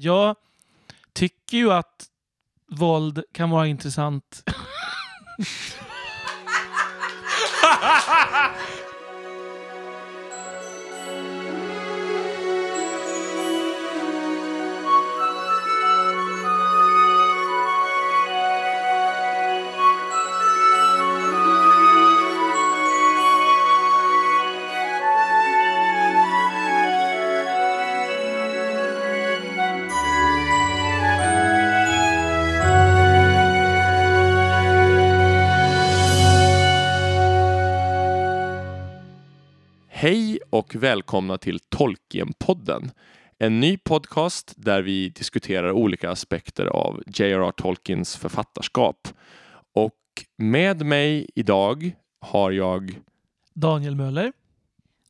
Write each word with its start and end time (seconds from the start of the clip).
Jag 0.00 0.36
tycker 1.12 1.56
ju 1.56 1.72
att 1.72 2.06
våld 2.70 3.22
kan 3.32 3.50
vara 3.50 3.66
intressant. 3.66 4.42
Hej 40.00 40.38
och 40.50 40.74
välkomna 40.74 41.38
till 41.38 41.58
Tolkien-podden. 41.58 42.90
En 43.38 43.60
ny 43.60 43.76
podcast 43.76 44.54
där 44.56 44.82
vi 44.82 45.08
diskuterar 45.08 45.72
olika 45.72 46.10
aspekter 46.10 46.66
av 46.66 47.02
J.R.R. 47.06 47.52
Tolkiens 47.56 48.16
författarskap. 48.16 49.08
Och 49.74 49.94
med 50.36 50.86
mig 50.86 51.26
idag 51.34 51.92
har 52.20 52.50
jag 52.50 53.00
Daniel 53.54 53.94
Möller. 53.94 54.32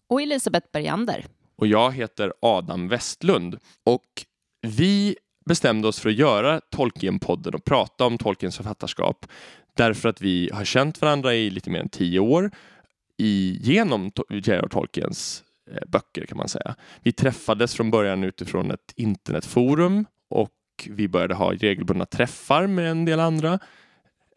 Och 0.06 0.22
Elisabeth 0.22 0.66
Bergander. 0.72 1.24
och 1.56 1.66
jag 1.66 1.92
heter 1.92 2.32
Adam 2.42 2.88
Westlund. 2.88 3.58
Och 3.84 4.24
vi 4.62 5.16
bestämde 5.46 5.88
oss 5.88 6.00
för 6.00 6.08
att 6.08 6.16
göra 6.16 6.60
Tolkien-podden 6.70 7.54
och 7.54 7.64
prata 7.64 8.06
om 8.06 8.18
Tolkiens 8.18 8.56
författarskap 8.56 9.26
därför 9.78 10.08
att 10.08 10.20
vi 10.20 10.50
har 10.52 10.64
känt 10.64 11.00
varandra 11.00 11.34
i 11.34 11.50
lite 11.50 11.70
mer 11.70 11.80
än 11.80 11.88
tio 11.88 12.20
år 12.20 12.50
i, 13.18 13.58
genom 13.62 14.10
To- 14.10 14.24
J.R.R. 14.30 14.68
Tolkiens 14.70 15.44
eh, 15.70 15.88
böcker 15.88 16.26
kan 16.26 16.38
man 16.38 16.48
säga. 16.48 16.74
Vi 17.02 17.12
träffades 17.12 17.74
från 17.74 17.90
början 17.90 18.24
utifrån 18.24 18.70
ett 18.70 18.92
internetforum 18.96 20.04
och 20.30 20.50
vi 20.90 21.08
började 21.08 21.34
ha 21.34 21.52
regelbundna 21.52 22.06
träffar 22.06 22.66
med 22.66 22.90
en 22.90 23.04
del 23.04 23.20
andra. 23.20 23.58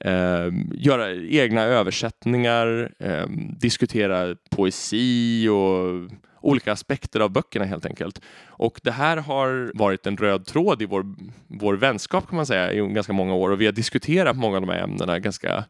Eh, 0.05 0.49
göra 0.73 1.13
egna 1.15 1.61
översättningar, 1.61 2.93
eh, 2.99 3.27
diskutera 3.59 4.35
poesi 4.49 5.47
och 5.47 6.11
olika 6.41 6.71
aspekter 6.71 7.19
av 7.19 7.29
böckerna 7.29 7.65
helt 7.65 7.85
enkelt. 7.85 8.21
Och 8.47 8.79
det 8.83 8.91
här 8.91 9.17
har 9.17 9.71
varit 9.75 10.07
en 10.07 10.17
röd 10.17 10.45
tråd 10.45 10.81
i 10.81 10.85
vår, 10.85 11.05
vår 11.47 11.73
vänskap 11.73 12.27
kan 12.27 12.35
man 12.35 12.45
säga 12.45 12.73
i 12.73 12.93
ganska 12.93 13.13
många 13.13 13.33
år 13.33 13.49
och 13.49 13.61
vi 13.61 13.65
har 13.65 13.73
diskuterat 13.73 14.37
många 14.37 14.55
av 14.55 14.61
de 14.61 14.69
här 14.69 14.83
ämnena 14.83 15.19
ganska 15.19 15.65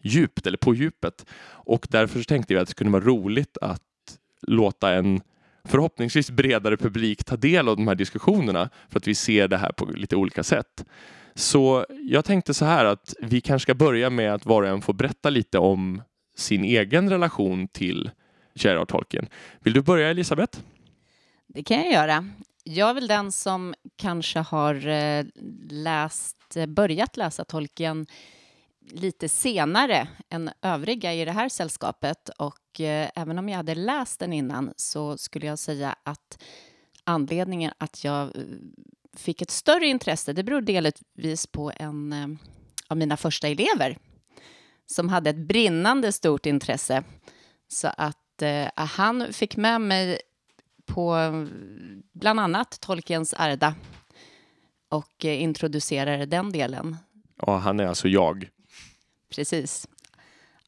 djupt 0.00 0.46
eller 0.46 0.58
på 0.58 0.74
djupet. 0.74 1.26
Och 1.46 1.86
därför 1.90 2.18
så 2.18 2.24
tänkte 2.24 2.54
vi 2.54 2.60
att 2.60 2.68
det 2.68 2.74
kunde 2.74 2.92
vara 2.92 3.04
roligt 3.04 3.58
att 3.60 3.82
låta 4.42 4.94
en 4.94 5.20
förhoppningsvis 5.64 6.30
bredare 6.30 6.76
publik 6.76 7.24
ta 7.24 7.36
del 7.36 7.68
av 7.68 7.76
de 7.76 7.88
här 7.88 7.94
diskussionerna 7.94 8.70
för 8.88 8.98
att 8.98 9.08
vi 9.08 9.14
ser 9.14 9.48
det 9.48 9.56
här 9.56 9.72
på 9.72 9.84
lite 9.84 10.16
olika 10.16 10.42
sätt. 10.42 10.84
Så 11.34 11.86
jag 12.08 12.24
tänkte 12.24 12.54
så 12.54 12.64
här 12.64 12.84
att 12.84 13.14
vi 13.20 13.40
kanske 13.40 13.62
ska 13.62 13.74
börja 13.74 14.10
med 14.10 14.34
att 14.34 14.46
var 14.46 14.62
och 14.62 14.68
en 14.68 14.82
får 14.82 14.92
berätta 14.92 15.30
lite 15.30 15.58
om 15.58 16.02
sin 16.36 16.64
egen 16.64 17.10
relation 17.10 17.68
till 17.68 18.10
J.R.R. 18.54 18.84
Tolkien. 18.84 19.28
Vill 19.60 19.72
du 19.72 19.82
börja 19.82 20.10
Elisabeth? 20.10 20.58
Det 21.46 21.62
kan 21.62 21.76
jag 21.76 21.92
göra. 21.92 22.28
Jag 22.64 22.90
är 22.90 22.94
väl 22.94 23.06
den 23.06 23.32
som 23.32 23.74
kanske 23.96 24.38
har 24.38 24.88
eh, 24.88 25.24
läst, 25.70 26.56
eh, 26.56 26.66
börjat 26.66 27.16
läsa 27.16 27.44
Tolkien 27.44 28.06
lite 28.92 29.28
senare 29.28 30.08
än 30.30 30.50
övriga 30.62 31.14
i 31.14 31.24
det 31.24 31.32
här 31.32 31.48
sällskapet. 31.48 32.28
Och 32.28 32.80
eh, 32.80 33.10
även 33.14 33.38
om 33.38 33.48
jag 33.48 33.56
hade 33.56 33.74
läst 33.74 34.20
den 34.20 34.32
innan 34.32 34.72
så 34.76 35.18
skulle 35.18 35.46
jag 35.46 35.58
säga 35.58 35.96
att 36.02 36.42
anledningen 37.04 37.72
att 37.78 38.04
jag 38.04 38.36
eh, 38.36 38.42
fick 39.16 39.42
ett 39.42 39.50
större 39.50 39.86
intresse, 39.86 40.32
det 40.32 40.42
beror 40.42 40.60
delvis 40.60 41.46
på 41.46 41.72
en 41.76 42.12
eh, 42.12 42.28
av 42.88 42.96
mina 42.96 43.16
första 43.16 43.48
elever 43.48 43.98
som 44.86 45.08
hade 45.08 45.30
ett 45.30 45.48
brinnande 45.48 46.12
stort 46.12 46.46
intresse. 46.46 47.02
Så 47.68 47.88
att 47.96 48.42
eh, 48.42 48.68
han 48.74 49.32
fick 49.32 49.56
med 49.56 49.80
mig 49.80 50.20
på 50.86 51.16
bland 52.12 52.40
annat 52.40 52.80
Tolkiens 52.80 53.34
Arda 53.34 53.74
och 54.88 55.24
eh, 55.24 55.42
introducerade 55.42 56.26
den 56.26 56.52
delen. 56.52 56.96
Ja, 57.46 57.56
han 57.56 57.80
är 57.80 57.86
alltså 57.86 58.08
jag. 58.08 58.48
Precis. 59.30 59.88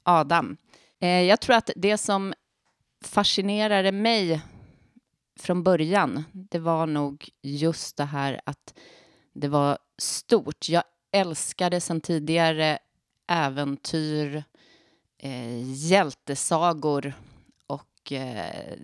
Adam. 0.03 0.57
Eh, 1.01 1.09
jag 1.23 1.41
tror 1.41 1.57
att 1.57 1.71
det 1.77 1.99
som 1.99 2.35
fascinerade 3.05 3.93
mig 3.93 4.43
från 5.41 5.63
början, 5.63 6.25
det 6.33 6.59
var 6.59 6.87
nog 6.87 7.29
just 7.43 7.97
det 7.97 8.05
här 8.05 8.41
att 8.47 8.75
det 9.33 9.49
var 9.49 9.79
stort. 9.99 10.69
Jag 10.69 10.85
älskade 11.13 11.81
sedan 11.81 12.01
tidigare 12.01 12.79
äventyr, 13.27 14.45
eh, 15.19 15.73
hjältesagor 15.73 17.15
och 17.67 18.13
eh, 18.13 18.79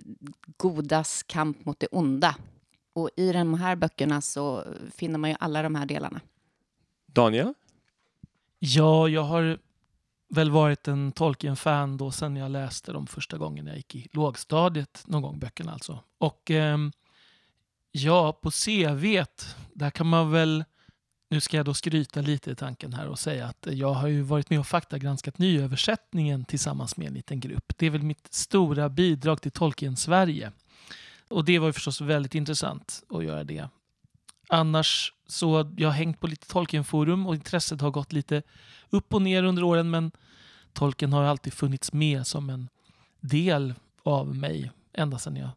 godas 0.57 1.23
kamp 1.23 1.65
mot 1.65 1.81
det 1.81 1.87
onda. 1.87 2.37
Och 2.93 3.11
i 3.17 3.33
de 3.33 3.55
här 3.55 3.77
böckerna 3.77 4.21
så 4.21 4.65
finner 4.95 5.19
man 5.19 5.31
ju 5.31 5.37
alla 5.41 5.63
de 5.63 5.75
här 5.75 5.87
delarna. 5.87 6.21
Daniel? 7.07 7.55
Ja, 8.59 9.09
jag 9.09 9.23
har 9.23 9.59
väl 10.29 10.51
varit 10.51 10.89
en 10.89 11.13
Tolkien-fan 11.13 11.97
då 11.97 12.11
sen 12.11 12.37
jag 12.37 12.51
läste 12.51 12.93
dem 12.93 13.07
första 13.07 13.39
gången 13.39 13.67
jag 13.67 13.77
gick 13.77 13.95
i 13.95 14.09
lågstadiet, 14.13 15.03
någon 15.07 15.23
gång 15.23 15.39
böckerna 15.39 15.73
alltså. 15.73 16.01
Och 16.19 16.51
eh, 16.51 16.79
ja, 17.93 18.33
på 18.33 18.51
CV, 18.51 19.25
där 19.73 19.91
kan 19.91 20.07
man 20.07 20.31
väl, 20.31 20.65
nu 21.31 21.41
ska 21.41 21.57
jag 21.57 21.67
då 21.67 21.75
skryta 21.75 22.21
lite 22.21 22.51
i 22.51 22.55
tanken 22.55 22.93
här 22.93 23.09
och 23.09 23.19
säga 23.19 23.47
att 23.47 23.67
jag 23.71 23.93
har 23.93 24.09
ju 24.09 24.23
varit 24.23 24.51
med 24.51 24.61
och 24.61 24.67
faktagranskat 24.67 25.39
nyöversättningen 25.39 26.45
tillsammans 26.45 26.97
med 26.97 27.09
en 27.09 27.15
liten 27.15 27.41
grupp. 27.41 27.73
Det 27.77 27.87
är 27.87 27.91
väl 27.91 28.03
mitt 28.03 28.35
stora 28.35 28.89
bidrag 28.89 29.41
till 29.43 29.53
Tolkien-Sverige. 29.53 30.53
Och 31.29 31.45
det 31.45 31.59
var 31.59 31.67
ju 31.67 31.73
förstås 31.73 32.01
väldigt 32.01 32.35
intressant 32.35 33.03
att 33.09 33.25
göra 33.25 33.45
det. 33.45 33.69
Annars 34.49 35.13
så 35.27 35.73
jag 35.77 35.89
har 35.89 35.95
hängt 35.95 36.21
på 36.21 36.27
lite 36.27 36.49
Tolkienforum 36.49 37.27
och 37.27 37.35
intresset 37.35 37.81
har 37.81 37.91
gått 37.91 38.13
lite 38.13 38.43
upp 38.91 39.15
och 39.15 39.23
ner 39.23 39.43
under 39.43 39.63
åren 39.63 39.91
men 39.91 40.11
Tolkien 40.73 41.13
har 41.13 41.25
alltid 41.25 41.53
funnits 41.53 41.93
med 41.93 42.27
som 42.27 42.51
en 42.51 42.69
del 43.21 43.75
av 44.03 44.37
mig 44.37 44.71
ända 44.93 45.19
sedan 45.19 45.37
jag 45.37 45.51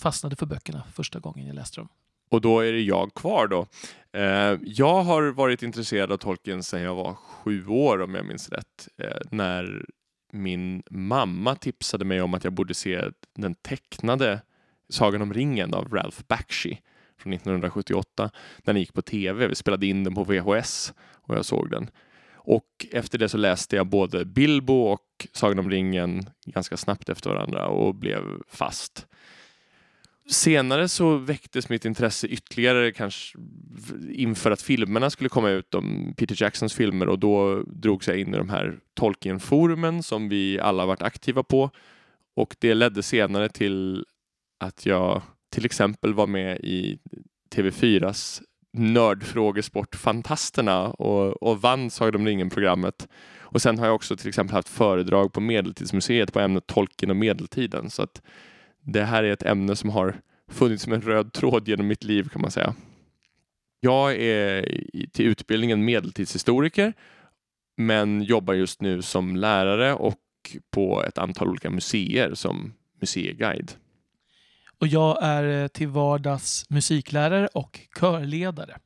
fastnade 0.00 0.36
för 0.36 0.46
böckerna 0.46 0.82
första 0.92 1.18
gången 1.18 1.46
jag 1.46 1.54
läste 1.54 1.80
dem. 1.80 1.88
Och 2.30 2.40
då 2.40 2.60
är 2.60 2.72
det 2.72 2.80
jag 2.80 3.14
kvar 3.14 3.46
då. 3.46 3.66
Eh, 4.12 4.58
jag 4.62 5.02
har 5.02 5.22
varit 5.22 5.62
intresserad 5.62 6.12
av 6.12 6.16
Tolkien 6.16 6.62
sedan 6.62 6.80
jag 6.80 6.94
var 6.94 7.14
sju 7.14 7.66
år 7.66 8.02
om 8.02 8.14
jag 8.14 8.26
minns 8.26 8.48
rätt. 8.48 8.88
Eh, 8.96 9.16
när 9.30 9.84
min 10.32 10.82
mamma 10.90 11.54
tipsade 11.54 12.04
mig 12.04 12.22
om 12.22 12.34
att 12.34 12.44
jag 12.44 12.52
borde 12.52 12.74
se 12.74 13.04
den 13.36 13.54
tecknade 13.54 14.40
Sagan 14.88 15.22
om 15.22 15.34
ringen 15.34 15.74
av 15.74 15.88
Ralph 15.88 16.18
Bakshi 16.28 16.80
från 17.24 17.32
1978. 17.32 18.30
När 18.64 18.74
den 18.74 18.80
gick 18.80 18.92
på 18.92 19.02
tv. 19.02 19.48
Vi 19.48 19.54
spelade 19.54 19.86
in 19.86 20.04
den 20.04 20.14
på 20.14 20.24
VHS 20.24 20.94
och 21.22 21.36
jag 21.36 21.44
såg 21.44 21.70
den. 21.70 21.90
Och 22.34 22.86
efter 22.92 23.18
det 23.18 23.28
så 23.28 23.36
läste 23.36 23.76
jag 23.76 23.86
både 23.86 24.24
Bilbo 24.24 24.74
och 24.74 25.26
Sagan 25.32 25.58
om 25.58 25.70
ringen 25.70 26.30
ganska 26.46 26.76
snabbt 26.76 27.08
efter 27.08 27.30
varandra 27.30 27.66
och 27.66 27.94
blev 27.94 28.22
fast. 28.48 29.06
Senare 30.30 30.88
så 30.88 31.16
väcktes 31.16 31.68
mitt 31.68 31.84
intresse 31.84 32.26
ytterligare 32.26 32.92
kanske 32.92 33.38
inför 34.10 34.50
att 34.50 34.62
filmerna 34.62 35.10
skulle 35.10 35.28
komma 35.28 35.50
ut 35.50 35.74
om 35.74 36.14
Peter 36.16 36.42
Jacksons 36.42 36.74
filmer 36.74 37.08
och 37.08 37.18
då 37.18 37.62
drogs 37.62 38.08
jag 38.08 38.18
in 38.18 38.34
i 38.34 38.38
de 38.38 38.48
här 38.48 38.78
Tolkien-forumen 38.94 40.02
som 40.02 40.28
vi 40.28 40.60
alla 40.60 40.86
varit 40.86 41.02
aktiva 41.02 41.42
på. 41.42 41.70
Och 42.36 42.56
det 42.58 42.74
ledde 42.74 43.02
senare 43.02 43.48
till 43.48 44.04
att 44.60 44.86
jag 44.86 45.22
till 45.54 45.64
exempel 45.64 46.14
var 46.14 46.26
med 46.26 46.58
i 46.58 46.98
TV4s 47.54 48.42
nördfrågesport 48.72 49.94
Fantasterna 49.94 50.88
och, 50.88 51.42
och 51.42 51.60
vann 51.60 51.90
Sagan 51.90 52.20
om 52.20 52.26
ringen-programmet. 52.26 53.08
Och 53.38 53.62
sen 53.62 53.78
har 53.78 53.86
jag 53.86 53.94
också 53.94 54.16
till 54.16 54.28
exempel 54.28 54.54
haft 54.54 54.68
föredrag 54.68 55.32
på 55.32 55.40
Medeltidsmuseet 55.40 56.32
på 56.32 56.40
ämnet 56.40 56.66
Tolkien 56.66 57.10
och 57.10 57.16
medeltiden. 57.16 57.90
Så 57.90 58.02
att 58.02 58.22
det 58.80 59.02
här 59.02 59.24
är 59.24 59.32
ett 59.32 59.42
ämne 59.42 59.76
som 59.76 59.90
har 59.90 60.20
funnits 60.48 60.82
som 60.82 60.92
en 60.92 61.02
röd 61.02 61.32
tråd 61.32 61.68
genom 61.68 61.86
mitt 61.86 62.04
liv 62.04 62.28
kan 62.28 62.42
man 62.42 62.50
säga. 62.50 62.74
Jag 63.80 64.16
är 64.16 64.62
till 65.12 65.26
utbildningen 65.26 65.84
medeltidshistoriker 65.84 66.92
men 67.76 68.22
jobbar 68.22 68.54
just 68.54 68.82
nu 68.82 69.02
som 69.02 69.36
lärare 69.36 69.94
och 69.94 70.20
på 70.70 71.04
ett 71.04 71.18
antal 71.18 71.48
olika 71.48 71.70
museer 71.70 72.34
som 72.34 72.72
museiguide 73.00 73.72
och 74.84 74.88
jag 74.88 75.18
är 75.22 75.62
eh, 75.62 75.68
till 75.68 75.88
vardags 75.88 76.70
musiklärare 76.70 77.46
och 77.46 77.80
körledare. 78.00 78.78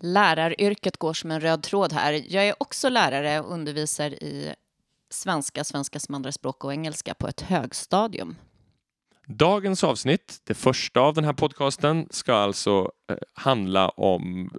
Läraryrket 0.00 0.96
går 0.96 1.12
som 1.12 1.30
en 1.30 1.40
röd 1.40 1.62
tråd 1.62 1.92
här. 1.92 2.12
Jag 2.28 2.48
är 2.48 2.54
också 2.58 2.88
lärare 2.88 3.40
och 3.40 3.52
undervisar 3.52 4.10
i 4.10 4.54
svenska, 5.10 5.64
svenska 5.64 6.00
som 6.00 6.14
andraspråk 6.14 6.64
och 6.64 6.72
engelska 6.72 7.14
på 7.14 7.28
ett 7.28 7.40
högstadium. 7.40 8.36
Dagens 9.26 9.84
avsnitt, 9.84 10.40
det 10.44 10.54
första 10.54 11.00
av 11.00 11.14
den 11.14 11.24
här 11.24 11.32
podcasten, 11.32 12.06
ska 12.10 12.34
alltså 12.34 12.90
eh, 13.10 13.16
handla 13.34 13.88
om 13.88 14.50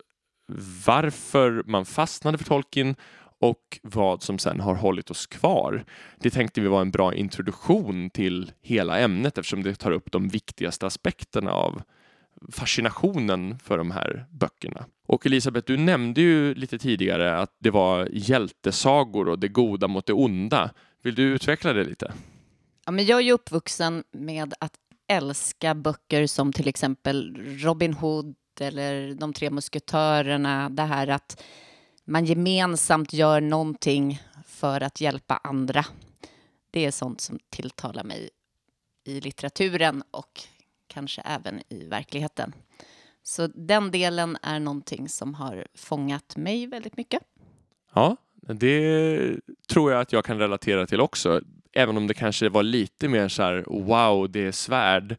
varför 0.86 1.64
man 1.66 1.86
fastnade 1.86 2.38
för 2.38 2.46
Tolkien 2.46 2.96
och 3.40 3.80
vad 3.84 4.24
som 4.24 4.40
sen 4.40 4.60
har 4.60 4.76
hållit 4.76 5.12
oss 5.12 5.28
kvar. 5.28 5.86
Det 6.20 6.30
tänkte 6.30 6.62
vi 6.62 6.68
var 6.68 6.82
en 6.82 6.92
bra 6.92 7.14
introduktion 7.14 8.10
till 8.10 8.52
hela 8.62 9.00
ämnet 9.00 9.38
eftersom 9.38 9.64
det 9.64 9.76
tar 9.76 9.92
upp 9.92 10.12
de 10.12 10.28
viktigaste 10.28 10.86
aspekterna 10.86 11.52
av 11.52 11.82
fascinationen 12.52 13.60
för 13.60 13.78
de 13.78 13.92
här 13.92 14.26
böckerna. 14.30 14.86
Och 15.08 15.26
Elisabeth, 15.26 15.68
du 15.68 15.78
nämnde 15.78 16.22
ju 16.22 16.56
lite 16.56 16.80
tidigare 16.80 17.38
att 17.38 17.56
det 17.60 17.72
var 17.72 18.10
hjältesagor 18.12 19.30
och 19.30 19.40
det 19.40 19.48
goda 19.48 19.88
mot 19.88 20.06
det 20.06 20.14
onda. 20.14 20.70
Vill 21.02 21.16
du 21.16 21.24
utveckla 21.24 21.74
det 21.74 21.84
lite? 21.84 22.14
Ja, 22.86 22.92
men 22.92 23.06
jag 23.06 23.20
är 23.20 23.24
ju 23.24 23.32
uppvuxen 23.32 24.04
med 24.12 24.54
att 24.60 24.74
älska 25.08 25.76
böcker 25.76 26.28
som 26.28 26.54
till 26.54 26.68
exempel 26.68 27.38
Robin 27.60 27.94
Hood 27.94 28.36
eller 28.60 29.14
De 29.14 29.34
tre 29.34 29.50
musketörerna. 29.50 30.70
Det 30.70 30.84
här 30.84 31.08
att 31.08 31.44
man 32.06 32.26
gemensamt 32.26 33.14
gör 33.14 33.42
någonting 33.42 34.22
för 34.46 34.82
att 34.82 35.02
hjälpa 35.02 35.40
andra. 35.44 35.86
Det 36.72 36.86
är 36.86 36.92
sånt 36.92 37.22
som 37.22 37.40
tilltalar 37.50 38.04
mig 38.04 38.30
i 39.04 39.22
litteraturen 39.22 40.04
och 40.12 40.42
kanske 40.88 41.22
även 41.22 41.62
i 41.70 41.86
verkligheten. 41.86 42.54
Så 43.24 43.48
den 43.48 43.92
delen 43.92 44.38
är 44.42 44.60
någonting 44.60 45.10
som 45.10 45.34
har 45.34 45.68
fångat 45.76 46.38
mig 46.38 46.68
väldigt 46.68 46.98
mycket. 46.98 47.22
Ja, 47.94 48.18
det 48.42 49.40
tror 49.70 49.92
jag 49.92 50.02
att 50.02 50.14
jag 50.14 50.26
kan 50.26 50.40
relatera 50.40 50.88
till 50.88 51.02
också. 51.02 51.42
Även 51.74 51.98
om 51.98 52.08
det 52.08 52.14
kanske 52.14 52.50
var 52.50 52.64
lite 52.64 53.08
mer 53.08 53.28
så 53.28 53.44
här 53.44 53.64
wow, 53.68 54.32
det 54.32 54.48
är 54.48 54.52
svärd 54.52 55.18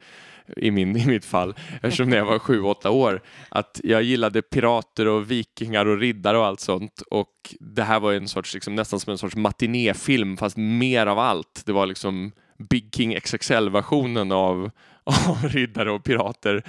i, 0.56 0.70
min, 0.70 0.96
i 0.96 1.06
mitt 1.06 1.24
fall, 1.24 1.54
eftersom 1.82 2.10
när 2.10 2.16
jag 2.16 2.24
var 2.24 2.38
sju, 2.38 2.62
åtta 2.62 2.90
år, 2.90 3.22
att 3.48 3.80
jag 3.84 4.02
gillade 4.02 4.42
pirater 4.42 5.08
och 5.08 5.30
vikingar 5.30 5.86
och 5.86 5.98
riddare 5.98 6.38
och 6.38 6.46
allt 6.46 6.60
sånt 6.60 7.02
och 7.10 7.54
det 7.60 7.82
här 7.82 8.00
var 8.00 8.12
en 8.12 8.28
sorts, 8.28 8.54
liksom, 8.54 8.74
nästan 8.74 9.00
som 9.00 9.10
en 9.10 9.18
sorts 9.18 9.36
matinéfilm 9.36 10.36
fast 10.36 10.56
mer 10.56 11.06
av 11.06 11.18
allt. 11.18 11.62
Det 11.66 11.72
var 11.72 11.86
liksom 11.86 12.32
Big 12.58 12.94
King 12.94 13.20
XXL-versionen 13.20 14.32
av, 14.32 14.70
av 15.04 15.48
riddare 15.48 15.92
och 15.92 16.04
pirater. 16.04 16.62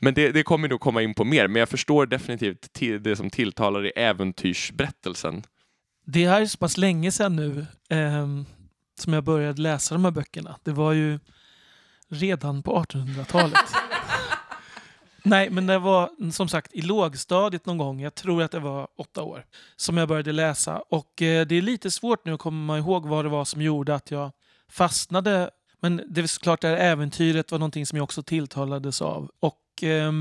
Men 0.00 0.14
det, 0.14 0.32
det 0.32 0.42
kommer 0.42 0.68
nog 0.68 0.80
komma 0.80 1.02
in 1.02 1.14
på 1.14 1.24
mer, 1.24 1.48
men 1.48 1.60
jag 1.60 1.68
förstår 1.68 2.06
definitivt 2.06 2.72
till, 2.72 3.02
det 3.02 3.16
som 3.16 3.30
tilltalar 3.30 3.86
i 3.86 3.92
äventyrsberättelsen. 3.96 5.42
Det 6.06 6.26
här 6.26 6.40
är 6.40 6.46
så 6.46 6.58
pass 6.58 6.76
länge 6.76 7.12
sedan 7.12 7.36
nu 7.36 7.66
eh, 7.90 8.26
som 8.98 9.12
jag 9.12 9.24
började 9.24 9.62
läsa 9.62 9.94
de 9.94 10.04
här 10.04 10.12
böckerna. 10.12 10.56
Det 10.62 10.72
var 10.72 10.92
ju 10.92 11.18
redan 12.14 12.62
på 12.62 12.82
1800-talet. 12.82 13.58
Nej, 15.22 15.50
men 15.50 15.66
det 15.66 15.78
var 15.78 16.30
som 16.30 16.48
sagt 16.48 16.74
i 16.74 16.82
lågstadiet 16.82 17.66
någon 17.66 17.78
gång, 17.78 18.00
jag 18.00 18.14
tror 18.14 18.42
att 18.42 18.50
det 18.50 18.58
var 18.58 18.88
åtta 18.96 19.22
år, 19.22 19.44
som 19.76 19.96
jag 19.96 20.08
började 20.08 20.32
läsa. 20.32 20.78
Och 20.78 21.22
eh, 21.22 21.46
det 21.46 21.54
är 21.54 21.62
lite 21.62 21.90
svårt 21.90 22.24
nu 22.24 22.34
att 22.34 22.40
komma 22.40 22.78
ihåg 22.78 23.06
vad 23.06 23.24
det 23.24 23.28
var 23.28 23.44
som 23.44 23.62
gjorde 23.62 23.94
att 23.94 24.10
jag 24.10 24.30
fastnade. 24.68 25.50
Men 25.80 26.02
det 26.08 26.20
är 26.20 26.26
såklart 26.26 26.60
det 26.60 26.68
här 26.68 26.76
äventyret 26.76 27.50
var 27.50 27.58
någonting 27.58 27.86
som 27.86 27.96
jag 27.96 28.04
också 28.04 28.22
tilltalades 28.22 29.02
av. 29.02 29.30
Och 29.40 29.82
eh, 29.82 30.12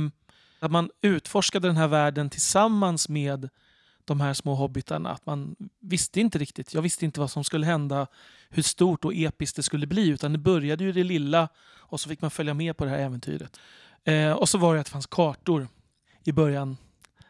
att 0.59 0.71
man 0.71 0.89
utforskade 1.01 1.67
den 1.67 1.77
här 1.77 1.87
världen 1.87 2.29
tillsammans 2.29 3.09
med 3.09 3.49
de 4.05 4.21
här 4.21 4.33
små 4.33 4.55
hobbitarna. 4.55 5.09
Att 5.09 5.25
man 5.25 5.55
visste 5.79 6.19
inte 6.19 6.37
riktigt. 6.37 6.73
Jag 6.73 6.81
visste 6.81 7.05
inte 7.05 7.19
vad 7.19 7.31
som 7.31 7.43
skulle 7.43 7.65
hända, 7.65 8.07
hur 8.49 8.63
stort 8.63 9.05
och 9.05 9.13
episkt 9.15 9.55
det 9.55 9.63
skulle 9.63 9.87
bli. 9.87 10.07
Utan 10.07 10.31
det 10.31 10.37
började 10.37 10.83
ju 10.83 10.91
det 10.91 11.03
lilla 11.03 11.49
och 11.77 11.99
så 11.99 12.09
fick 12.09 12.21
man 12.21 12.31
följa 12.31 12.53
med 12.53 12.77
på 12.77 12.85
det 12.85 12.89
här 12.89 12.99
äventyret. 12.99 13.59
Eh, 14.03 14.31
och 14.31 14.49
så 14.49 14.57
var 14.57 14.73
det 14.73 14.79
att 14.79 14.85
det 14.85 14.91
fanns 14.91 15.07
kartor 15.07 15.67
i 16.23 16.31
början. 16.31 16.77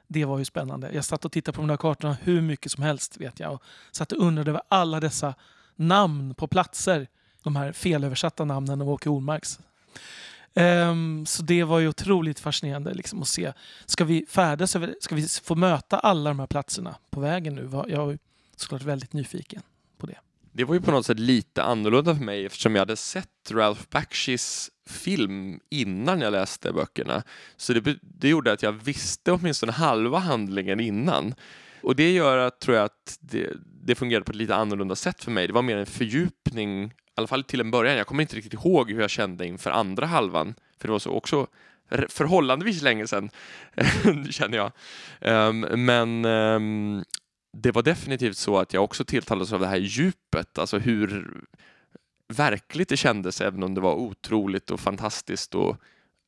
Det 0.08 0.26
var 0.26 0.40
ju 0.40 0.46
spännande. 0.46 0.92
Jag 0.94 1.06
satt 1.06 1.26
och 1.26 1.32
tittade 1.32 1.56
på 1.56 1.62
de 1.62 1.68
där 1.68 1.78
kartorna 1.78 2.18
hur 2.22 2.42
mycket 2.42 2.72
som 2.72 2.84
helst 2.84 3.18
vet 3.18 3.40
jag. 3.40 3.54
Och 3.54 3.64
satt 3.92 4.12
och 4.12 4.24
undrade 4.24 4.52
över 4.52 4.62
alla 4.68 5.00
dessa 5.00 5.34
namn 5.76 6.36
på 6.36 6.48
platser. 6.48 7.08
De 7.44 7.56
här 7.56 7.72
felöversatta 7.72 8.46
namnen 8.46 8.82
av 8.82 8.90
Åke 8.90 9.10
Ormarks. 9.10 9.60
Um, 10.56 11.26
så 11.26 11.44
det 11.44 11.64
var 11.64 11.80
ju 11.80 11.88
otroligt 11.88 12.40
fascinerande 12.40 12.94
liksom, 12.94 13.22
att 13.22 13.28
se. 13.28 13.54
Ska 13.86 14.06
vi 14.06 14.26
färdas 14.30 14.76
över, 14.76 14.96
ska 15.02 15.16
vi 15.16 15.28
få 15.44 15.56
möta 15.56 16.00
alla 16.00 16.30
de 16.30 16.40
här 16.40 16.48
platserna 16.48 16.96
på 17.10 17.20
vägen 17.20 17.56
nu? 17.56 17.70
Jag 17.88 18.12
är 18.12 18.20
såklart 18.56 18.82
väldigt 18.82 19.14
nyfiken 19.14 19.62
på 19.98 20.06
det. 20.08 20.18
Det 20.52 20.64
var 20.64 20.76
ju 20.76 20.82
på 20.82 20.92
något 20.92 21.06
sätt 21.06 21.20
lite 21.20 21.64
annorlunda 21.64 22.16
för 22.16 22.24
mig 22.24 22.46
eftersom 22.46 22.76
jag 22.76 22.82
hade 22.82 22.96
sett 22.96 23.52
Ralph 23.52 23.82
Bakshis 23.90 24.70
film 24.90 25.60
innan 25.70 26.22
jag 26.22 26.32
läste 26.32 26.74
böckerna. 26.74 27.24
Så 27.58 27.74
det, 27.74 27.98
det 28.02 28.30
gjorde 28.30 28.52
att 28.52 28.64
jag 28.64 28.72
visste 28.72 29.32
åtminstone 29.32 29.72
halva 29.72 30.20
handlingen 30.20 30.80
innan. 30.80 31.36
Och 31.82 31.96
det 31.96 32.12
gör 32.12 32.38
att, 32.38 32.60
tror 32.60 32.78
jag, 32.78 32.86
att 32.86 33.18
det, 33.20 33.50
det 33.84 33.96
fungerade 33.96 34.26
på 34.26 34.32
ett 34.32 34.36
lite 34.36 34.56
annorlunda 34.56 34.96
sätt 34.96 35.24
för 35.24 35.32
mig. 35.32 35.48
Det 35.48 35.54
var 35.54 35.62
mer 35.62 35.78
en 35.78 35.86
fördjupning, 35.86 36.94
i 37.16 37.20
alla 37.22 37.28
fall 37.28 37.44
till 37.44 37.60
en 37.60 37.72
början. 37.72 37.98
Jag 37.98 38.08
kommer 38.08 38.22
inte 38.22 38.36
riktigt 38.36 38.54
ihåg 38.54 38.92
hur 38.92 39.02
jag 39.02 39.10
kände 39.10 39.48
inför 39.48 39.72
andra 39.72 40.06
halvan, 40.06 40.56
för 40.78 40.88
det 40.88 40.92
var 40.92 41.00
så 41.00 41.12
också 41.12 41.48
förhållandevis 42.10 42.82
länge 42.82 43.08
sedan, 43.08 43.30
känner 44.30 44.58
jag. 44.58 44.72
Um, 45.22 45.60
men 45.86 46.26
um, 46.26 47.04
det 47.58 47.72
var 47.72 47.82
definitivt 47.82 48.38
så 48.38 48.58
att 48.58 48.74
jag 48.74 48.84
också 48.84 49.06
tilltalades 49.06 49.54
av 49.54 49.60
det 49.60 49.68
här 49.68 49.78
djupet, 49.78 50.58
alltså 50.58 50.78
hur 50.78 51.42
verkligt 52.28 52.90
det 52.90 52.98
kändes, 52.98 53.42
även 53.42 53.64
om 53.64 53.74
det 53.74 53.82
var 53.82 53.96
otroligt 53.96 54.72
och 54.72 54.80
fantastiskt 54.80 55.56
och 55.56 55.78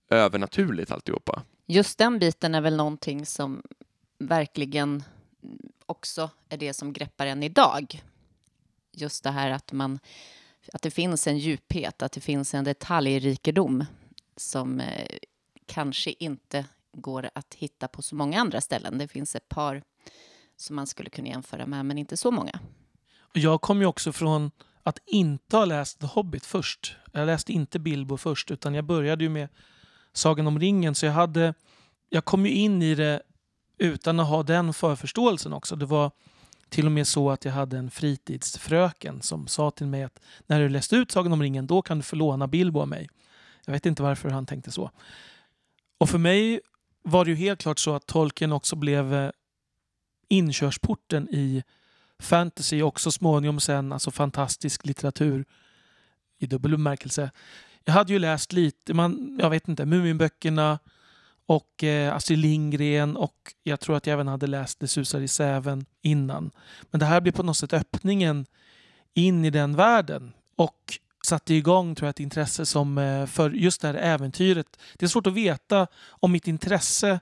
övernaturligt 0.09 0.91
alltihopa. 0.91 1.43
Just 1.65 1.97
den 1.97 2.19
biten 2.19 2.55
är 2.55 2.61
väl 2.61 2.75
någonting 2.75 3.25
som 3.25 3.61
verkligen 4.19 5.03
också 5.85 6.29
är 6.49 6.57
det 6.57 6.73
som 6.73 6.93
greppar 6.93 7.25
en 7.25 7.43
idag. 7.43 8.01
Just 8.91 9.23
det 9.23 9.31
här 9.31 9.51
att, 9.51 9.71
man, 9.71 9.99
att 10.73 10.81
det 10.81 10.91
finns 10.91 11.27
en 11.27 11.37
djuphet, 11.37 12.01
att 12.01 12.11
det 12.11 12.21
finns 12.21 12.53
en 12.53 12.63
detaljrikedom 12.63 13.85
som 14.37 14.79
eh, 14.79 15.07
kanske 15.65 16.11
inte 16.19 16.65
går 16.93 17.29
att 17.35 17.53
hitta 17.53 17.87
på 17.87 18.01
så 18.01 18.15
många 18.15 18.41
andra 18.41 18.61
ställen. 18.61 18.97
Det 18.97 19.07
finns 19.07 19.35
ett 19.35 19.49
par 19.49 19.83
som 20.57 20.75
man 20.75 20.87
skulle 20.87 21.09
kunna 21.09 21.27
jämföra 21.27 21.65
med, 21.65 21.85
men 21.85 21.97
inte 21.97 22.17
så 22.17 22.31
många. 22.31 22.59
Jag 23.33 23.61
kom 23.61 23.79
ju 23.79 23.85
också 23.85 24.11
från 24.11 24.51
att 24.83 24.99
inte 25.05 25.57
ha 25.57 25.65
läst 25.65 25.99
The 25.99 26.05
Hobbit 26.05 26.45
först. 26.45 26.95
Jag 27.11 27.25
läste 27.25 27.53
inte 27.53 27.79
Bilbo 27.79 28.17
först, 28.17 28.51
utan 28.51 28.73
jag 28.73 28.85
började 28.85 29.23
ju 29.23 29.29
med 29.29 29.49
Sagan 30.13 30.47
om 30.47 30.59
ringen. 30.59 30.95
Så 30.95 31.05
jag, 31.05 31.13
hade, 31.13 31.53
jag 32.09 32.25
kom 32.25 32.45
ju 32.45 32.51
in 32.51 32.81
i 32.81 32.95
det 32.95 33.21
utan 33.77 34.19
att 34.19 34.29
ha 34.29 34.43
den 34.43 34.73
förförståelsen 34.73 35.53
också. 35.53 35.75
Det 35.75 35.85
var 35.85 36.11
till 36.69 36.85
och 36.85 36.91
med 36.91 37.07
så 37.07 37.31
att 37.31 37.45
jag 37.45 37.51
hade 37.51 37.77
en 37.77 37.91
fritidsfröken 37.91 39.21
som 39.21 39.47
sa 39.47 39.71
till 39.71 39.87
mig 39.87 40.03
att 40.03 40.19
när 40.47 40.59
du 40.59 40.69
läst 40.69 40.93
ut 40.93 41.11
Sagan 41.11 41.33
om 41.33 41.41
ringen, 41.41 41.67
då 41.67 41.81
kan 41.81 41.97
du 41.97 42.03
få 42.03 42.15
låna 42.15 42.47
Bilbo 42.47 42.79
av 42.81 42.87
mig. 42.87 43.09
Jag 43.65 43.73
vet 43.73 43.85
inte 43.85 44.03
varför 44.03 44.29
han 44.29 44.45
tänkte 44.45 44.71
så. 44.71 44.91
Och 45.97 46.09
för 46.09 46.17
mig 46.17 46.61
var 47.03 47.25
det 47.25 47.31
ju 47.31 47.37
helt 47.37 47.59
klart 47.59 47.79
så 47.79 47.95
att 47.95 48.05
Tolkien 48.05 48.51
också 48.51 48.75
blev 48.75 49.13
eh, 49.13 49.31
inkörsporten 50.27 51.29
i 51.31 51.63
fantasy 52.19 52.81
och 52.81 52.99
så 52.99 53.11
småningom 53.11 53.59
sen 53.59 53.93
alltså 53.93 54.11
fantastisk 54.11 54.85
litteratur 54.85 55.45
i 56.37 56.45
dubbel 56.45 56.71
bemärkelse. 56.71 57.31
Jag 57.83 57.93
hade 57.93 58.13
ju 58.13 58.19
läst 58.19 58.53
lite, 58.53 58.93
man, 58.93 59.37
jag 59.41 59.49
vet 59.49 59.67
inte, 59.67 59.85
Muminböckerna 59.85 60.79
och 61.45 61.83
eh, 61.83 62.15
Astrid 62.15 62.39
Lindgren 62.39 63.17
och 63.17 63.53
jag 63.63 63.79
tror 63.79 63.95
att 63.95 64.07
jag 64.07 64.13
även 64.13 64.27
hade 64.27 64.47
läst 64.47 64.79
Det 64.79 64.87
susar 64.87 65.21
i 65.21 65.27
säven 65.27 65.85
innan. 66.01 66.51
Men 66.91 66.99
det 66.99 67.05
här 67.05 67.21
blev 67.21 67.31
på 67.31 67.43
något 67.43 67.57
sätt 67.57 67.73
öppningen 67.73 68.45
in 69.13 69.45
i 69.45 69.49
den 69.49 69.75
världen 69.75 70.33
och 70.55 70.99
satte 71.25 71.53
igång 71.53 71.95
tror 71.95 72.07
jag, 72.07 72.09
ett 72.09 72.19
intresse 72.19 72.65
som, 72.65 72.97
eh, 72.97 73.25
för 73.25 73.49
just 73.49 73.81
det 73.81 73.87
här 73.87 73.95
äventyret. 73.95 74.79
Det 74.95 75.05
är 75.05 75.09
svårt 75.09 75.27
att 75.27 75.33
veta 75.33 75.87
om 76.09 76.31
mitt 76.31 76.47
intresse 76.47 77.19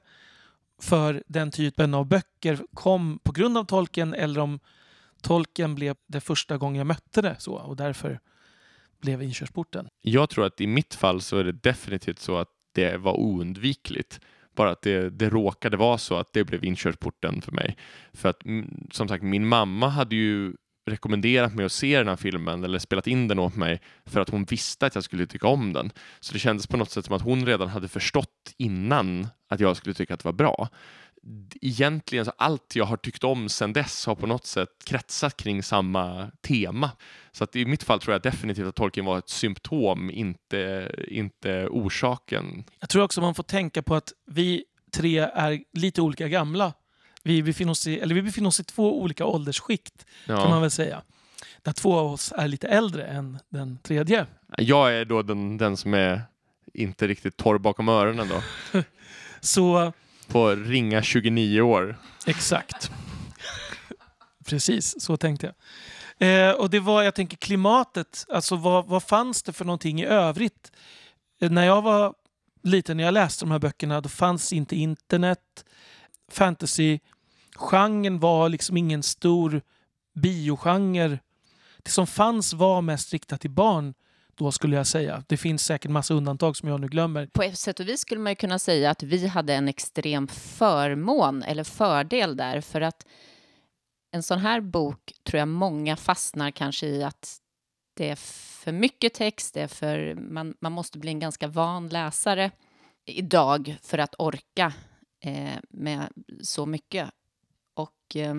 för 0.81 1.23
den 1.27 1.51
typen 1.51 1.93
av 1.93 2.05
böcker 2.05 2.59
kom 2.73 3.19
på 3.23 3.31
grund 3.31 3.57
av 3.57 3.63
tolken 3.63 4.13
eller 4.13 4.41
om 4.41 4.59
tolken 5.21 5.75
blev 5.75 5.95
det 6.07 6.21
första 6.21 6.57
gången 6.57 6.77
jag 6.77 6.87
mötte 6.87 7.21
det 7.21 7.35
så 7.39 7.53
och 7.53 7.75
därför 7.75 8.19
blev 9.01 9.23
inkörsporten. 9.23 9.87
Jag 10.01 10.29
tror 10.29 10.45
att 10.45 10.61
i 10.61 10.67
mitt 10.67 10.93
fall 10.95 11.21
så 11.21 11.37
är 11.37 11.43
det 11.43 11.51
definitivt 11.51 12.19
så 12.19 12.37
att 12.37 12.49
det 12.73 12.97
var 12.97 13.19
oundvikligt. 13.19 14.19
Bara 14.55 14.71
att 14.71 14.81
det, 14.81 15.09
det 15.09 15.29
råkade 15.29 15.77
vara 15.77 15.97
så 15.97 16.15
att 16.15 16.33
det 16.33 16.43
blev 16.43 16.63
inkörsporten 16.63 17.41
för 17.41 17.51
mig. 17.51 17.77
För 18.13 18.29
att 18.29 18.45
mm, 18.45 18.87
som 18.91 19.07
sagt, 19.07 19.23
min 19.23 19.47
mamma 19.47 19.89
hade 19.89 20.15
ju 20.15 20.53
rekommenderat 20.85 21.55
mig 21.55 21.65
att 21.65 21.71
se 21.71 21.97
den 21.97 22.07
här 22.07 22.15
filmen 22.15 22.63
eller 22.63 22.79
spelat 22.79 23.07
in 23.07 23.27
den 23.27 23.39
åt 23.39 23.55
mig 23.55 23.81
för 24.05 24.21
att 24.21 24.29
hon 24.29 24.43
visste 24.43 24.85
att 24.85 24.95
jag 24.95 25.03
skulle 25.03 25.25
tycka 25.25 25.47
om 25.47 25.73
den. 25.73 25.91
Så 26.19 26.33
det 26.33 26.39
kändes 26.39 26.67
på 26.67 26.77
något 26.77 26.91
sätt 26.91 27.05
som 27.05 27.15
att 27.15 27.21
hon 27.21 27.45
redan 27.45 27.67
hade 27.67 27.87
förstått 27.87 28.53
innan 28.57 29.27
att 29.49 29.59
jag 29.59 29.77
skulle 29.77 29.93
tycka 29.93 30.13
att 30.13 30.19
det 30.19 30.27
var 30.27 30.33
bra. 30.33 30.69
Egentligen 31.61 32.25
så 32.25 32.31
allt 32.37 32.75
jag 32.75 32.85
har 32.85 32.97
tyckt 32.97 33.23
om 33.23 33.49
sedan 33.49 33.73
dess 33.73 34.05
har 34.05 34.15
på 34.15 34.27
något 34.27 34.45
sätt 34.45 34.69
kretsat 34.85 35.37
kring 35.37 35.63
samma 35.63 36.31
tema. 36.41 36.91
Så 37.31 37.43
att 37.43 37.55
i 37.55 37.65
mitt 37.65 37.83
fall 37.83 37.99
tror 37.99 38.13
jag 38.13 38.21
definitivt 38.21 38.67
att 38.67 38.75
Tolkien 38.75 39.05
var 39.05 39.17
ett 39.17 39.29
symptom, 39.29 40.09
inte, 40.11 40.91
inte 41.07 41.67
orsaken. 41.67 42.63
Jag 42.79 42.89
tror 42.89 43.03
också 43.03 43.21
man 43.21 43.35
får 43.35 43.43
tänka 43.43 43.81
på 43.81 43.95
att 43.95 44.13
vi 44.25 44.63
tre 44.91 45.17
är 45.19 45.63
lite 45.73 46.01
olika 46.01 46.27
gamla. 46.27 46.73
Vi 47.23 47.43
befinner 47.43 47.71
oss 47.71 47.87
i, 47.87 47.99
eller 47.99 48.15
vi 48.15 48.21
befinner 48.21 48.47
oss 48.47 48.59
i 48.59 48.63
två 48.63 49.01
olika 49.01 49.25
åldersskikt 49.25 50.05
Ja. 50.25 50.37
kan 50.37 50.49
man 50.49 50.61
väl 50.61 50.71
säga. 50.71 51.01
Där 51.61 51.71
två 51.73 51.95
av 51.97 52.11
oss 52.11 52.33
är 52.37 52.47
lite 52.47 52.67
äldre 52.67 53.05
än 53.05 53.39
den 53.49 53.77
tredje. 53.83 54.25
Jag 54.57 54.93
är 54.93 55.05
då 55.05 55.21
den, 55.21 55.57
den 55.57 55.77
som 55.77 55.93
är 55.93 56.21
inte 56.73 57.07
riktigt 57.07 57.37
torr 57.37 57.57
bakom 57.57 57.89
öronen 57.89 58.27
då. 58.27 58.41
Så 59.41 59.93
på 60.27 60.49
ringa 60.49 61.01
29 61.01 61.61
år. 61.61 61.95
exakt. 62.25 62.91
Precis, 64.45 65.01
så 65.01 65.17
tänkte 65.17 65.45
jag. 65.45 65.55
Eh, 66.17 66.51
och 66.51 66.69
det 66.69 66.79
var, 66.79 67.03
jag 67.03 67.15
tänker 67.15 67.37
klimatet, 67.37 68.25
alltså 68.29 68.55
vad, 68.55 68.85
vad 68.85 69.03
fanns 69.03 69.43
det 69.43 69.53
för 69.53 69.65
någonting 69.65 70.01
i 70.01 70.05
övrigt? 70.05 70.71
Eh, 71.41 71.51
när 71.51 71.65
jag 71.65 71.81
var 71.81 72.13
liten, 72.63 72.97
när 72.97 73.03
jag 73.03 73.13
läste 73.13 73.45
de 73.45 73.51
här 73.51 73.59
böckerna, 73.59 74.01
då 74.01 74.09
fanns 74.09 74.53
inte 74.53 74.75
internet. 74.75 75.65
Fantasy-genren 76.31 78.19
var 78.19 78.49
liksom 78.49 78.77
ingen 78.77 79.03
stor 79.03 79.61
biogenre. 80.15 81.19
Det 81.83 81.91
som 81.91 82.07
fanns 82.07 82.53
var 82.53 82.81
mest 82.81 83.13
riktat 83.13 83.41
till 83.41 83.51
barn 83.51 83.93
då 84.35 84.51
skulle 84.51 84.75
jag 84.75 84.87
säga. 84.87 85.23
Det 85.27 85.37
finns 85.37 85.65
säkert 85.65 85.91
massa 85.91 86.13
undantag 86.13 86.57
som 86.57 86.69
jag 86.69 86.81
nu 86.81 86.87
glömmer. 86.87 87.27
På 87.27 87.43
ett 87.43 87.59
sätt 87.59 87.79
och 87.79 87.87
vis 87.87 87.99
skulle 87.99 88.21
man 88.21 88.31
ju 88.31 88.35
kunna 88.35 88.59
säga 88.59 88.89
att 88.89 89.03
vi 89.03 89.27
hade 89.27 89.53
en 89.53 89.67
extrem 89.67 90.27
förmån 90.27 91.43
eller 91.43 91.63
fördel 91.63 92.37
där 92.37 92.61
för 92.61 92.81
att 92.81 93.05
en 94.11 94.23
sån 94.23 94.39
här 94.39 94.61
bok 94.61 95.13
tror 95.23 95.39
jag 95.39 95.47
många 95.47 95.95
fastnar 95.95 96.51
kanske 96.51 96.87
i 96.87 97.03
att 97.03 97.37
det 97.93 98.09
är 98.09 98.15
för 98.63 98.71
mycket 98.71 99.13
text, 99.13 99.53
det 99.53 99.61
är 99.61 99.67
för, 99.67 100.15
man, 100.15 100.55
man 100.59 100.71
måste 100.71 100.99
bli 100.99 101.11
en 101.11 101.19
ganska 101.19 101.47
van 101.47 101.89
läsare 101.89 102.51
idag 103.05 103.75
för 103.81 103.97
att 103.97 104.15
orka 104.17 104.73
eh, 105.19 105.59
med 105.69 106.09
så 106.41 106.65
mycket. 106.65 107.09
Och 107.73 108.15
eh, 108.15 108.35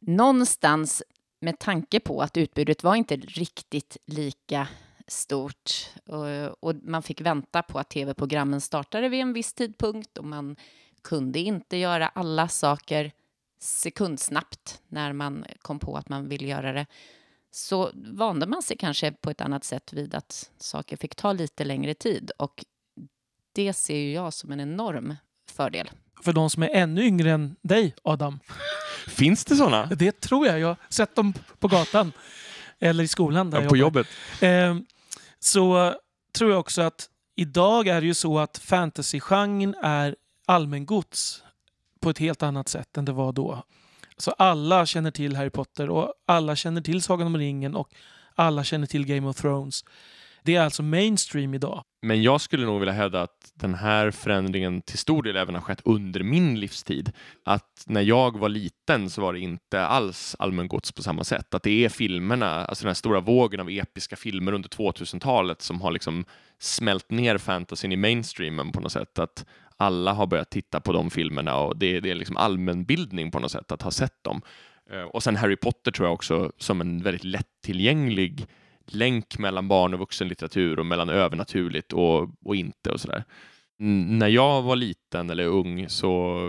någonstans 0.00 1.02
med 1.44 1.58
tanke 1.58 2.00
på 2.00 2.22
att 2.22 2.36
utbudet 2.36 2.82
var 2.82 2.94
inte 2.94 3.16
riktigt 3.16 3.96
lika 4.06 4.68
stort 5.06 5.90
och, 6.06 6.64
och 6.68 6.74
man 6.82 7.02
fick 7.02 7.20
vänta 7.20 7.62
på 7.62 7.78
att 7.78 7.90
tv-programmen 7.90 8.60
startade 8.60 9.08
vid 9.08 9.20
en 9.20 9.32
viss 9.32 9.52
tidpunkt 9.52 10.18
och 10.18 10.24
man 10.24 10.56
kunde 11.02 11.38
inte 11.38 11.76
göra 11.76 12.08
alla 12.08 12.48
saker 12.48 13.12
sekundsnabbt 13.58 14.82
när 14.88 15.12
man 15.12 15.44
kom 15.58 15.78
på 15.78 15.96
att 15.96 16.08
man 16.08 16.28
ville 16.28 16.46
göra 16.46 16.72
det 16.72 16.86
så 17.50 17.90
vande 17.94 18.46
man 18.46 18.62
sig 18.62 18.76
kanske 18.76 19.12
på 19.12 19.30
ett 19.30 19.40
annat 19.40 19.64
sätt 19.64 19.92
vid 19.92 20.14
att 20.14 20.50
saker 20.58 20.96
fick 20.96 21.14
ta 21.14 21.32
lite 21.32 21.64
längre 21.64 21.94
tid 21.94 22.30
och 22.38 22.64
det 23.52 23.72
ser 23.72 23.96
ju 23.96 24.12
jag 24.12 24.32
som 24.32 24.52
en 24.52 24.60
enorm 24.60 25.14
fördel. 25.50 25.90
För 26.24 26.32
de 26.32 26.50
som 26.50 26.62
är 26.62 26.70
ännu 26.72 27.02
yngre 27.04 27.30
än 27.30 27.56
dig, 27.62 27.94
Adam. 28.04 28.38
Finns 29.08 29.44
det 29.44 29.56
sådana? 29.56 29.86
Det 29.86 30.20
tror 30.20 30.46
jag. 30.46 30.58
Jag 30.60 30.68
har 30.68 30.76
sett 30.88 31.16
dem 31.16 31.34
på 31.58 31.68
gatan. 31.68 32.12
Eller 32.78 33.04
i 33.04 33.08
skolan 33.08 33.50
där 33.50 33.62
Ja, 33.62 33.68
på 33.68 33.76
jobbar. 33.76 34.00
jobbet? 34.00 34.42
Eh, 34.42 34.76
så 35.40 35.94
tror 36.38 36.50
jag 36.50 36.60
också 36.60 36.82
att 36.82 37.08
idag 37.36 37.88
är 37.88 38.00
det 38.00 38.06
ju 38.06 38.14
så 38.14 38.38
att 38.38 38.58
fantasygenren 38.58 39.74
är 39.82 40.16
allmängods 40.46 41.42
på 42.00 42.10
ett 42.10 42.18
helt 42.18 42.42
annat 42.42 42.68
sätt 42.68 42.96
än 42.96 43.04
det 43.04 43.12
var 43.12 43.32
då. 43.32 43.62
Så 44.16 44.30
alla 44.30 44.86
känner 44.86 45.10
till 45.10 45.36
Harry 45.36 45.50
Potter 45.50 45.90
och 45.90 46.12
alla 46.26 46.56
känner 46.56 46.80
till 46.80 47.02
Sagan 47.02 47.26
om 47.26 47.36
ringen 47.36 47.74
och 47.74 47.88
alla 48.34 48.64
känner 48.64 48.86
till 48.86 49.06
Game 49.06 49.28
of 49.28 49.36
Thrones. 49.36 49.84
Det 50.44 50.56
är 50.56 50.60
alltså 50.60 50.82
mainstream 50.82 51.54
idag. 51.54 51.84
Men 52.02 52.22
jag 52.22 52.40
skulle 52.40 52.66
nog 52.66 52.80
vilja 52.80 52.92
hävda 52.92 53.22
att 53.22 53.52
den 53.54 53.74
här 53.74 54.10
förändringen 54.10 54.82
till 54.82 54.98
stor 54.98 55.22
del 55.22 55.36
även 55.36 55.54
har 55.54 55.62
skett 55.62 55.80
under 55.84 56.22
min 56.22 56.60
livstid. 56.60 57.12
Att 57.44 57.84
när 57.86 58.00
jag 58.00 58.38
var 58.38 58.48
liten 58.48 59.10
så 59.10 59.20
var 59.20 59.32
det 59.32 59.40
inte 59.40 59.86
alls 59.86 60.36
allmängods 60.38 60.92
på 60.92 61.02
samma 61.02 61.24
sätt. 61.24 61.54
Att 61.54 61.62
det 61.62 61.84
är 61.84 61.88
filmerna, 61.88 62.64
alltså 62.64 62.82
den 62.82 62.88
här 62.88 62.94
stora 62.94 63.20
vågen 63.20 63.60
av 63.60 63.70
episka 63.70 64.16
filmer 64.16 64.52
under 64.52 64.68
2000-talet 64.68 65.62
som 65.62 65.80
har 65.80 65.92
liksom 65.92 66.24
smält 66.58 67.10
ner 67.10 67.38
fantasyn 67.38 67.92
i 67.92 67.96
mainstreamen 67.96 68.72
på 68.72 68.80
något 68.80 68.92
sätt. 68.92 69.18
Att 69.18 69.46
alla 69.76 70.12
har 70.12 70.26
börjat 70.26 70.50
titta 70.50 70.80
på 70.80 70.92
de 70.92 71.10
filmerna 71.10 71.56
och 71.56 71.78
det, 71.78 72.00
det 72.00 72.10
är 72.10 72.14
liksom 72.14 72.36
allmänbildning 72.36 73.30
på 73.30 73.38
något 73.38 73.52
sätt 73.52 73.72
att 73.72 73.82
ha 73.82 73.90
sett 73.90 74.24
dem. 74.24 74.42
Eh, 74.90 75.02
och 75.02 75.22
sen 75.22 75.36
Harry 75.36 75.56
Potter 75.56 75.90
tror 75.90 76.08
jag 76.08 76.14
också 76.14 76.52
som 76.58 76.80
en 76.80 77.02
väldigt 77.02 77.24
lättillgänglig 77.24 78.46
länk 78.86 79.38
mellan 79.38 79.68
barn 79.68 79.94
och 79.94 80.00
vuxenlitteratur 80.00 80.78
och 80.78 80.86
mellan 80.86 81.08
övernaturligt 81.08 81.92
och, 81.92 82.30
och 82.44 82.56
inte 82.56 82.90
och 82.90 83.00
sådär. 83.00 83.24
När 83.78 84.28
jag 84.28 84.62
var 84.62 84.76
liten 84.76 85.30
eller 85.30 85.46
ung, 85.46 85.88
så, 85.88 86.40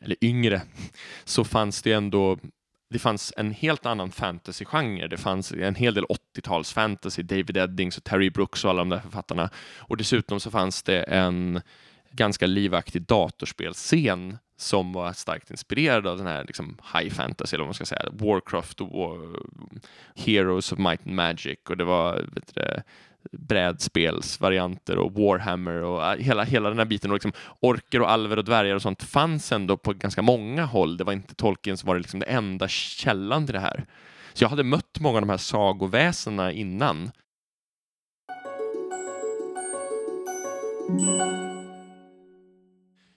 eller 0.00 0.24
yngre, 0.24 0.62
så 1.24 1.44
fanns 1.44 1.82
det 1.82 1.92
ändå 1.92 2.38
det 2.90 2.98
fanns 2.98 3.32
en 3.36 3.52
helt 3.52 3.86
annan 3.86 4.10
fantasygenre. 4.10 5.08
Det 5.08 5.16
fanns 5.16 5.52
en 5.52 5.74
hel 5.74 5.94
del 5.94 6.04
80-tals 6.04 6.72
fantasy, 6.72 7.22
David 7.22 7.56
Eddings 7.56 7.98
och 7.98 8.04
Terry 8.04 8.30
Brooks 8.30 8.64
och 8.64 8.70
alla 8.70 8.78
de 8.78 8.88
där 8.88 9.00
författarna. 9.00 9.50
Och 9.78 9.96
dessutom 9.96 10.40
så 10.40 10.50
fanns 10.50 10.82
det 10.82 11.02
en 11.02 11.60
ganska 12.10 12.46
livaktig 12.46 13.02
datorspelscen 13.02 14.38
som 14.56 14.92
var 14.92 15.12
starkt 15.12 15.50
inspirerad 15.50 16.06
av 16.06 16.18
den 16.18 16.26
här 16.26 16.44
liksom, 16.44 16.76
high 16.94 17.14
fantasy, 17.14 17.54
eller 17.54 17.62
vad 17.62 17.68
man 17.68 17.74
ska 17.74 17.84
säga, 17.84 18.08
Warcraft 18.12 18.80
och 18.80 18.88
War, 18.88 19.40
Heroes 20.14 20.72
of 20.72 20.78
Might 20.78 21.06
and 21.06 21.14
Magic 21.14 21.58
och 21.68 21.76
det 21.76 21.84
var 21.84 22.14
vet 22.32 22.54
du, 22.54 22.82
brädspelsvarianter 23.32 24.98
och 24.98 25.12
Warhammer 25.12 25.82
och 25.82 26.12
äh, 26.12 26.18
hela, 26.18 26.44
hela 26.44 26.68
den 26.68 26.78
här 26.78 26.84
biten. 26.84 27.10
Och 27.10 27.14
liksom, 27.14 27.32
orker 27.60 28.02
och 28.02 28.10
alver 28.10 28.36
och 28.36 28.44
dvärgar 28.44 28.74
och 28.74 28.82
sånt 28.82 29.02
fanns 29.02 29.52
ändå 29.52 29.76
på 29.76 29.92
ganska 29.92 30.22
många 30.22 30.64
håll. 30.64 30.96
Det 30.96 31.04
var 31.04 31.12
inte 31.12 31.34
Tolkien 31.34 31.76
som 31.76 31.86
var 31.86 31.98
liksom 31.98 32.20
den 32.20 32.28
enda 32.28 32.68
källan 32.68 33.46
till 33.46 33.54
det 33.54 33.60
här. 33.60 33.86
Så 34.32 34.44
jag 34.44 34.48
hade 34.48 34.64
mött 34.64 35.00
många 35.00 35.16
av 35.16 35.22
de 35.22 35.30
här 35.30 35.36
sagoväsena 35.36 36.52
innan. 36.52 37.10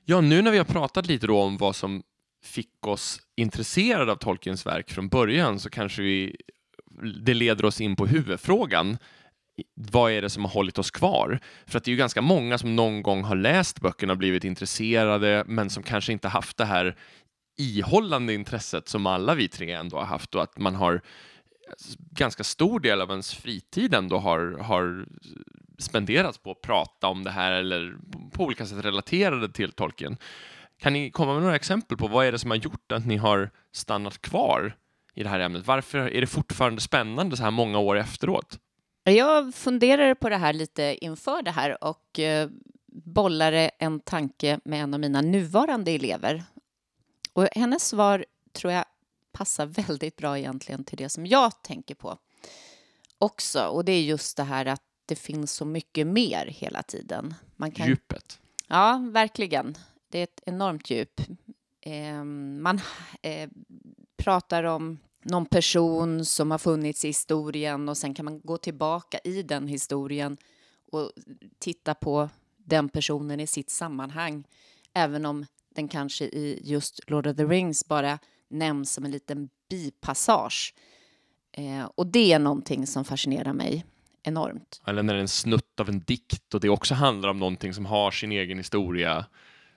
Ja, 0.10 0.22
nu 0.22 0.42
när 0.42 0.52
vi 0.52 0.58
har 0.58 0.66
pratat 0.66 1.08
lite 1.08 1.28
då 1.28 1.42
om 1.42 1.58
vad 1.58 1.76
som 1.76 2.04
fick 2.44 2.88
oss 2.88 3.22
intresserade 3.36 4.12
av 4.12 4.16
Tolkiens 4.16 4.66
verk 4.66 4.92
från 4.92 5.10
början 5.10 5.60
så 5.60 5.70
kanske 5.70 6.02
vi, 6.02 6.36
det 7.22 7.34
leder 7.34 7.66
oss 7.66 7.82
in 7.82 7.96
på 7.96 8.06
huvudfrågan. 8.08 8.98
Vad 9.76 10.12
är 10.12 10.22
det 10.22 10.30
som 10.30 10.46
har 10.46 10.52
hållit 10.52 10.80
oss 10.80 10.92
kvar? 10.92 11.40
För 11.66 11.78
att 11.78 11.84
det 11.84 11.90
är 11.90 11.92
ju 11.92 11.98
ganska 11.98 12.22
många 12.22 12.58
som 12.58 12.76
någon 12.76 13.04
gång 13.04 13.24
har 13.24 13.36
läst 13.36 13.82
böckerna 13.82 14.14
och 14.14 14.18
blivit 14.18 14.44
intresserade 14.44 15.44
men 15.48 15.70
som 15.70 15.84
kanske 15.84 16.12
inte 16.12 16.28
haft 16.28 16.58
det 16.58 16.66
här 16.66 16.96
ihållande 17.58 18.34
intresset 18.34 18.88
som 18.88 19.06
alla 19.06 19.36
vi 19.36 19.48
tre 19.48 19.72
ändå 19.72 19.98
har 19.98 20.06
haft 20.06 20.36
och 20.36 20.44
att 20.44 20.58
man 20.58 20.76
har 20.76 21.02
alltså, 21.70 21.98
ganska 22.12 22.44
stor 22.44 22.80
del 22.80 23.02
av 23.02 23.10
ens 23.10 23.34
fritid 23.34 23.94
ändå 23.94 24.18
har, 24.18 24.58
har 24.60 25.06
spenderats 25.80 26.38
på 26.38 26.52
att 26.52 26.62
prata 26.62 27.08
om 27.08 27.24
det 27.24 27.32
här 27.32 27.52
eller 27.52 27.96
på 28.32 28.44
olika 28.44 28.66
sätt 28.66 28.86
relaterade 28.86 29.52
till 29.52 29.72
Tolkien. 29.72 30.18
Kan 30.78 30.94
ni 30.94 31.12
komma 31.12 31.34
med 31.34 31.42
några 31.42 31.56
exempel 31.56 31.98
på 31.98 32.08
vad 32.08 32.26
är 32.26 32.32
det 32.32 32.40
som 32.40 32.52
har 32.52 32.58
gjort 32.58 32.92
att 32.92 33.06
ni 33.06 33.18
har 33.18 33.50
stannat 33.72 34.22
kvar 34.22 34.76
i 35.14 35.24
det 35.24 35.30
här 35.30 35.40
ämnet? 35.40 35.68
Varför 35.68 35.98
är 35.98 36.22
det 36.22 36.28
fortfarande 36.28 36.82
spännande 36.82 37.38
så 37.38 37.44
här 37.44 37.52
många 37.52 37.80
år 37.80 37.98
efteråt? 37.98 38.60
Jag 39.04 39.56
funderade 39.56 40.16
på 40.16 40.30
det 40.30 40.38
här 40.38 40.54
lite 40.54 40.98
inför 41.02 41.42
det 41.42 41.52
här 41.52 41.84
och 41.84 42.20
eh, 42.20 42.50
bollade 42.92 43.72
en 43.80 44.00
tanke 44.00 44.60
med 44.66 44.84
en 44.84 44.94
av 44.94 45.00
mina 45.00 45.22
nuvarande 45.22 45.92
elever. 45.92 46.44
Och 47.34 47.48
hennes 47.52 47.88
svar 47.88 48.26
tror 48.54 48.74
jag 48.74 48.86
passar 49.32 49.66
väldigt 49.66 50.16
bra 50.16 50.38
egentligen 50.38 50.84
till 50.84 50.98
det 50.98 51.10
som 51.10 51.26
jag 51.26 51.64
tänker 51.64 51.96
på 51.96 52.18
också. 53.18 53.66
Och 53.66 53.86
det 53.86 53.92
är 53.92 54.02
just 54.02 54.38
det 54.38 54.44
här 54.44 54.66
att 54.66 54.84
det 55.10 55.16
finns 55.16 55.52
så 55.52 55.66
mycket 55.66 56.08
mer 56.08 56.46
hela 56.46 56.84
tiden. 56.84 57.34
Man 57.56 57.72
kan 57.72 57.88
Djupet. 57.88 58.40
Ja, 58.68 59.08
verkligen. 59.12 59.78
Det 60.10 60.20
är 60.20 60.24
ett 60.24 60.42
enormt 60.46 60.90
djup. 60.90 61.22
Eh, 61.82 62.24
man 62.24 62.82
eh, 63.22 63.50
pratar 64.18 64.64
om 64.64 65.00
någon 65.22 65.46
person 65.46 66.26
som 66.26 66.52
har 66.52 66.58
funnits 66.58 67.06
i 67.06 67.08
historien 67.08 67.90
och 67.90 67.98
sen 67.98 68.14
kan 68.14 68.26
man 68.26 68.42
gå 68.42 68.58
tillbaka 68.58 69.20
i 69.24 69.44
den 69.44 69.68
historien 69.68 70.38
och 70.92 71.12
titta 71.60 71.96
på 71.96 72.30
den 72.58 72.90
personen 72.90 73.40
i 73.40 73.48
sitt 73.48 73.70
sammanhang. 73.70 74.44
Även 74.94 75.26
om 75.26 75.46
den 75.76 75.88
kanske 75.88 76.26
i 76.26 76.62
just 76.64 77.10
Lord 77.10 77.28
of 77.28 77.38
the 77.38 77.46
Rings 77.46 77.88
bara 77.88 78.20
nämns 78.48 78.94
som 78.94 79.06
en 79.06 79.12
liten 79.12 79.50
bipassage. 79.70 80.74
Eh, 81.52 81.86
och 81.96 82.08
det 82.08 82.34
är 82.34 82.40
någonting 82.40 82.88
som 82.88 83.06
fascinerar 83.06 83.54
mig 83.54 83.86
enormt. 84.30 84.82
Eller 84.86 85.04
när 85.04 85.14
det 85.14 85.20
är 85.20 85.22
en 85.22 85.28
snutt 85.28 85.80
av 85.80 85.90
en 85.90 86.00
dikt 86.00 86.54
och 86.54 86.60
det 86.60 86.70
också 86.70 86.94
handlar 86.94 87.30
om 87.30 87.40
någonting 87.40 87.74
som 87.74 87.86
har 87.86 88.12
sin 88.12 88.32
egen 88.32 88.58
historia 88.58 89.26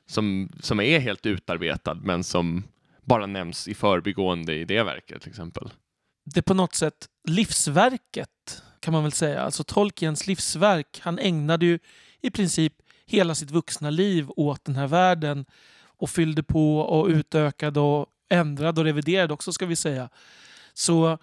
som, 0.07 0.53
som 0.61 0.81
är 0.81 0.99
helt 0.99 1.27
utarbetad 1.27 1.95
men 1.95 2.25
som 2.25 2.65
bara 3.01 3.27
nämns 3.27 3.69
i 3.69 3.75
förbigående 3.75 4.55
i 4.55 4.65
det 4.65 4.83
verket 4.83 5.23
till 5.23 5.31
exempel. 5.31 5.71
Det 6.25 6.41
är 6.41 6.43
på 6.43 6.55
något 6.55 6.75
sätt 6.75 7.09
livsverket 7.29 8.63
kan 8.81 8.93
man 8.93 9.03
väl 9.03 9.13
säga. 9.13 9.43
Alltså 9.43 9.65
Tolkiens 9.65 10.27
livsverk. 10.27 11.01
Han 11.03 11.19
ägnade 11.19 11.67
ju 11.67 11.79
i 12.21 12.31
princip 12.31 12.73
hela 13.07 13.35
sitt 13.35 13.51
vuxna 13.51 13.91
liv 13.91 14.31
åt 14.37 14.65
den 14.65 14.77
här 14.77 14.87
världen 14.87 15.45
och 15.85 16.11
fyllde 16.11 16.43
på 16.43 16.79
och 16.79 17.07
utökade 17.07 17.81
och 17.81 18.07
ändrade 18.29 18.81
och 18.81 18.85
reviderade 18.85 19.35
också 19.35 19.53
ska 19.53 19.67
vi 19.67 19.77
säga. 19.77 20.09
Så 20.75 21.19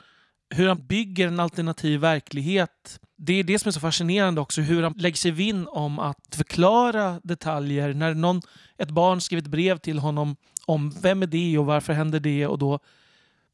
hur 0.49 0.67
han 0.67 0.87
bygger 0.87 1.27
en 1.27 1.39
alternativ 1.39 1.99
verklighet 1.99 2.99
det 3.21 3.33
är 3.33 3.43
det 3.43 3.59
som 3.59 3.69
är 3.69 3.71
så 3.71 3.79
fascinerande 3.79 4.41
också, 4.41 4.61
hur 4.61 4.83
han 4.83 4.93
lägger 4.97 5.17
sig 5.17 5.31
vinn 5.31 5.67
om 5.67 5.99
att 5.99 6.35
förklara 6.35 7.19
detaljer. 7.23 7.93
När 7.93 8.13
någon, 8.13 8.41
ett 8.77 8.89
barn 8.89 9.21
skriver 9.21 9.41
ett 9.41 9.47
brev 9.47 9.77
till 9.77 9.99
honom 9.99 10.35
om 10.65 10.91
vem 11.01 11.23
är 11.23 11.27
det 11.27 11.57
och 11.57 11.65
varför 11.65 11.93
händer 11.93 12.19
det 12.19 12.47
och 12.47 12.57
då, 12.57 12.79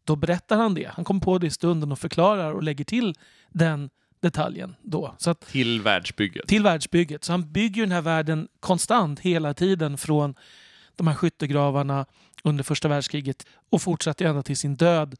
då 0.03 0.15
berättar 0.15 0.57
han 0.57 0.73
det. 0.73 0.91
Han 0.93 1.05
kommer 1.05 1.21
på 1.21 1.37
det 1.37 1.47
i 1.47 1.49
stunden 1.49 1.91
och 1.91 1.99
förklarar 1.99 2.51
och 2.51 2.63
lägger 2.63 2.85
till 2.85 3.15
den 3.49 3.89
detaljen 4.19 4.75
då. 4.81 5.15
Så 5.17 5.29
att, 5.29 5.41
till 5.41 5.81
världsbygget. 5.81 6.47
Till 6.47 6.63
världsbygget. 6.63 7.23
Så 7.23 7.33
han 7.33 7.51
bygger 7.51 7.81
den 7.81 7.91
här 7.91 8.01
världen 8.01 8.47
konstant 8.59 9.19
hela 9.19 9.53
tiden 9.53 9.97
från 9.97 10.35
de 10.95 11.07
här 11.07 11.15
skyttegravarna 11.15 12.05
under 12.43 12.63
första 12.63 12.87
världskriget 12.87 13.45
och 13.69 13.81
fortsatte 13.81 14.25
ända 14.27 14.43
till 14.43 14.57
sin 14.57 14.75
död 14.75 15.15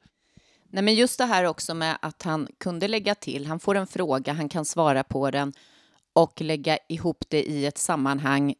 Nej, 0.69 0.83
men 0.83 0.95
just 0.95 1.17
det 1.17 1.25
här 1.25 1.43
också 1.43 1.73
med 1.73 1.97
att 2.01 2.23
han 2.23 2.47
kunde 2.57 2.87
lägga 2.87 3.15
till, 3.15 3.45
han 3.45 3.59
får 3.59 3.75
en 3.75 3.87
fråga, 3.87 4.33
han 4.33 4.49
kan 4.49 4.65
svara 4.65 5.03
på 5.03 5.31
den 5.31 5.53
och 6.13 6.41
lägga 6.41 6.77
ihop 6.89 7.23
det 7.27 7.43
i 7.43 7.65
ett 7.65 7.77
sammanhang 7.77 8.55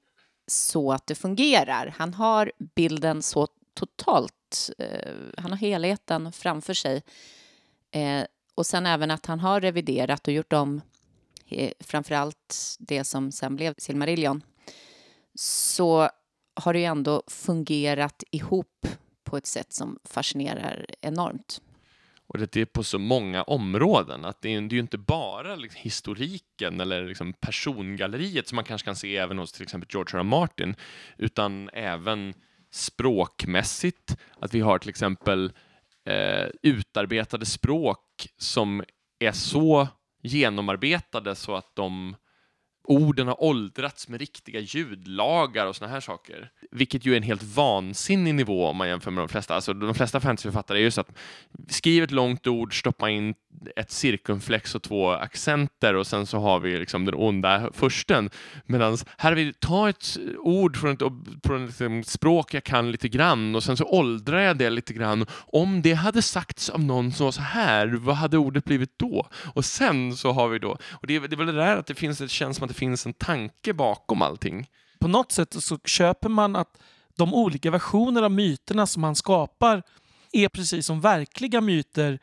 så 0.47 0.91
att 0.91 1.07
det 1.07 1.15
fungerar. 1.15 1.93
Han 1.97 2.13
har 2.13 2.51
bilden 2.57 3.21
så 3.21 3.47
totalt, 3.73 4.69
eh, 4.77 5.11
han 5.37 5.51
har 5.51 5.57
helheten 5.57 6.31
framför 6.31 6.73
sig. 6.73 7.03
Eh, 7.91 8.23
och 8.55 8.65
sen 8.65 8.85
även 8.85 9.11
att 9.11 9.25
han 9.25 9.39
har 9.39 9.61
reviderat 9.61 10.27
och 10.27 10.33
gjort 10.33 10.53
om 10.53 10.81
eh, 11.47 11.71
framför 11.79 12.15
allt 12.15 12.75
det 12.79 13.03
som 13.03 13.31
sen 13.31 13.55
blev 13.55 13.73
Silmarillion. 13.77 14.43
Så 15.35 16.09
har 16.55 16.73
det 16.73 16.79
ju 16.79 16.85
ändå 16.85 17.23
fungerat 17.27 18.23
ihop 18.31 18.87
på 19.23 19.37
ett 19.37 19.47
sätt 19.47 19.73
som 19.73 19.99
fascinerar 20.03 20.85
enormt. 21.01 21.61
Och 22.41 22.47
det 22.51 22.61
är 22.61 22.65
på 22.65 22.83
så 22.83 22.99
många 22.99 23.43
områden. 23.43 24.25
Att 24.25 24.41
det 24.41 24.55
är, 24.55 24.61
det 24.61 24.73
är 24.73 24.75
ju 24.75 24.81
inte 24.81 24.97
bara 24.97 25.55
liksom 25.55 25.81
historiken 25.81 26.81
eller 26.81 27.05
liksom 27.05 27.33
persongalleriet 27.33 28.47
som 28.47 28.55
man 28.55 28.65
kanske 28.65 28.85
kan 28.85 28.95
se 28.95 29.17
även 29.17 29.37
hos 29.37 29.51
till 29.51 29.63
exempel 29.63 29.89
George 29.91 30.17
R. 30.17 30.19
R. 30.19 30.23
Martin, 30.23 30.75
utan 31.17 31.69
även 31.73 32.33
språkmässigt. 32.71 34.17
Att 34.39 34.53
vi 34.53 34.59
har 34.59 34.79
till 34.79 34.89
exempel 34.89 35.51
eh, 36.05 36.47
utarbetade 36.61 37.45
språk 37.45 38.27
som 38.37 38.83
är 39.19 39.31
så 39.31 39.87
genomarbetade 40.23 41.35
så 41.35 41.55
att 41.55 41.75
de 41.75 42.15
orden 42.87 43.27
har 43.27 43.43
åldrats 43.43 44.07
med 44.07 44.19
riktiga 44.19 44.59
ljudlagar 44.59 45.65
och 45.65 45.75
såna 45.75 45.91
här 45.91 45.99
saker. 45.99 46.51
Vilket 46.71 47.05
ju 47.05 47.13
är 47.13 47.17
en 47.17 47.23
helt 47.23 47.43
vansinnig 47.43 48.35
nivå 48.35 48.67
om 48.67 48.77
man 48.77 48.87
jämför 48.87 49.11
med 49.11 49.21
de 49.21 49.29
flesta. 49.29 49.55
Alltså, 49.55 49.73
de 49.73 49.93
flesta 49.95 50.19
fantasyförfattare 50.19 50.77
är 50.77 50.81
ju 50.81 50.91
så 50.91 51.01
att 51.01 51.17
skriv 51.69 52.03
ett 52.03 52.11
långt 52.11 52.47
ord, 52.47 52.79
stoppa 52.79 53.09
in 53.09 53.33
ett 53.75 53.91
cirkumflex 53.91 54.75
och 54.75 54.83
två 54.83 55.11
accenter 55.11 55.95
och 55.95 56.07
sen 56.07 56.25
så 56.25 56.39
har 56.39 56.59
vi 56.59 56.79
liksom 56.79 57.05
den 57.05 57.15
onda 57.15 57.69
försten. 57.73 58.29
Medan 58.65 58.97
här 59.17 59.33
vi, 59.33 59.53
ta 59.53 59.89
ett 59.89 60.17
ord 60.37 60.77
från 60.77 60.91
ett, 60.93 61.01
från 61.43 61.63
ett 61.63 61.67
liksom, 61.69 62.03
språk 62.03 62.53
jag 62.53 62.63
kan 62.63 62.91
lite 62.91 63.09
grann 63.09 63.55
och 63.55 63.63
sen 63.63 63.77
så 63.77 63.85
åldrar 63.85 64.39
jag 64.39 64.57
det 64.57 64.69
lite 64.69 64.93
grann. 64.93 65.25
Om 65.31 65.81
det 65.81 65.93
hade 65.93 66.21
sagts 66.21 66.69
av 66.69 66.79
någon 66.79 67.11
som 67.11 67.23
var 67.23 67.31
så 67.31 67.41
här, 67.41 67.87
vad 67.87 68.15
hade 68.15 68.37
ordet 68.37 68.65
blivit 68.65 68.99
då? 68.99 69.27
Och 69.53 69.65
sen 69.65 70.17
så 70.17 70.31
har 70.31 70.47
vi 70.47 70.59
då, 70.59 70.77
och 70.91 71.07
det 71.07 71.15
är, 71.15 71.19
det 71.19 71.35
är 71.35 71.37
väl 71.37 71.47
det 71.47 71.53
där 71.53 71.77
att 71.77 71.87
det 71.87 71.95
finns, 71.95 72.17
det 72.17 72.29
känns 72.29 72.57
som 72.57 72.63
att 72.63 72.69
det 72.69 72.77
finns 72.79 73.05
en 73.05 73.13
tanke 73.13 73.73
bakom 73.73 74.21
allting. 74.21 74.67
På 74.99 75.07
något 75.07 75.31
sätt 75.31 75.63
så 75.63 75.79
köper 75.85 76.29
man 76.29 76.55
att 76.55 76.77
de 77.17 77.33
olika 77.33 77.71
versioner 77.71 78.23
av 78.23 78.31
myterna 78.31 78.87
som 78.87 79.01
man 79.01 79.15
skapar 79.15 79.83
är 80.31 80.49
precis 80.49 80.85
som 80.85 81.01
verkliga 81.01 81.61
myter 81.61 82.19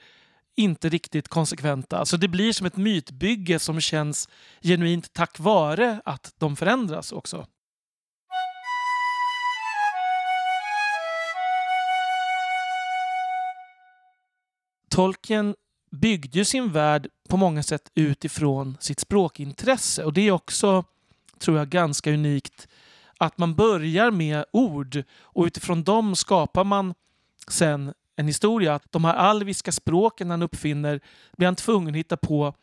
inte 0.56 0.88
riktigt 0.88 1.28
konsekventa. 1.28 1.98
Alltså 1.98 2.16
det 2.16 2.28
blir 2.28 2.52
som 2.52 2.66
ett 2.66 2.76
mytbygge 2.76 3.58
som 3.58 3.80
känns 3.80 4.28
genuint 4.62 5.12
tack 5.12 5.38
vare 5.38 6.00
att 6.04 6.34
de 6.38 6.56
förändras 6.56 7.12
också. 7.12 7.46
Tolkien 14.88 15.54
byggde 15.90 16.38
ju 16.38 16.44
sin 16.44 16.72
värld 16.72 17.08
på 17.28 17.36
många 17.36 17.62
sätt 17.62 17.90
utifrån 17.94 18.76
sitt 18.80 19.00
språkintresse 19.00 20.04
och 20.04 20.12
det 20.12 20.28
är 20.28 20.30
också, 20.30 20.84
tror 21.38 21.58
jag, 21.58 21.68
ganska 21.68 22.12
unikt 22.12 22.68
att 23.18 23.38
man 23.38 23.54
börjar 23.54 24.10
med 24.10 24.44
ord 24.52 25.02
och 25.20 25.44
utifrån 25.44 25.82
dem 25.82 26.16
skapar 26.16 26.64
man 26.64 26.94
sen 27.48 27.94
en 28.22 28.26
historia. 28.26 28.74
Att 28.74 28.92
de 28.92 29.04
här 29.04 29.14
alviska 29.14 29.72
språken 29.72 30.30
han 30.30 30.42
uppfinner 30.42 31.00
blir 31.36 31.46
han 31.46 31.56
tvungen 31.56 31.94
att 31.94 31.98
hitta 31.98 32.16
på 32.16 32.54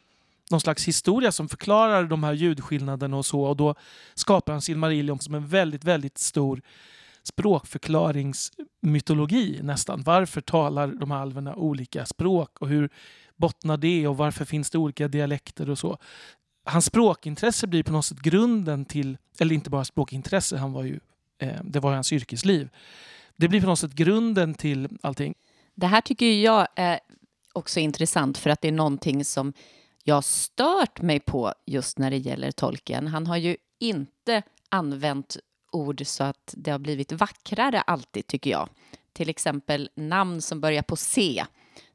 någon 0.52 0.62
slags 0.62 0.88
historia 0.88 1.32
som 1.32 1.50
förklarar 1.50 2.04
de 2.04 2.24
här 2.24 2.34
ljudskillnaderna 2.34 3.18
och 3.18 3.26
så. 3.26 3.42
Och 3.42 3.58
då 3.58 3.76
skapar 4.16 4.54
han 4.54 4.62
Silmarillion 4.62 5.20
som 5.20 5.36
en 5.36 5.48
väldigt, 5.48 5.84
väldigt 5.84 6.18
stor 6.18 6.62
språkförklaringsmytologi 7.24 9.60
nästan. 9.64 10.04
Varför 10.04 10.42
talar 10.42 10.88
de 10.88 11.12
här 11.12 11.20
alverna 11.20 11.56
olika 11.56 12.06
språk 12.06 12.62
och 12.62 12.68
hur 12.68 12.90
bottnar 13.36 13.78
det 13.78 14.08
och 14.08 14.18
varför 14.18 14.46
finns 14.46 14.70
det 14.70 14.78
olika 14.78 15.08
dialekter 15.08 15.70
och 15.70 15.80
så. 15.80 15.98
Hans 16.66 16.86
språkintresse 16.86 17.68
blir 17.68 17.84
på 17.84 17.92
något 17.92 18.06
sätt 18.06 18.20
grunden 18.20 18.86
till, 18.86 19.18
eller 19.40 19.56
inte 19.56 19.70
bara 19.70 19.86
språkintresse, 19.86 20.58
han 20.58 20.74
var 20.74 20.84
ju, 20.84 21.00
eh, 21.38 21.60
det 21.64 21.80
var 21.80 21.94
hans 21.94 22.14
yrkesliv. 22.14 22.70
Det 23.36 23.48
blir 23.48 23.62
på 23.62 23.68
något 23.68 23.80
sätt 23.80 23.94
grunden 23.94 24.54
till 24.54 24.88
allting. 25.02 25.34
Det 25.80 25.88
här 25.88 26.02
tycker 26.02 26.26
jag 26.26 26.68
är 26.76 27.00
också 27.54 27.80
intressant 27.80 28.38
för 28.38 28.50
att 28.50 28.62
det 28.62 28.68
är 28.68 28.72
någonting 28.72 29.26
som 29.26 29.54
jag 30.04 30.24
stört 30.24 31.02
mig 31.02 31.20
på 31.20 31.54
just 31.66 31.98
när 31.98 32.12
det 32.12 32.18
gäller 32.18 32.52
tolken. 32.52 33.08
Han 33.08 33.28
har 33.28 33.38
ju 33.38 33.58
inte 33.80 34.42
använt 34.70 35.38
ord 35.72 36.02
så 36.06 36.24
att 36.24 36.54
det 36.58 36.72
har 36.72 36.80
blivit 36.80 37.12
vackrare 37.12 37.82
alltid, 37.82 38.28
tycker 38.28 38.52
jag. 38.52 38.70
Till 39.14 39.30
exempel 39.30 39.90
namn 39.96 40.42
som 40.42 40.62
börjar 40.62 40.82
på 40.82 40.96
C 40.96 41.46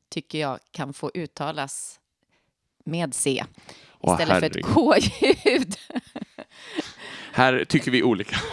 tycker 0.08 0.38
jag 0.38 0.58
kan 0.70 0.94
få 0.94 1.10
uttalas 1.14 2.00
med 2.84 3.14
C 3.14 3.44
istället 4.02 4.40
för 4.40 4.58
ett 4.58 4.66
K-ljud. 4.66 5.74
Här 7.32 7.64
tycker 7.64 7.90
vi 7.90 8.02
olika. 8.02 8.36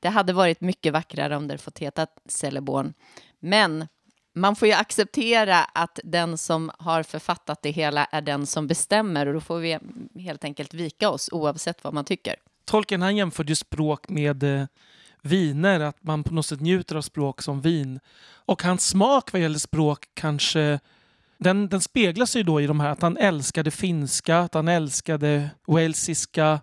Det 0.00 0.08
hade 0.08 0.32
varit 0.32 0.60
mycket 0.60 0.92
vackrare 0.92 1.36
om 1.36 1.48
det 1.48 1.58
fått 1.58 1.78
heta 1.78 2.06
Celleborn. 2.28 2.94
Men 3.40 3.86
man 4.34 4.56
får 4.56 4.68
ju 4.68 4.74
acceptera 4.74 5.64
att 5.64 5.98
den 6.04 6.38
som 6.38 6.70
har 6.78 7.02
författat 7.02 7.62
det 7.62 7.70
hela 7.70 8.04
är 8.04 8.20
den 8.20 8.46
som 8.46 8.66
bestämmer 8.66 9.26
och 9.26 9.34
då 9.34 9.40
får 9.40 9.58
vi 9.58 9.78
helt 10.20 10.44
enkelt 10.44 10.74
vika 10.74 11.10
oss 11.10 11.28
oavsett 11.32 11.84
vad 11.84 11.94
man 11.94 12.04
tycker. 12.04 12.34
Tolkien 12.64 13.02
han 13.02 13.16
jämförde 13.16 13.56
språk 13.56 14.08
med 14.08 14.42
eh, 14.42 14.66
viner, 15.22 15.80
att 15.80 16.02
man 16.02 16.24
på 16.24 16.34
något 16.34 16.46
sätt 16.46 16.60
njuter 16.60 16.96
av 16.96 17.02
språk 17.02 17.42
som 17.42 17.60
vin. 17.60 18.00
Och 18.28 18.62
hans 18.62 18.88
smak 18.88 19.32
vad 19.32 19.42
gäller 19.42 19.58
språk 19.58 20.08
kanske 20.14 20.80
den, 21.38 21.68
den 21.68 21.80
speglas 21.80 22.36
ju 22.36 22.42
då 22.42 22.60
i 22.60 22.66
de 22.66 22.80
här 22.80 22.90
att 22.90 23.02
han 23.02 23.16
älskade 23.16 23.70
finska, 23.70 24.38
att 24.38 24.54
han 24.54 24.68
älskade 24.68 25.50
walesiska, 25.66 26.60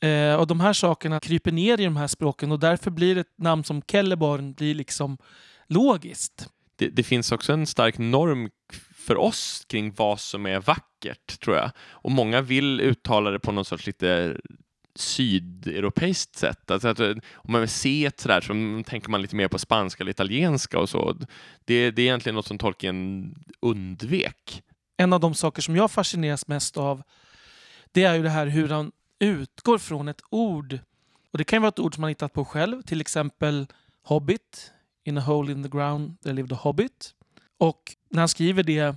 Eh, 0.00 0.34
och 0.34 0.46
de 0.46 0.60
här 0.60 0.72
sakerna 0.72 1.20
kryper 1.20 1.52
ner 1.52 1.80
i 1.80 1.84
de 1.84 1.96
här 1.96 2.06
språken 2.06 2.52
och 2.52 2.58
därför 2.58 2.90
blir 2.90 3.18
ett 3.18 3.38
namn 3.38 3.64
som 3.64 3.82
Kelleborn 3.82 4.52
blir 4.52 4.74
liksom 4.74 5.18
logiskt. 5.66 6.48
Det, 6.76 6.88
det, 6.88 7.02
finns 7.02 7.32
också 7.32 7.52
en 7.52 7.66
stark 7.66 7.98
norm 7.98 8.50
för 8.94 9.16
oss 9.16 9.64
kring 9.68 9.92
vad 9.96 10.20
som 10.20 10.46
är 10.46 10.60
vackert, 10.60 11.40
tror 11.40 11.56
jag. 11.56 11.70
Och 11.80 12.10
många 12.10 12.40
vill 12.40 12.80
uttala 12.80 13.30
det 13.30 13.38
på 13.38 13.52
något 13.52 13.66
sorts 13.66 13.86
lite 13.86 14.36
sydeuropeiskt 14.94 16.36
sätt. 16.36 16.70
Alltså 16.70 16.88
att, 16.88 17.00
om 17.00 17.52
man 17.52 17.60
vill 17.60 17.70
se 17.70 18.06
ett 18.06 18.20
sådär 18.20 18.40
så 18.40 18.82
tänker 18.90 19.10
man 19.10 19.22
lite 19.22 19.36
mer 19.36 19.48
på 19.48 19.58
spanska 19.58 20.02
eller 20.02 20.10
italienska 20.10 20.78
och 20.78 20.88
så. 20.88 21.12
Det, 21.64 21.90
det 21.90 22.02
är 22.02 22.04
egentligen 22.04 22.34
något 22.34 22.46
som 22.46 22.58
Tolkien 22.58 23.34
undvek. 23.60 24.62
En 24.96 25.12
av 25.12 25.20
de 25.20 25.34
saker 25.34 25.62
som 25.62 25.76
jag 25.76 25.90
fascineras 25.90 26.48
mest 26.48 26.76
av 26.76 27.02
det 27.92 28.04
är 28.04 28.14
ju 28.14 28.22
det 28.22 28.30
här 28.30 28.46
hur 28.46 28.68
han 28.68 28.92
utgår 29.18 29.78
från 29.78 30.08
ett 30.08 30.22
ord. 30.30 30.78
Och 31.30 31.38
Det 31.38 31.44
kan 31.44 31.62
vara 31.62 31.68
ett 31.68 31.78
ord 31.78 31.94
som 31.94 32.00
man 32.00 32.08
hittat 32.08 32.32
på 32.32 32.44
själv, 32.44 32.82
till 32.82 33.00
exempel 33.00 33.66
Hobbit 34.02 34.72
In 35.04 35.18
a 35.18 35.20
hole 35.20 35.52
in 35.52 35.62
the 35.62 35.68
ground 35.68 36.20
there 36.20 36.34
lived 36.34 36.52
a 36.52 36.58
hobbit. 36.60 37.14
Och 37.58 37.96
när 38.10 38.18
han 38.18 38.28
skriver 38.28 38.62
det, 38.62 38.96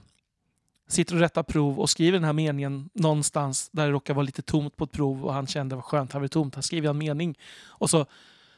sitter 0.87 1.15
och 1.15 1.21
rättar 1.21 1.43
prov 1.43 1.79
och 1.79 1.89
skriver 1.89 2.17
den 2.17 2.23
här 2.23 2.33
meningen 2.33 2.89
någonstans 2.93 3.69
där 3.69 3.85
det 3.85 3.91
råkar 3.91 4.13
vara 4.13 4.25
lite 4.25 4.41
tomt 4.41 4.75
på 4.75 4.83
ett 4.83 4.91
prov 4.91 5.25
och 5.25 5.33
han 5.33 5.47
kände 5.47 5.75
vad 5.75 5.83
skönt, 5.83 6.13
här 6.13 6.19
var 6.19 6.27
tomt. 6.27 6.55
Han 6.55 6.63
skriver 6.63 6.89
en 6.89 6.97
mening 6.97 7.37
och 7.65 7.89
så 7.89 8.05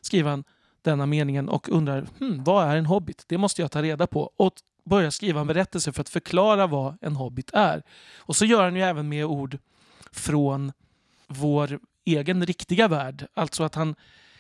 skriver 0.02 0.30
han 0.30 0.44
denna 0.82 1.06
meningen 1.06 1.50
och 1.50 1.70
undrar 1.70 2.08
hmm, 2.20 2.44
vad 2.44 2.68
är 2.68 2.76
en 2.76 2.86
hobbit? 2.86 3.24
Det 3.28 3.38
måste 3.38 3.62
jag 3.62 3.72
ta 3.72 3.82
reda 3.82 4.08
på. 4.08 4.32
Och 4.36 4.54
börjar 4.86 5.10
skriva 5.10 5.42
en 5.42 5.48
berättelse 5.48 5.92
för 5.92 6.02
att 6.02 6.10
förklara 6.10 6.68
vad 6.68 6.98
en 7.02 7.16
hobbit 7.16 7.50
är. 7.54 7.84
Och 8.18 8.36
så 8.36 8.46
gör 8.46 8.64
han 8.64 8.76
ju 8.76 8.82
även 8.82 9.10
med 9.10 9.26
ord 9.26 9.58
från 10.12 10.72
vår 11.34 11.80
egen 12.06 12.46
riktiga 12.46 12.88
värld. 12.88 13.28
Alltså 13.34 13.64
att 13.64 13.76
han 13.76 13.96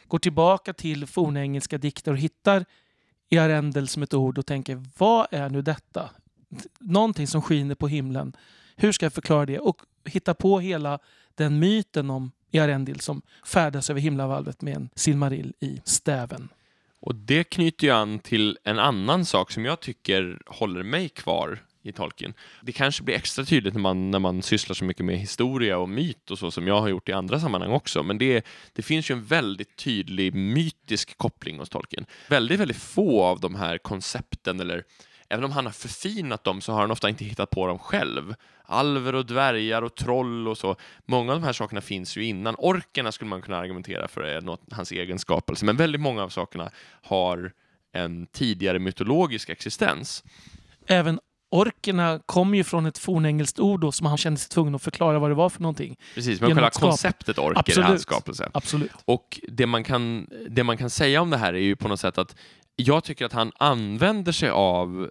går 0.08 0.19
tillbaka 0.19 0.73
till 0.73 1.08
fornengelska 1.08 1.77
dikter 1.77 2.12
och 2.12 2.17
hittar 2.17 2.65
i 3.29 3.38
arendel 3.38 3.88
som 3.88 4.03
ett 4.03 4.13
ord 4.13 4.38
och 4.38 4.45
tänker 4.45 4.84
vad 4.97 5.27
är 5.32 5.49
nu 5.49 5.62
detta? 5.62 6.10
Någonting 6.79 7.27
som 7.27 7.41
skiner 7.41 7.75
på 7.75 7.88
himlen. 7.88 8.36
Hur 8.75 8.91
ska 8.91 9.06
jag 9.06 9.13
förklara 9.13 9.45
det? 9.45 9.60
Och 9.60 9.82
hitta 10.06 10.34
på 10.34 10.60
hela 10.60 10.99
den 11.36 11.60
myten 11.60 12.10
om 12.10 12.32
Earendil 12.51 12.99
som 12.99 13.21
färdas 13.45 13.89
över 13.89 14.01
himlavalvet 14.01 14.62
med 14.62 14.75
en 14.75 14.89
silmarill 14.95 15.53
i 15.60 15.82
stäven. 15.86 16.49
Och 16.99 17.15
det 17.15 17.43
knyter 17.43 17.88
ju 17.88 17.93
an 17.93 18.19
till 18.19 18.58
en 18.63 18.79
annan 18.79 19.25
sak 19.25 19.51
som 19.51 19.65
jag 19.65 19.79
tycker 19.79 20.41
håller 20.45 20.84
mig 20.84 21.10
kvar 21.10 21.60
i 21.84 21.91
Tolkien. 21.91 22.34
Det 22.62 22.72
kanske 22.72 23.04
blir 23.04 23.15
extra 23.15 23.46
tydligt 23.46 23.74
när 23.74 23.82
man, 23.82 24.12
när 24.12 24.19
man 24.19 24.41
sysslar 24.41 24.74
så 24.74 24.86
mycket 24.86 25.06
med 25.06 25.17
historia 25.17 25.78
och 25.78 25.89
myt 25.89 26.32
och 26.32 26.39
så 26.39 26.52
som 26.52 26.67
jag 26.67 26.82
har 26.82 26.88
gjort 26.88 27.10
i 27.10 27.12
andra 27.12 27.39
sammanhang 27.39 27.72
också. 27.72 28.04
Men 28.04 28.17
det, 28.17 28.46
det 28.74 28.82
finns 28.82 29.12
ju 29.12 29.13
en 29.13 29.24
väldigt 29.24 29.76
tydlig 29.76 30.34
mytisk 30.34 31.17
koppling 31.17 31.60
hos 31.60 31.69
Tolkien. 31.69 32.06
Väldigt, 32.30 32.60
väldigt 32.60 32.78
få 32.78 33.24
av 33.24 33.39
de 33.39 33.56
här 33.56 33.78
koncepten 33.78 34.60
eller 34.60 34.84
Även 35.30 35.46
om 35.46 35.52
han 35.52 35.65
har 35.65 35.74
förfinat 35.74 36.43
dem 36.43 36.62
så 36.62 36.74
har 36.74 36.82
han 36.82 36.91
ofta 36.91 37.10
inte 37.10 37.26
hittat 37.26 37.50
på 37.50 37.67
dem 37.67 37.80
själv. 37.80 38.36
Alver 38.65 39.15
och 39.15 39.26
dvärgar 39.26 39.82
och 39.82 39.96
troll 39.96 40.48
och 40.48 40.58
så. 40.58 40.76
Många 41.06 41.34
av 41.34 41.39
de 41.39 41.46
här 41.46 41.54
sakerna 41.54 41.82
finns 41.82 42.17
ju 42.17 42.26
innan. 42.26 42.56
Orkerna 42.58 43.12
skulle 43.12 43.30
man 43.30 43.41
kunna 43.41 43.58
argumentera 43.58 44.08
för 44.08 44.22
är 44.22 44.41
något, 44.41 44.62
hans 44.72 44.91
egen 44.91 45.19
skapelse, 45.19 45.65
men 45.65 45.78
väldigt 45.78 46.02
många 46.02 46.24
av 46.24 46.30
sakerna 46.30 46.72
har 47.02 47.52
en 47.91 48.26
tidigare 48.26 48.80
mytologisk 48.80 49.50
existens. 49.50 50.24
Även 50.88 51.19
orkerna 51.54 52.20
kommer 52.26 52.58
ju 52.58 52.63
från 52.63 52.86
ett 52.86 52.98
fornengelskt 52.98 53.60
ord 53.60 53.82
då, 53.82 53.92
som 53.92 54.08
han 54.08 54.18
kände 54.18 54.39
sig 54.39 54.50
tvungen 54.50 54.76
att 54.76 54.82
förklara 54.82 55.20
vad 55.20 55.32
det 55.32 55.36
var 55.36 55.50
för 55.50 55.62
någonting. 55.62 55.98
Precis, 56.16 56.42
men 56.42 56.50
själva 56.50 56.70
konceptet 56.70 57.38
orker 57.38 57.60
Absolut. 57.60 57.86
är 57.86 57.89
hans 57.89 58.02
skapelse. 58.02 58.50
Absolut. 58.54 58.92
Och 59.06 59.39
det 59.48 59.66
man, 59.66 59.84
kan, 59.84 60.28
det 60.50 60.63
man 60.63 60.78
kan 60.78 60.89
säga 60.89 61.22
om 61.22 61.30
det 61.30 61.38
här 61.38 61.54
är 61.54 61.60
ju 61.60 61.76
på 61.76 61.88
något 61.88 62.00
sätt 62.00 62.18
att 62.18 62.36
jag 62.76 63.04
tycker 63.04 63.26
att 63.26 63.34
han 63.34 63.52
använder 63.58 64.32
sig 64.32 64.50
av 64.50 65.10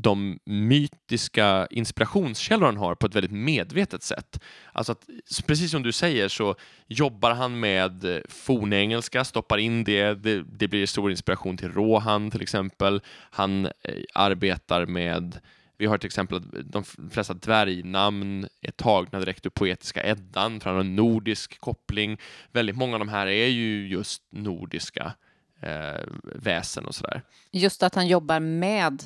de 0.00 0.38
mytiska 0.44 1.66
inspirationskällor 1.70 2.66
han 2.66 2.76
har 2.76 2.94
på 2.94 3.06
ett 3.06 3.14
väldigt 3.14 3.32
medvetet 3.32 4.02
sätt. 4.02 4.40
Alltså 4.72 4.92
att, 4.92 5.06
precis 5.46 5.70
som 5.70 5.82
du 5.82 5.92
säger 5.92 6.28
så 6.28 6.54
jobbar 6.86 7.30
han 7.30 7.60
med 7.60 8.22
fornengelska, 8.28 9.24
stoppar 9.24 9.58
in 9.58 9.84
det, 9.84 10.14
det, 10.14 10.42
det 10.42 10.68
blir 10.68 10.86
stor 10.86 11.10
inspiration 11.10 11.56
till 11.56 11.72
Rohan 11.72 12.30
till 12.30 12.42
exempel. 12.42 13.00
Han 13.30 13.66
eh, 13.66 13.70
arbetar 14.14 14.86
med 14.86 15.40
vi 15.78 15.86
har 15.86 15.98
till 15.98 16.06
exempel 16.06 16.36
att 16.36 16.72
de 16.72 16.84
flesta 17.10 17.34
dvärgnamn 17.34 18.46
är 18.60 18.70
tagna 18.70 19.18
direkt 19.18 19.46
ur 19.46 19.50
poetiska 19.50 20.06
Eddan, 20.06 20.60
för 20.60 20.70
han 20.70 20.76
har 20.76 20.84
en 20.84 20.96
nordisk 20.96 21.60
koppling. 21.60 22.18
Väldigt 22.52 22.76
många 22.76 22.92
av 22.92 22.98
de 22.98 23.08
här 23.08 23.26
är 23.26 23.46
ju 23.46 23.88
just 23.88 24.22
nordiska 24.30 25.14
eh, 25.60 26.02
väsen 26.22 26.86
och 26.86 26.94
sådär. 26.94 27.22
Just 27.50 27.82
att 27.82 27.94
han 27.94 28.06
jobbar 28.06 28.40
med 28.40 29.02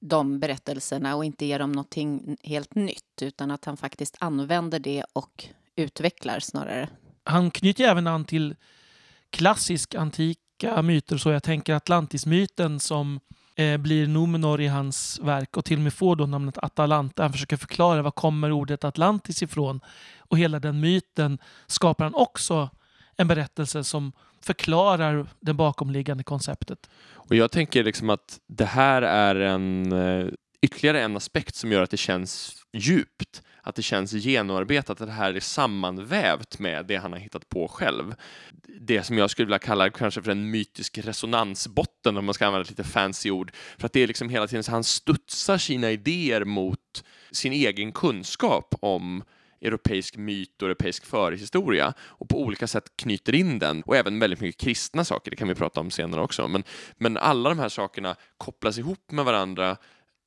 de 0.00 0.40
berättelserna 0.40 1.16
och 1.16 1.24
inte 1.24 1.46
ger 1.46 1.58
dem 1.58 1.72
någonting 1.72 2.36
helt 2.42 2.74
nytt 2.74 3.22
utan 3.22 3.50
att 3.50 3.64
han 3.64 3.76
faktiskt 3.76 4.16
använder 4.20 4.78
det 4.78 5.04
och 5.12 5.44
utvecklar 5.76 6.40
snarare. 6.40 6.88
Han 7.24 7.50
knyter 7.50 7.84
även 7.84 8.06
an 8.06 8.24
till 8.24 8.56
klassisk 9.30 9.94
antika 9.94 10.82
myter 10.82 11.16
så 11.16 11.30
jag 11.30 11.42
tänker 11.42 11.74
Atlantismyten 11.74 12.80
som 12.80 13.20
eh, 13.58 13.76
blir 13.76 14.06
Nomenor 14.06 14.60
i 14.60 14.66
hans 14.66 15.20
verk 15.22 15.56
och 15.56 15.64
till 15.64 15.76
och 15.78 15.82
med 15.82 15.94
får 15.94 16.16
då 16.16 16.26
namnet 16.26 16.58
Atalanta. 16.58 17.22
Han 17.22 17.32
försöker 17.32 17.56
förklara 17.56 18.02
var 18.02 18.10
kommer 18.10 18.52
ordet 18.52 18.84
Atlantis 18.84 19.42
ifrån 19.42 19.80
och 20.18 20.38
hela 20.38 20.58
den 20.60 20.80
myten 20.80 21.38
skapar 21.66 22.04
han 22.04 22.14
också 22.14 22.70
en 23.16 23.28
berättelse 23.28 23.84
som 23.84 24.12
förklarar 24.40 25.26
det 25.40 25.52
bakomliggande 25.52 26.24
konceptet. 26.24 26.90
Och 27.12 27.36
jag 27.36 27.50
tänker 27.50 27.84
liksom 27.84 28.10
att 28.10 28.40
det 28.46 28.64
här 28.64 29.02
är 29.02 29.34
en 29.34 29.92
eh, 29.92 30.26
ytterligare 30.62 31.02
en 31.02 31.16
aspekt 31.16 31.54
som 31.54 31.72
gör 31.72 31.82
att 31.82 31.90
det 31.90 31.96
känns 31.96 32.54
djupt, 32.72 33.42
att 33.68 33.74
det 33.74 33.82
känns 33.82 34.12
genomarbetat, 34.12 35.00
att 35.00 35.08
det 35.08 35.12
här 35.12 35.34
är 35.34 35.40
sammanvävt 35.40 36.58
med 36.58 36.86
det 36.86 36.96
han 36.96 37.12
har 37.12 37.18
hittat 37.18 37.48
på 37.48 37.68
själv. 37.68 38.14
Det 38.80 39.02
som 39.02 39.18
jag 39.18 39.30
skulle 39.30 39.46
vilja 39.46 39.58
kalla 39.58 39.90
kanske 39.90 40.22
för 40.22 40.30
en 40.30 40.50
mytisk 40.50 40.98
resonansbotten, 40.98 42.16
om 42.16 42.24
man 42.24 42.34
ska 42.34 42.46
använda 42.46 42.62
ett 42.62 42.70
lite 42.70 42.84
fancy 42.84 43.30
ord, 43.30 43.52
för 43.78 43.86
att 43.86 43.92
det 43.92 44.00
är 44.00 44.06
liksom 44.06 44.28
hela 44.28 44.46
tiden 44.46 44.64
så 44.64 44.70
han 44.70 44.84
studsar 44.84 45.58
sina 45.58 45.90
idéer 45.90 46.44
mot 46.44 47.04
sin 47.30 47.52
egen 47.52 47.92
kunskap 47.92 48.74
om 48.80 49.22
europeisk 49.60 50.16
myt 50.16 50.62
och 50.62 50.68
europeisk 50.68 51.06
förhistoria 51.06 51.94
och 52.00 52.28
på 52.28 52.42
olika 52.42 52.66
sätt 52.66 52.92
knyter 52.96 53.34
in 53.34 53.58
den 53.58 53.82
och 53.82 53.96
även 53.96 54.18
väldigt 54.18 54.40
mycket 54.40 54.60
kristna 54.60 55.04
saker, 55.04 55.30
det 55.30 55.36
kan 55.36 55.48
vi 55.48 55.54
prata 55.54 55.80
om 55.80 55.90
senare 55.90 56.20
också. 56.20 56.48
Men, 56.48 56.64
men 56.96 57.16
alla 57.16 57.48
de 57.48 57.58
här 57.58 57.68
sakerna 57.68 58.16
kopplas 58.38 58.78
ihop 58.78 59.10
med 59.10 59.24
varandra 59.24 59.76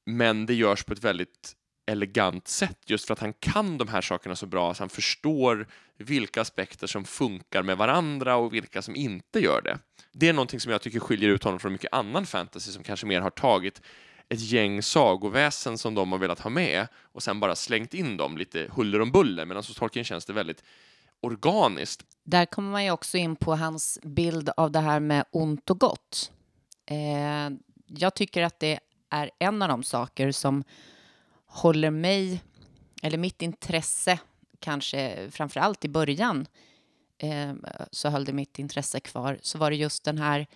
men 0.06 0.46
det 0.46 0.54
görs 0.54 0.84
på 0.84 0.94
ett 0.94 1.04
väldigt 1.04 1.56
elegant 1.86 2.48
sätt 2.48 2.78
just 2.86 3.08
för 3.08 3.14
att 3.14 3.20
han 3.20 3.34
kan 3.34 3.78
de 3.78 3.88
här 3.88 4.02
sakerna 4.02 4.36
så 4.36 4.46
bra 4.46 4.74
så 4.74 4.84
han 4.84 4.90
förstår 4.90 5.68
vilka 5.98 6.42
aspekter 6.42 6.88
som 6.88 7.04
funkar 7.04 7.64
med 7.64 7.78
varandra 7.78 8.36
och 8.36 8.54
vilka 8.54 8.82
som 8.82 8.96
inte 8.96 9.40
gör 9.40 9.62
det. 9.62 9.80
Det 10.12 10.30
är 10.30 10.34
någonting 10.34 10.60
som 10.60 10.72
jag 10.72 10.82
tycker 10.82 11.00
skiljer 11.00 11.30
ut 11.30 11.44
honom 11.44 11.60
från 11.60 11.72
mycket 11.72 11.94
annan 11.94 12.26
fantasy 12.26 12.72
som 12.72 12.84
kanske 12.84 13.06
mer 13.06 13.22
har 13.22 13.30
tagit 13.30 13.82
ett 14.30 14.40
gäng 14.40 14.84
sagoväsen 14.84 15.78
som 15.78 15.96
de 15.96 16.12
har 16.12 16.20
velat 16.20 16.40
ha 16.40 16.50
med 16.50 16.88
och 17.02 17.24
sen 17.24 17.40
bara 17.40 17.56
slängt 17.56 17.94
in 17.94 18.18
dem 18.18 18.38
lite 18.38 18.70
huller 18.72 19.02
om 19.02 19.12
buller 19.12 19.46
medan 19.46 19.64
hos 19.64 19.76
Tolkien 19.76 20.06
känns 20.06 20.26
det 20.26 20.34
väldigt 20.34 20.64
organiskt. 21.22 22.06
Där 22.24 22.46
kommer 22.46 22.72
man 22.72 22.86
ju 22.86 22.92
också 22.92 23.18
in 23.18 23.36
på 23.36 23.56
hans 23.56 24.00
bild 24.04 24.50
av 24.58 24.72
det 24.72 24.80
här 24.80 25.00
med 25.00 25.26
ont 25.32 25.70
och 25.70 25.80
gott. 25.80 26.32
Eh, 26.86 27.58
jag 27.88 28.14
tycker 28.14 28.44
att 28.44 28.60
det 28.60 28.80
är 29.10 29.32
en 29.40 29.62
av 29.62 29.70
de 29.70 29.84
saker 29.84 30.32
som 30.32 30.64
håller 31.52 31.92
mig, 31.92 32.44
eller 33.04 33.18
mitt 33.18 33.42
intresse, 33.42 34.20
kanske 34.60 35.32
framför 35.32 35.60
allt 35.60 35.86
i 35.86 35.90
början, 35.90 36.48
eh, 37.18 37.54
så 37.92 38.10
höll 38.10 38.26
det 38.26 38.34
mitt 38.34 38.60
intresse 38.60 39.00
kvar, 39.00 39.40
så 39.42 39.58
var 39.58 39.70
det 39.70 39.76
just 39.76 40.04
den 40.04 40.18
här 40.18 40.48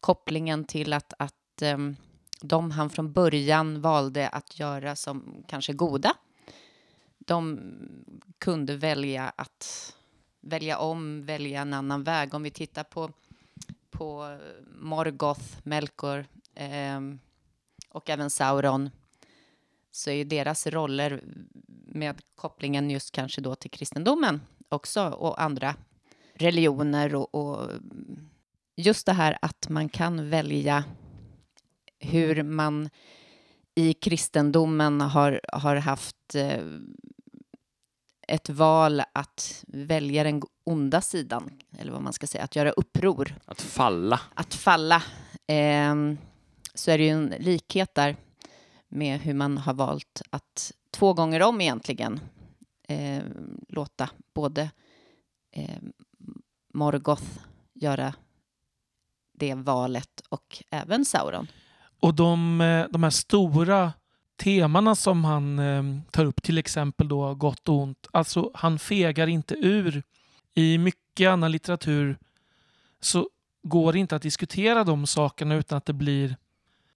kopplingen 0.00 0.64
till 0.64 0.92
att, 0.92 1.12
att 1.18 1.62
eh, 1.62 1.78
de 2.40 2.70
han 2.70 2.90
från 2.90 3.12
början 3.12 3.80
valde 3.80 4.28
att 4.28 4.58
göra 4.58 4.96
som 4.96 5.44
kanske 5.48 5.72
goda, 5.72 6.14
de 7.18 7.60
kunde 8.38 8.76
välja 8.76 9.32
att 9.36 9.94
välja 10.40 10.78
om, 10.78 11.26
välja 11.26 11.60
en 11.60 11.72
annan 11.72 12.02
väg. 12.02 12.34
Om 12.34 12.42
vi 12.42 12.50
tittar 12.50 12.84
på, 12.84 13.10
på 13.90 14.38
Morgoth, 14.78 15.44
Melkor 15.62 16.26
eh, 16.54 17.00
och 17.88 18.10
även 18.10 18.30
Sauron 18.30 18.90
så 19.94 20.10
är 20.10 20.14
ju 20.14 20.24
deras 20.24 20.66
roller 20.66 21.22
med 21.86 22.20
kopplingen 22.34 22.90
just 22.90 23.12
kanske 23.12 23.40
då 23.40 23.54
till 23.54 23.70
kristendomen 23.70 24.40
också 24.68 25.08
och 25.08 25.42
andra 25.42 25.74
religioner 26.34 27.14
och, 27.14 27.34
och 27.34 27.70
just 28.76 29.06
det 29.06 29.12
här 29.12 29.38
att 29.42 29.68
man 29.68 29.88
kan 29.88 30.30
välja 30.30 30.84
hur 31.98 32.42
man 32.42 32.90
i 33.74 33.92
kristendomen 33.94 35.00
har, 35.00 35.40
har 35.52 35.76
haft 35.76 36.34
eh, 36.34 36.64
ett 38.28 38.48
val 38.48 39.02
att 39.12 39.64
välja 39.68 40.24
den 40.24 40.42
onda 40.64 41.00
sidan, 41.00 41.50
eller 41.78 41.92
vad 41.92 42.02
man 42.02 42.12
ska 42.12 42.26
säga, 42.26 42.44
att 42.44 42.56
göra 42.56 42.70
uppror. 42.70 43.34
Att 43.44 43.60
falla. 43.60 44.20
Att 44.34 44.54
falla. 44.54 45.02
Eh, 45.46 45.94
så 46.74 46.90
är 46.90 46.98
det 46.98 47.04
ju 47.04 47.10
en 47.10 47.34
likhet 47.38 47.94
där 47.94 48.16
med 48.94 49.20
hur 49.20 49.34
man 49.34 49.58
har 49.58 49.74
valt 49.74 50.22
att 50.30 50.72
två 50.90 51.12
gånger 51.12 51.42
om 51.42 51.60
egentligen 51.60 52.20
eh, 52.88 53.22
låta 53.68 54.10
både 54.34 54.70
eh, 55.52 55.78
Morgoth 56.74 57.24
göra 57.74 58.14
det 59.32 59.54
valet 59.54 60.22
och 60.28 60.62
även 60.70 61.04
Sauron. 61.04 61.46
Och 62.00 62.14
de, 62.14 62.60
eh, 62.60 62.86
de 62.90 63.02
här 63.02 63.10
stora 63.10 63.92
temana 64.36 64.94
som 64.94 65.24
han 65.24 65.58
eh, 65.58 65.82
tar 66.10 66.24
upp, 66.24 66.42
till 66.42 66.58
exempel 66.58 67.08
då 67.08 67.34
gott 67.34 67.68
och 67.68 67.74
ont, 67.74 68.06
alltså 68.12 68.50
han 68.54 68.78
fegar 68.78 69.26
inte 69.26 69.54
ur. 69.54 70.02
I 70.54 70.78
mycket 70.78 71.28
annan 71.28 71.52
litteratur 71.52 72.18
så 73.00 73.28
går 73.62 73.92
det 73.92 73.98
inte 73.98 74.16
att 74.16 74.22
diskutera 74.22 74.84
de 74.84 75.06
sakerna 75.06 75.54
utan 75.54 75.78
att 75.78 75.86
det 75.86 75.92
blir 75.92 76.36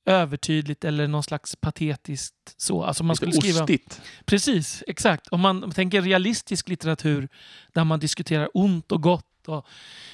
övertydligt 0.09 0.85
eller 0.85 1.09
någon 1.09 1.23
slags 1.23 1.57
patetiskt 1.57 2.55
så. 2.57 2.85
Alltså 2.85 3.05
man 3.05 3.14
Lite 3.14 3.16
skulle 3.16 3.33
skriva... 3.33 3.62
ostigt. 3.62 4.03
Precis, 4.25 4.85
exakt. 4.87 5.29
Om 5.29 5.40
man 5.40 5.71
tänker 5.71 6.03
realistisk 6.03 6.68
litteratur 6.68 7.29
där 7.73 7.85
man 7.85 8.01
diskuterar 8.01 8.49
ont 8.55 8.92
och 8.92 9.03
gott 9.03 9.49
och 9.49 9.66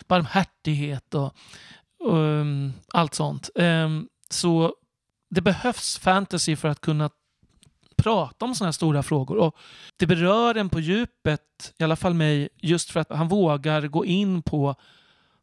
barmhärtighet 0.06 1.14
och, 1.14 1.36
och 1.98 2.16
um, 2.16 2.72
allt 2.92 3.14
sånt. 3.14 3.50
Um, 3.54 4.08
så 4.30 4.74
det 5.30 5.40
behövs 5.40 5.98
fantasy 5.98 6.56
för 6.56 6.68
att 6.68 6.80
kunna 6.80 7.10
prata 7.96 8.44
om 8.44 8.54
sådana 8.54 8.68
här 8.68 8.72
stora 8.72 9.02
frågor. 9.02 9.36
Och 9.36 9.56
det 9.96 10.06
berör 10.06 10.54
en 10.54 10.68
på 10.68 10.80
djupet, 10.80 11.74
i 11.78 11.84
alla 11.84 11.96
fall 11.96 12.14
mig, 12.14 12.48
just 12.56 12.90
för 12.90 13.00
att 13.00 13.10
han 13.10 13.28
vågar 13.28 13.88
gå 13.88 14.04
in 14.04 14.42
på 14.42 14.74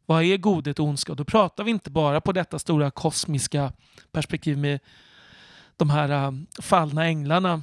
vad 0.06 0.22
är 0.22 0.36
godhet 0.36 0.78
och 0.78 0.86
ondska? 0.86 1.14
Då 1.14 1.24
pratar 1.24 1.64
vi 1.64 1.70
inte 1.70 1.90
bara 1.90 2.20
på 2.20 2.32
detta 2.32 2.58
stora 2.58 2.90
kosmiska 2.90 3.72
perspektiv 4.12 4.58
med 4.58 4.80
de 5.76 5.90
här 5.90 6.08
äh, 6.08 6.32
fallna 6.60 7.04
änglarna 7.04 7.62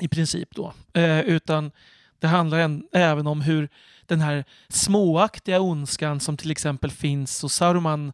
i 0.00 0.08
princip 0.08 0.48
då. 0.54 0.72
Eh, 0.92 1.20
utan 1.20 1.70
det 2.18 2.26
handlar 2.26 2.58
en, 2.58 2.88
även 2.92 3.26
om 3.26 3.40
hur 3.40 3.68
den 4.06 4.20
här 4.20 4.44
småaktiga 4.68 5.60
ondskan 5.60 6.20
som 6.20 6.36
till 6.36 6.50
exempel 6.50 6.90
finns 6.90 7.42
hos 7.42 7.54
Saruman 7.54 8.12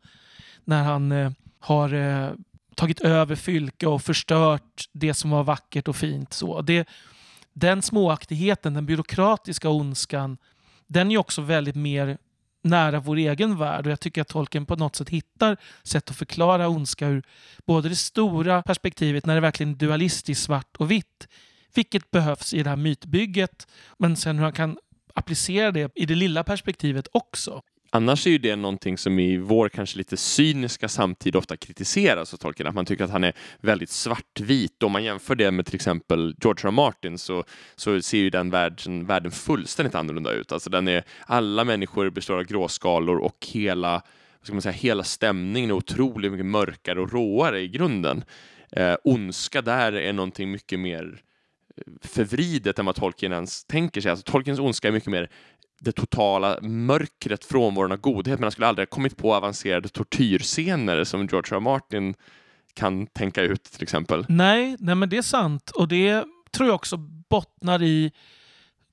när 0.64 0.83
han 0.83 1.12
eh, 1.12 1.31
har 1.61 1.94
eh, 1.94 2.31
tagit 2.75 3.01
över 3.01 3.35
Fylke 3.37 3.87
och 3.87 4.03
förstört 4.03 4.88
det 4.92 5.14
som 5.14 5.31
var 5.31 5.44
vackert 5.44 5.88
och 5.88 5.96
fint. 5.96 6.33
Så 6.33 6.62
det, 6.62 6.88
den 7.53 7.83
småaktigheten, 7.83 8.75
den 8.75 8.87
byråkratiska 8.87 9.68
ondskan, 9.68 10.38
den 10.87 11.11
är 11.11 11.18
också 11.18 11.42
väldigt 11.42 11.77
mer 11.77 12.18
nära 12.62 13.01
vår 13.01 13.16
egen 13.16 13.59
värld 13.59 13.87
och 13.87 13.92
jag 13.92 14.01
tycker 14.01 14.20
att 14.20 14.29
Tolkien 14.29 14.66
på 14.66 14.77
något 14.77 14.96
sätt 14.96 15.09
hittar 15.09 15.57
sätt 15.83 16.11
att 16.11 16.16
förklara 16.16 16.68
ondska 16.68 17.09
ur 17.09 17.22
både 17.66 17.88
det 17.88 17.96
stora 17.96 18.62
perspektivet 18.62 19.27
när 19.27 19.35
det 19.35 19.40
verkligen 19.40 19.72
är 19.72 19.77
dualistiskt 19.77 20.44
svart 20.44 20.77
och 20.77 20.90
vitt, 20.90 21.29
vilket 21.75 22.11
behövs 22.11 22.55
i 22.55 22.62
det 22.62 22.70
här 22.70 22.77
mytbygget, 22.77 23.66
men 23.98 24.16
sen 24.16 24.37
hur 24.37 24.44
han 24.44 24.53
kan 24.53 24.79
applicera 25.14 25.70
det 25.70 25.92
i 25.94 26.07
det 26.07 26.14
lilla 26.14 26.44
perspektivet 26.44 27.09
också. 27.12 27.62
Annars 27.94 28.26
är 28.26 28.31
ju 28.31 28.38
det 28.38 28.57
någonting 28.57 28.98
som 28.98 29.18
i 29.18 29.37
vår 29.37 29.68
kanske 29.68 29.98
lite 29.98 30.16
cyniska 30.16 30.88
samtid 30.88 31.37
ofta 31.37 31.57
kritiseras 31.57 32.35
av 32.35 32.38
Tolkien, 32.38 32.68
att 32.68 32.74
man 32.74 32.87
tycker 32.87 33.05
att 33.05 33.11
han 33.11 33.24
är 33.24 33.33
väldigt 33.61 33.90
svartvit. 33.90 34.83
Om 34.83 34.92
man 34.92 35.05
jämför 35.05 35.35
det 35.35 35.50
med 35.50 35.66
till 35.66 35.74
exempel 35.74 36.37
George 36.42 36.61
R. 36.64 36.68
R. 36.68 36.70
Martin 36.70 37.18
så, 37.18 37.44
så 37.76 38.02
ser 38.02 38.18
ju 38.18 38.31
den 38.31 38.50
världen, 38.50 39.07
världen 39.07 39.31
fullständigt 39.31 39.94
annorlunda 39.94 40.33
ut. 40.33 40.52
Alltså 40.52 40.70
den 40.70 40.88
är, 40.88 41.05
alla 41.26 41.64
människor 41.64 42.11
består 42.11 42.38
av 42.38 42.44
gråskalor 42.44 43.18
och 43.18 43.46
hela, 43.52 43.90
vad 44.38 44.46
ska 44.46 44.52
man 44.52 44.62
säga, 44.62 44.72
hela 44.72 45.05
stämningen 45.05 45.70
är 45.70 45.74
otroligt 45.74 46.33
mycket 46.33 46.46
mörkare 46.46 47.00
och 47.00 47.12
råare 47.12 47.61
i 47.61 47.68
grunden. 47.68 48.24
Eh, 48.70 48.96
ondska 49.05 49.62
där 49.62 49.92
är 49.92 50.12
någonting 50.12 50.50
mycket 50.50 50.81
mer 50.81 51.22
eh, 51.76 51.92
förvridet 52.02 52.78
än 52.78 52.87
vad 52.87 52.94
Tolkien 52.94 53.33
ens 53.33 53.64
tänker 53.64 54.00
sig. 54.00 54.11
Alltså, 54.11 54.33
Tolkiens 54.33 54.61
ondska 54.61 54.88
är 54.88 54.92
mycket 54.92 55.11
mer 55.11 55.31
det 55.83 55.92
totala 55.92 56.59
mörkret, 56.62 57.45
frånvaron 57.45 57.92
av 57.92 57.99
godhet, 57.99 58.38
men 58.38 58.42
han 58.42 58.53
skulle 58.53 58.66
aldrig 58.66 58.88
ha 58.88 58.90
kommit 58.90 59.16
på 59.16 59.35
avancerade 59.35 59.88
tortyrscener 59.88 61.05
som 61.05 61.21
George 61.27 61.53
R. 61.53 61.57
R. 61.57 61.61
Martin 61.61 62.14
kan 62.75 63.07
tänka 63.07 63.42
ut 63.42 63.64
till 63.64 63.83
exempel. 63.83 64.27
Nej, 64.29 64.77
nej 64.79 64.95
men 64.95 65.09
det 65.09 65.16
är 65.16 65.23
sant. 65.23 65.71
Och 65.71 65.88
det 65.88 66.25
tror 66.53 66.68
jag 66.68 66.75
också 66.75 66.97
bottnar 67.31 67.83
i 67.83 68.12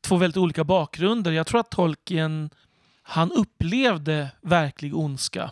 två 0.01 0.15
väldigt 0.17 0.37
olika 0.37 0.63
bakgrunder. 0.63 1.31
Jag 1.31 1.47
tror 1.47 1.59
att 1.59 1.71
Tolkien, 1.71 2.49
han 3.01 3.31
upplevde 3.31 4.31
verklig 4.41 4.95
ondska 4.95 5.51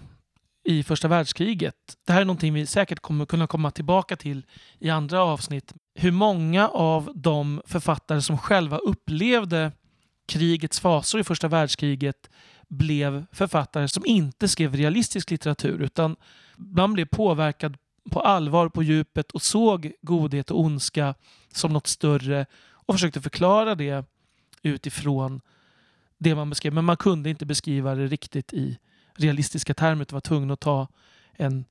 i 0.64 0.84
första 0.84 1.08
världskriget. 1.08 1.76
Det 2.08 2.14
här 2.14 2.22
är 2.22 2.26
någonting 2.26 2.54
vi 2.54 2.66
säkert 2.66 3.00
kommer 3.00 3.26
kunna 3.26 3.48
komma 3.48 3.72
tillbaka 3.72 4.16
till 4.16 4.46
i 4.80 4.90
andra 4.90 5.24
avsnitt. 5.24 5.74
Hur 5.96 6.12
många 6.12 6.68
av 6.68 7.12
de 7.16 7.62
författare 7.66 8.22
som 8.22 8.38
själva 8.38 8.78
upplevde 8.78 9.72
krigets 10.28 10.80
fasor 10.80 11.22
i 11.22 11.24
första 11.24 11.48
världskriget 11.48 12.30
blev 12.68 13.26
författare 13.32 13.88
som 13.88 14.06
inte 14.06 14.48
skrev 14.48 14.76
realistisk 14.76 15.32
litteratur 15.32 15.82
utan 15.82 16.16
man 16.56 16.94
blev 16.94 17.06
påverkad 17.06 17.78
på 18.12 18.20
allvar, 18.20 18.70
på 18.70 18.84
djupet 18.84 19.32
och 19.32 19.42
såg 19.42 19.94
godhet 20.02 20.52
och 20.52 20.60
ondska 20.60 21.16
som 21.54 21.74
något 21.74 21.88
större 21.88 22.46
och 22.72 22.96
försökte 22.96 23.22
förklara 23.22 23.76
det 23.76 24.06
utifrån 24.62 25.42
det 26.18 26.36
man 26.36 26.50
beskrev. 26.50 26.74
Men 26.74 26.86
man 26.86 26.98
kunde 26.98 27.30
inte 27.30 27.46
beskriva 27.46 27.96
det 27.96 28.08
riktigt 28.08 28.54
i 28.54 28.78
realistiska 29.16 29.74
termer 29.74 30.02
utan 30.02 30.16
var 30.16 30.22
tvungen 30.22 30.52
att 30.52 30.60
ta 30.60 30.88
en 31.34 31.66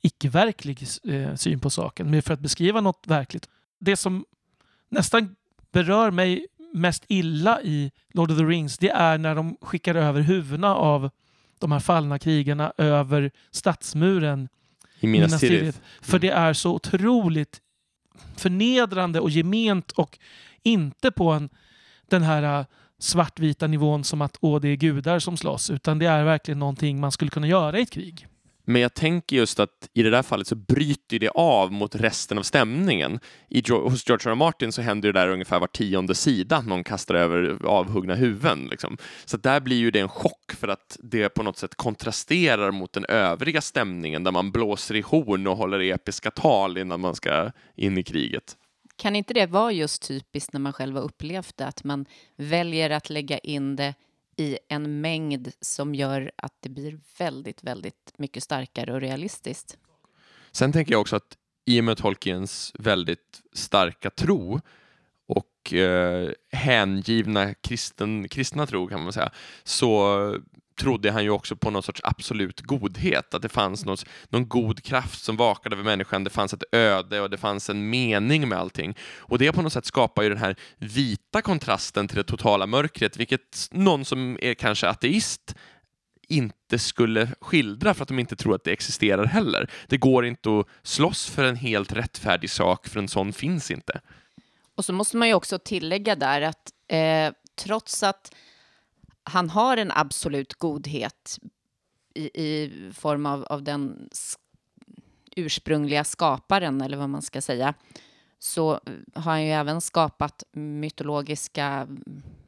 icke-verklig 0.00 0.86
eh, 1.04 1.34
syn 1.34 1.60
på 1.60 1.70
saken. 1.70 2.10
Men 2.10 2.22
för 2.22 2.34
att 2.34 2.40
beskriva 2.40 2.80
något 2.80 3.06
verkligt. 3.06 3.48
Det 3.78 3.96
som 3.96 4.24
nästan 4.88 5.36
berör 5.72 6.10
mig 6.10 6.46
mest 6.72 7.04
illa 7.08 7.62
i 7.62 7.92
Lord 8.12 8.30
of 8.30 8.38
the 8.38 8.44
Rings 8.44 8.78
det 8.78 8.90
är 8.90 9.18
när 9.18 9.34
de 9.34 9.56
skickar 9.60 9.94
över 9.94 10.20
huvudena 10.20 10.74
av 10.74 11.10
de 11.58 11.72
här 11.72 11.80
fallna 11.80 12.18
krigarna 12.18 12.72
över 12.78 13.30
stadsmuren 13.50 14.48
I 15.00 15.06
Minas 15.06 15.40
Tirith. 15.40 15.78
För 16.00 16.18
det 16.18 16.30
är 16.30 16.52
så 16.52 16.74
otroligt 16.74 17.60
förnedrande 18.36 19.20
och 19.20 19.30
gement 19.30 19.92
och 19.92 20.18
inte 20.62 21.10
på 21.10 21.30
en, 21.30 21.48
den 22.08 22.22
här 22.22 22.58
äh, 22.60 22.66
svartvita 22.98 23.66
nivån 23.66 24.04
som 24.04 24.22
att 24.22 24.36
åh, 24.40 24.60
det 24.60 24.68
är 24.68 24.76
gudar 24.76 25.18
som 25.18 25.36
slåss, 25.36 25.70
utan 25.70 25.98
det 25.98 26.06
är 26.06 26.24
verkligen 26.24 26.58
någonting 26.58 27.00
man 27.00 27.12
skulle 27.12 27.30
kunna 27.30 27.46
göra 27.46 27.78
i 27.78 27.82
ett 27.82 27.90
krig. 27.90 28.26
Men 28.64 28.82
jag 28.82 28.94
tänker 28.94 29.36
just 29.36 29.60
att 29.60 29.88
i 29.94 30.02
det 30.02 30.10
där 30.10 30.22
fallet 30.22 30.46
så 30.46 30.54
bryter 30.54 31.18
det 31.18 31.28
av 31.28 31.72
mot 31.72 31.94
resten 31.94 32.38
av 32.38 32.42
stämningen. 32.42 33.20
I, 33.48 33.62
hos 33.70 34.08
George 34.08 34.30
R. 34.30 34.32
R. 34.32 34.34
Martin 34.34 34.72
så 34.72 34.82
händer 34.82 35.12
det 35.12 35.20
där 35.20 35.28
ungefär 35.28 35.60
var 35.60 35.66
tionde 35.66 36.14
sida, 36.14 36.60
någon 36.60 36.84
kastar 36.84 37.14
över 37.14 37.66
avhuggna 37.66 38.14
huvuden. 38.14 38.66
Liksom. 38.70 38.96
Så 39.24 39.36
där 39.36 39.60
blir 39.60 39.76
ju 39.76 39.90
det 39.90 40.00
en 40.00 40.08
chock 40.08 40.52
för 40.52 40.68
att 40.68 40.98
det 41.02 41.28
på 41.28 41.42
något 41.42 41.58
sätt 41.58 41.74
kontrasterar 41.74 42.70
mot 42.70 42.92
den 42.92 43.04
övriga 43.08 43.60
stämningen 43.60 44.24
där 44.24 44.32
man 44.32 44.50
blåser 44.50 44.96
i 44.96 45.00
horn 45.00 45.46
och 45.46 45.56
håller 45.56 45.80
episka 45.80 46.30
tal 46.30 46.78
innan 46.78 47.00
man 47.00 47.14
ska 47.14 47.50
in 47.76 47.98
i 47.98 48.02
kriget. 48.02 48.56
Kan 48.96 49.16
inte 49.16 49.34
det 49.34 49.46
vara 49.46 49.72
just 49.72 50.08
typiskt 50.08 50.52
när 50.52 50.60
man 50.60 50.72
själv 50.72 50.96
har 50.96 51.02
upplevt 51.02 51.56
det, 51.56 51.66
att 51.66 51.84
man 51.84 52.06
väljer 52.36 52.90
att 52.90 53.10
lägga 53.10 53.38
in 53.38 53.76
det 53.76 53.94
i 54.36 54.58
en 54.68 55.00
mängd 55.00 55.52
som 55.60 55.94
gör 55.94 56.32
att 56.36 56.54
det 56.60 56.68
blir 56.68 56.98
väldigt, 57.18 57.64
väldigt 57.64 58.12
mycket 58.16 58.42
starkare 58.42 58.92
och 58.92 59.00
realistiskt. 59.00 59.78
Sen 60.52 60.72
tänker 60.72 60.92
jag 60.92 61.00
också 61.00 61.16
att 61.16 61.36
i 61.64 61.80
och 61.80 61.84
med 61.84 61.96
Tolkiens 61.96 62.72
väldigt 62.78 63.42
starka 63.52 64.10
tro 64.10 64.60
och 65.26 65.74
eh, 65.74 66.30
hängivna 66.52 67.54
kristen, 67.54 68.28
kristna 68.28 68.66
tro 68.66 68.88
kan 68.88 69.02
man 69.02 69.12
säga, 69.12 69.32
så 69.64 70.40
trodde 70.82 71.10
han 71.10 71.24
ju 71.24 71.30
också 71.30 71.56
på 71.56 71.70
någon 71.70 71.82
sorts 71.82 72.00
absolut 72.04 72.60
godhet, 72.60 73.34
att 73.34 73.42
det 73.42 73.48
fanns 73.48 73.84
någon, 73.84 73.96
någon 74.28 74.48
god 74.48 74.82
kraft 74.82 75.24
som 75.24 75.36
vakade 75.36 75.74
över 75.74 75.84
människan, 75.84 76.24
det 76.24 76.30
fanns 76.30 76.52
ett 76.52 76.64
öde 76.72 77.20
och 77.20 77.30
det 77.30 77.36
fanns 77.36 77.70
en 77.70 77.90
mening 77.90 78.48
med 78.48 78.58
allting. 78.58 78.96
Och 79.18 79.38
det 79.38 79.52
på 79.52 79.62
något 79.62 79.72
sätt 79.72 79.86
skapar 79.86 80.22
ju 80.22 80.28
den 80.28 80.38
här 80.38 80.56
vita 80.78 81.42
kontrasten 81.42 82.08
till 82.08 82.16
det 82.16 82.24
totala 82.24 82.66
mörkret, 82.66 83.16
vilket 83.16 83.68
någon 83.70 84.04
som 84.04 84.38
är 84.42 84.54
kanske 84.54 84.88
ateist 84.88 85.54
inte 86.28 86.78
skulle 86.78 87.28
skildra 87.40 87.94
för 87.94 88.02
att 88.02 88.08
de 88.08 88.18
inte 88.18 88.36
tror 88.36 88.54
att 88.54 88.64
det 88.64 88.72
existerar 88.72 89.24
heller. 89.24 89.70
Det 89.86 89.96
går 89.96 90.26
inte 90.26 90.58
att 90.58 90.66
slåss 90.82 91.30
för 91.30 91.44
en 91.44 91.56
helt 91.56 91.92
rättfärdig 91.92 92.50
sak, 92.50 92.88
för 92.88 92.98
en 92.98 93.08
sån 93.08 93.32
finns 93.32 93.70
inte. 93.70 94.00
Och 94.74 94.84
så 94.84 94.92
måste 94.92 95.16
man 95.16 95.28
ju 95.28 95.34
också 95.34 95.58
tillägga 95.58 96.16
där 96.16 96.42
att 96.42 96.72
eh, 96.88 97.32
trots 97.56 98.02
att 98.02 98.34
han 99.24 99.50
har 99.50 99.76
en 99.76 99.92
absolut 99.94 100.54
godhet 100.54 101.38
i, 102.14 102.42
i 102.42 102.70
form 102.94 103.26
av, 103.26 103.44
av 103.44 103.62
den 103.62 104.08
ursprungliga 105.36 106.04
skaparen, 106.04 106.80
eller 106.80 106.96
vad 106.96 107.08
man 107.08 107.22
ska 107.22 107.40
säga, 107.40 107.74
så 108.38 108.80
har 109.14 109.32
han 109.32 109.44
ju 109.44 109.50
även 109.50 109.80
skapat 109.80 110.42
mytologiska 110.52 111.88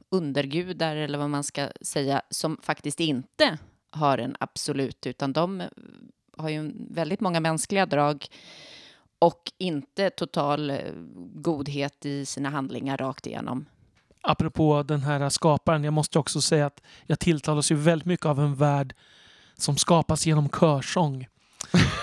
undergudar, 0.09 0.97
eller 0.97 1.19
vad 1.19 1.31
man 1.31 1.45
ska 1.45 1.69
säga, 1.81 2.23
som 2.31 2.59
faktiskt 2.63 3.01
inte 3.01 3.59
har 3.91 4.19
en 4.19 4.37
absolut, 4.41 5.07
utan 5.07 5.33
de 5.33 5.61
eh, 5.61 5.69
har 6.37 6.49
ju 6.49 6.73
väldigt 6.91 7.21
många 7.21 7.41
mänskliga 7.41 7.87
drag 7.87 8.27
och 9.19 9.53
inte 9.59 10.11
total 10.11 10.71
eh, 10.71 10.79
godhet 11.35 12.07
i 12.07 12.27
sina 12.27 12.51
handlingar 12.51 12.97
rakt 12.97 13.27
igenom 13.27 13.67
apropå 14.25 14.83
den 14.83 15.03
här 15.03 15.29
skaparen, 15.29 15.85
jag 15.85 15.93
måste 15.93 16.19
också 16.19 16.41
säga 16.41 16.67
att 16.67 16.83
jag 17.07 17.19
tilltalas 17.19 17.73
ju 17.73 17.75
väldigt 17.75 18.07
mycket 18.07 18.27
av 18.27 18.41
en 18.41 18.55
värld 18.55 18.95
som 19.59 19.77
skapas 19.77 20.27
genom 20.27 20.49
körsång. 20.49 21.27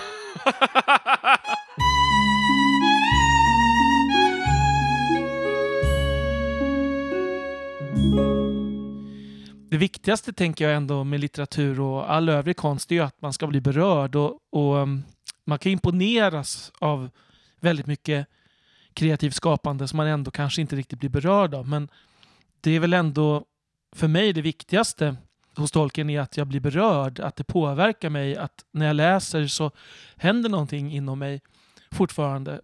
Det 9.71 9.77
viktigaste 9.77 10.33
tänker 10.33 10.65
jag 10.65 10.75
ändå 10.75 11.03
med 11.03 11.19
litteratur 11.19 11.79
och 11.79 12.11
all 12.13 12.29
övrig 12.29 12.57
konst 12.57 12.91
är 12.91 12.95
ju 12.95 13.01
att 13.01 13.21
man 13.21 13.33
ska 13.33 13.47
bli 13.47 13.61
berörd 13.61 14.15
och, 14.15 14.39
och 14.49 14.77
mm, 14.77 15.03
man 15.45 15.59
kan 15.59 15.71
imponeras 15.71 16.71
av 16.79 17.09
väldigt 17.59 17.85
mycket 17.85 18.27
kreativt 18.93 19.35
skapande 19.35 19.87
som 19.87 19.97
man 19.97 20.07
ändå 20.07 20.31
kanske 20.31 20.61
inte 20.61 20.75
riktigt 20.75 20.99
blir 20.99 21.09
berörd 21.09 21.53
av. 21.53 21.67
Men 21.67 21.89
det 22.61 22.71
är 22.71 22.79
väl 22.79 22.93
ändå 22.93 23.45
för 23.95 24.07
mig 24.07 24.33
det 24.33 24.41
viktigaste 24.41 25.15
hos 25.55 25.71
tolken 25.71 26.09
är 26.09 26.19
att 26.19 26.37
jag 26.37 26.47
blir 26.47 26.59
berörd, 26.59 27.19
att 27.19 27.35
det 27.35 27.43
påverkar 27.43 28.09
mig, 28.09 28.37
att 28.37 28.65
när 28.71 28.85
jag 28.85 28.95
läser 28.95 29.47
så 29.47 29.71
händer 30.15 30.49
någonting 30.49 30.93
inom 30.93 31.19
mig 31.19 31.41
fortfarande. 31.91 32.61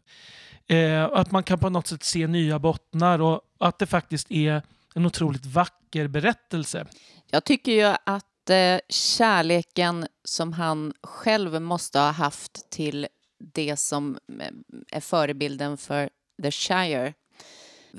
Eh, 0.67 1.03
att 1.03 1.31
man 1.31 1.43
kan 1.43 1.59
på 1.59 1.69
något 1.69 1.87
sätt 1.87 2.03
se 2.03 2.27
nya 2.27 2.59
bottnar 2.59 3.21
och 3.21 3.41
att 3.59 3.79
det 3.79 3.85
faktiskt 3.85 4.31
är 4.31 4.61
en 4.95 5.05
otroligt 5.05 5.45
vacker 5.45 6.07
berättelse. 6.07 6.85
Jag 7.31 7.43
tycker 7.43 7.71
ju 7.71 7.95
att 8.03 8.49
eh, 8.49 8.79
kärleken 8.89 10.07
som 10.23 10.53
han 10.53 10.93
själv 11.03 11.61
måste 11.61 11.99
ha 11.99 12.11
haft 12.11 12.69
till 12.69 13.07
det 13.39 13.77
som 13.77 14.17
eh, 14.39 14.47
är 14.91 15.01
förebilden 15.01 15.77
för 15.77 16.09
The 16.43 16.51
Shire 16.51 17.13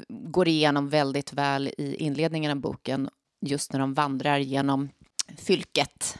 går 0.09 0.49
igenom 0.49 0.89
väldigt 0.89 1.33
väl 1.33 1.69
i 1.79 1.97
inledningen 1.99 2.51
av 2.51 2.57
boken 2.57 3.11
just 3.41 3.73
när 3.73 3.81
de 3.81 3.95
vandrar 3.95 4.39
genom 4.39 4.89
fylket 5.37 6.19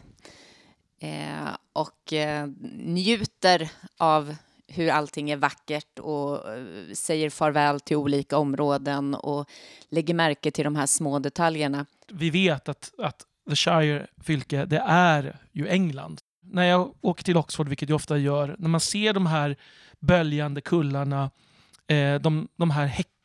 eh, 1.01 1.57
och 1.73 2.12
eh, 2.12 2.47
njuter 2.73 3.71
av 3.99 4.35
hur 4.67 4.91
allting 4.91 5.31
är 5.31 5.37
vackert 5.37 5.99
och 5.99 6.55
eh, 6.55 6.64
säger 6.93 7.31
farväl 7.31 7.81
till 7.81 7.97
olika 7.97 8.38
områden 8.38 9.14
och 9.14 9.49
lägger 9.88 10.14
märke 10.14 10.51
till 10.51 10.64
de 10.64 10.77
här 10.77 10.87
små 10.87 11.19
detaljerna. 11.19 11.87
Vi 12.09 12.31
vet 12.31 12.69
att, 12.69 12.93
att 12.99 13.23
The 13.49 13.57
Shire 13.57 14.07
fylke, 14.25 14.64
det 14.64 14.83
är 14.87 15.37
ju 15.53 15.69
England. 15.69 16.21
När 16.43 16.64
jag 16.64 16.95
åker 17.01 17.25
till 17.25 17.37
Oxford, 17.37 17.69
vilket 17.69 17.88
jag 17.88 17.97
ofta 17.97 18.19
gör, 18.19 18.57
när 18.59 18.69
man 18.69 18.81
ser 18.81 19.12
de 19.12 19.27
här 19.27 19.57
böljande 20.01 20.61
kullarna, 20.61 21.31
eh, 21.87 22.14
de, 22.14 22.49
de 22.57 22.71
här 22.71 22.87
häckarna, 22.87 23.17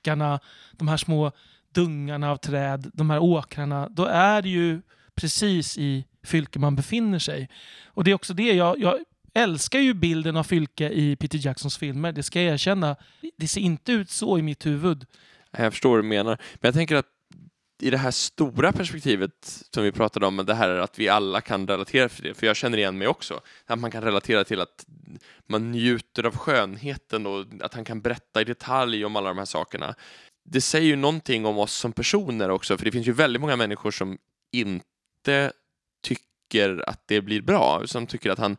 de 0.72 0.88
här 0.88 0.98
små 0.98 1.32
dungarna 1.72 2.32
av 2.32 2.38
träd, 2.38 2.92
de 2.94 3.10
här 3.10 3.20
åkrarna, 3.20 3.89
då 3.89 4.06
är 4.06 4.42
det 4.42 4.50
ju 4.50 4.82
precis 5.16 5.78
i 5.78 6.06
fylke 6.24 6.60
man 6.60 6.76
befinner 6.76 7.20
sig. 7.20 7.50
Och 7.86 8.04
det 8.04 8.12
är 8.12 8.16
också 8.16 8.34
det 8.34 8.54
jag, 8.54 8.80
jag 8.80 9.00
älskar 9.34 9.80
ju 9.80 9.94
bilden 9.94 10.38
av 10.38 10.44
Fylke 10.44 10.89
i 10.89 11.16
Peter 11.16 11.39
Jacksons 11.46 11.78
filmer, 11.78 12.12
det 12.12 12.24
ska 12.24 12.42
jag 12.42 12.54
erkänna. 12.54 12.96
Det 13.38 13.48
ser 13.48 13.62
inte 13.62 13.92
ut 13.92 14.10
så 14.10 14.38
i 14.38 14.42
mitt 14.42 14.66
huvud. 14.66 15.06
Jag 15.58 15.74
förstår 15.74 15.89
vad 15.89 16.00
du 16.00 16.04
menar. 16.04 16.38
Men 16.54 16.68
jag 16.68 16.74
tänker 16.74 16.96
att 16.96 17.06
i 17.84 17.89
det 17.89 17.98
här 17.98 18.12
stora 18.12 18.72
perspektivet 18.72 19.63
som 19.74 19.84
vi 19.84 19.91
pratade 19.91 20.26
om, 20.26 20.38
det 20.38 20.54
här 20.54 20.69
är 20.69 20.80
att 20.80 21.00
vi 21.00 21.10
alla 21.10 21.41
kan 21.41 21.67
relatera 21.67 22.10
till 22.10 22.24
det, 22.24 22.34
för 22.34 22.48
jag 22.48 22.56
känner 22.56 22.78
igen 22.78 22.98
mig 22.98 23.08
också, 23.08 23.41
att 23.65 23.80
man 23.80 23.91
kan 23.91 24.04
relatera 24.04 24.43
till 24.43 24.62
att 24.62 24.86
man 25.50 25.72
njuter 25.72 26.24
av 26.26 26.38
skönheten 26.38 27.28
och 27.28 27.46
att 27.62 27.74
han 27.74 27.86
kan 27.86 28.02
berätta 28.02 28.41
i 28.41 28.43
detalj 28.43 29.06
om 29.06 29.15
alla 29.15 29.30
de 29.30 29.38
här 29.38 29.46
sakerna. 29.46 29.96
Det 30.46 30.62
säger 30.62 30.88
ju 30.88 30.96
någonting 30.96 31.46
om 31.46 31.58
oss 31.58 31.74
som 31.74 31.91
personer 31.91 32.50
också, 32.50 32.78
för 32.78 32.86
det 32.86 32.91
finns 32.91 33.08
ju 33.08 33.13
väldigt 33.13 33.41
många 33.41 33.56
människor 33.56 33.91
som 33.91 34.17
inte 34.52 35.52
tycker 36.04 36.89
att 36.89 37.08
det 37.08 37.22
blir 37.22 37.41
bra, 37.41 37.82
som 37.86 38.08
tycker 38.08 38.32
att 38.32 38.39
han 38.39 38.58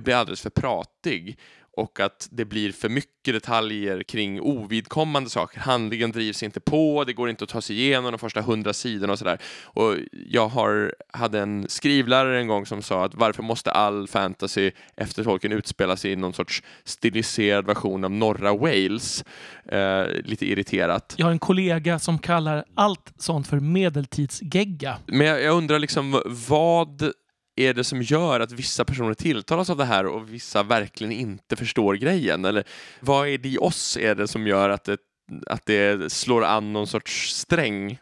blir 0.00 0.14
alldeles 0.14 0.40
för 0.40 0.50
pratig 0.50 1.38
och 1.76 2.00
att 2.00 2.28
det 2.30 2.44
blir 2.44 2.72
för 2.72 2.88
mycket 2.88 3.34
detaljer 3.34 4.02
kring 4.02 4.40
ovidkommande 4.40 5.30
saker. 5.30 5.60
Handlingen 5.60 6.12
drivs 6.12 6.42
inte 6.42 6.60
på, 6.60 7.04
det 7.04 7.12
går 7.12 7.30
inte 7.30 7.44
att 7.44 7.50
ta 7.50 7.60
sig 7.60 7.76
igenom 7.76 8.12
de 8.12 8.18
första 8.18 8.40
hundra 8.40 8.72
sidorna 8.72 9.12
och 9.12 9.18
sådär. 9.18 9.38
Och 9.64 9.94
jag 10.12 10.48
har, 10.48 10.94
hade 11.12 11.40
en 11.40 11.68
skrivlärare 11.68 12.40
en 12.40 12.48
gång 12.48 12.66
som 12.66 12.82
sa 12.82 13.04
att 13.04 13.14
varför 13.14 13.42
måste 13.42 13.70
all 13.70 14.08
fantasy 14.08 14.70
efter 14.96 15.24
Tolkien 15.24 15.52
utspela 15.52 15.96
sig 15.96 16.12
i 16.12 16.16
någon 16.16 16.32
sorts 16.32 16.62
stiliserad 16.84 17.66
version 17.66 18.04
av 18.04 18.10
norra 18.10 18.56
Wales? 18.56 19.24
Eh, 19.68 20.06
lite 20.24 20.46
irriterat. 20.46 21.14
Jag 21.16 21.26
har 21.26 21.32
en 21.32 21.38
kollega 21.38 21.98
som 21.98 22.18
kallar 22.18 22.64
allt 22.74 23.12
sånt 23.18 23.46
för 23.46 23.60
medeltidsgegga. 23.60 24.98
Men 25.06 25.26
jag, 25.26 25.42
jag 25.42 25.56
undrar 25.56 25.78
liksom 25.78 26.22
vad 26.48 27.12
är 27.56 27.74
det 27.74 27.84
som 27.84 28.02
gör 28.02 28.40
att 28.40 28.52
vissa 28.52 28.84
personer 28.84 29.14
tilltalas 29.14 29.70
av 29.70 29.76
det 29.76 29.84
här 29.84 30.06
och 30.06 30.32
vissa 30.32 30.62
verkligen 30.62 31.12
inte 31.12 31.56
förstår 31.56 31.94
grejen? 31.94 32.44
Eller 32.44 32.64
vad 33.00 33.28
är 33.28 33.38
det 33.38 33.48
i 33.48 33.58
oss 33.58 33.96
är 33.96 34.14
det 34.14 34.28
som 34.28 34.46
gör 34.46 34.70
att 34.70 34.84
det, 34.84 34.98
att 35.46 35.66
det 35.66 36.12
slår 36.12 36.44
an 36.44 36.72
någon 36.72 36.86
sorts 36.86 37.34
sträng? 37.34 37.98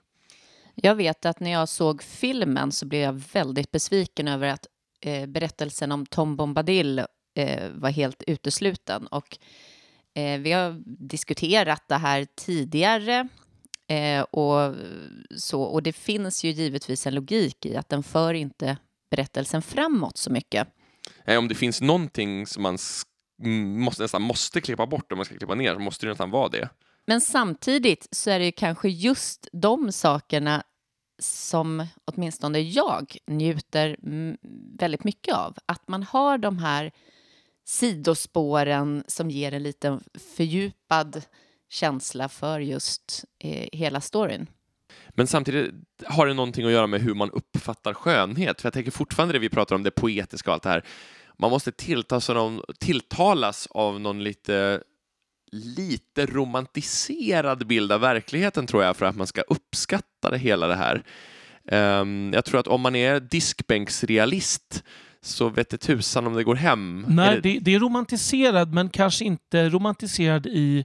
Jag 0.75 0.95
vet 0.95 1.27
att 1.27 1.40
när 1.40 1.51
jag 1.51 1.69
såg 1.69 2.03
filmen 2.03 2.73
så 2.73 2.87
blev 2.87 3.01
jag 3.01 3.23
väldigt 3.33 3.71
besviken 3.71 4.29
över 4.29 4.49
att 4.49 4.67
eh, 5.01 5.27
berättelsen 5.27 5.93
om 5.93 6.07
Tom 6.07 6.37
Bombadil 6.37 6.99
eh, 7.35 7.71
var 7.71 7.90
helt 7.90 8.23
utesluten. 8.27 9.07
Och, 9.07 9.38
eh, 10.14 10.40
vi 10.40 10.53
har 10.53 10.83
diskuterat 11.09 11.88
det 11.88 11.97
här 11.97 12.27
tidigare 12.37 13.29
eh, 13.88 14.23
och, 14.23 14.75
så, 15.37 15.62
och 15.62 15.83
det 15.83 15.93
finns 15.93 16.45
ju 16.45 16.51
givetvis 16.51 17.07
en 17.07 17.14
logik 17.14 17.67
i 17.67 17.77
att 17.77 17.88
den 17.88 18.03
för 18.03 18.35
inte 18.35 18.77
berättelsen 19.16 19.62
framåt 19.62 20.16
så 20.16 20.31
mycket. 20.33 20.68
om 21.38 21.48
det 21.48 21.55
finns 21.55 21.81
någonting 21.81 22.46
som 22.46 22.62
man 22.62 22.79
måste, 23.77 24.03
nästan 24.03 24.22
måste 24.22 24.61
klippa 24.61 24.87
bort 24.87 25.12
om 25.12 25.18
man 25.18 25.24
ska 25.24 25.37
klippa 25.38 25.55
ner 25.55 25.74
så 25.74 25.81
måste 25.81 26.07
det 26.07 26.11
nästan 26.11 26.31
vara 26.31 26.48
det. 26.48 26.68
Men 27.07 27.20
samtidigt 27.20 28.09
så 28.11 28.31
är 28.31 28.38
det 28.38 28.53
kanske 28.53 28.88
just 28.88 29.48
de 29.53 29.92
sakerna 29.92 30.62
som 31.18 31.87
åtminstone 32.05 32.59
jag 32.61 33.16
njuter 33.27 33.96
väldigt 34.79 35.05
mycket 35.05 35.35
av. 35.35 35.57
Att 35.66 35.88
man 35.88 36.03
har 36.03 36.38
de 36.38 36.59
här 36.59 36.92
sidospåren 37.64 39.05
som 39.07 39.31
ger 39.31 39.53
en 39.53 39.62
liten 39.62 40.00
fördjupad 40.37 41.22
känsla 41.68 42.29
för 42.29 42.61
just 42.61 43.24
eh, 43.38 43.68
hela 43.72 44.00
storyn. 44.00 44.46
Men 45.14 45.27
samtidigt 45.27 45.74
har 46.07 46.27
det 46.27 46.35
någonting 46.35 46.66
att 46.66 46.72
göra 46.72 46.87
med 46.87 47.00
hur 47.00 47.14
man 47.14 47.31
uppfattar 47.31 47.94
skönhet. 47.94 48.61
För 48.61 48.66
jag 48.66 48.74
tänker 48.74 48.90
fortfarande 48.90 49.33
det 49.33 49.38
vi 49.38 49.48
pratar 49.48 49.77
om, 49.77 49.83
det 49.83 49.90
poetiska 49.90 50.50
och 50.50 50.55
allt 50.55 50.62
det 50.62 50.68
här. 50.68 50.85
Man 51.38 51.50
måste 51.50 51.72
tilltalas 51.72 52.31
av 52.31 52.37
någon, 52.37 52.62
tilltalas 52.79 53.68
av 53.70 54.00
någon 54.00 54.24
lite, 54.24 54.81
lite 55.53 56.27
romantiserad 56.27 57.66
bild 57.66 57.92
av 57.92 58.00
verkligheten 58.00 58.66
tror 58.66 58.85
jag 58.85 58.96
för 58.96 59.07
att 59.07 59.16
man 59.16 59.27
ska 59.27 59.40
uppskatta 59.40 60.31
det 60.31 60.38
hela 60.38 60.66
det 60.66 60.74
här. 60.74 61.03
Um, 62.00 62.33
jag 62.33 62.44
tror 62.44 62.61
att 62.61 62.68
om 62.68 62.81
man 62.81 62.96
är 62.96 63.20
diskbänksrealist 63.20 64.85
så 65.20 65.48
vet 65.48 65.70
det 65.70 65.77
tusan 65.77 66.27
om 66.27 66.35
det 66.35 66.44
går 66.44 66.55
hem. 66.55 67.07
Nej, 67.09 67.40
det... 67.42 67.59
det 67.59 67.74
är 67.74 67.79
romantiserad 67.81 68.74
men 68.74 68.88
kanske 68.88 69.24
inte 69.24 69.68
romantiserad 69.68 70.46
i 70.46 70.85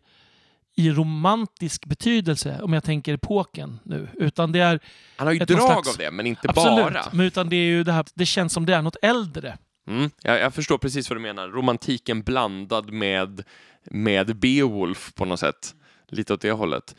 i 0.80 0.92
romantisk 0.92 1.86
betydelse, 1.86 2.60
om 2.62 2.74
jag 2.74 2.84
tänker 2.84 3.14
epoken 3.14 3.80
nu. 3.84 4.08
Utan 4.14 4.52
det 4.52 4.60
är 4.60 4.80
Han 5.18 5.28
har 5.28 5.34
ju 5.34 5.40
drag 5.40 5.62
slags, 5.62 5.90
av 5.90 5.98
det, 5.98 6.12
men 6.12 6.26
inte 6.26 6.50
absolut, 6.50 6.94
bara. 6.94 7.06
Men 7.14 7.26
utan 7.26 7.50
det 7.50 7.56
är 7.56 7.66
ju 7.66 7.84
det 7.84 7.92
här, 7.92 8.06
det 8.14 8.26
känns 8.26 8.54
som 8.54 8.66
det 8.66 8.76
är 8.76 8.82
något 8.82 8.96
äldre. 9.02 9.58
Mm, 9.88 10.10
jag, 10.22 10.40
jag, 10.40 10.54
förstår 10.54 10.78
precis 10.78 11.10
vad 11.10 11.18
du 11.18 11.22
menar. 11.22 11.48
Romantiken 11.48 12.22
blandad 12.22 12.92
med, 12.92 13.44
med 13.84 14.36
Beowulf 14.36 15.14
på 15.16 15.26
något 15.26 15.40
sätt. 15.40 15.76
Lite 16.08 16.34
åt 16.34 16.42
det 16.42 16.52
hållet. 16.52 16.96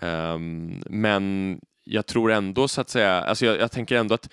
Um, 0.00 0.82
men 0.86 1.60
jag 1.84 2.06
tror 2.06 2.32
ändå 2.32 2.68
så 2.68 2.80
att 2.80 2.90
säga, 2.90 3.22
alltså 3.22 3.46
jag, 3.46 3.60
jag 3.60 3.72
tänker 3.72 3.96
ändå 3.96 4.14
att 4.14 4.28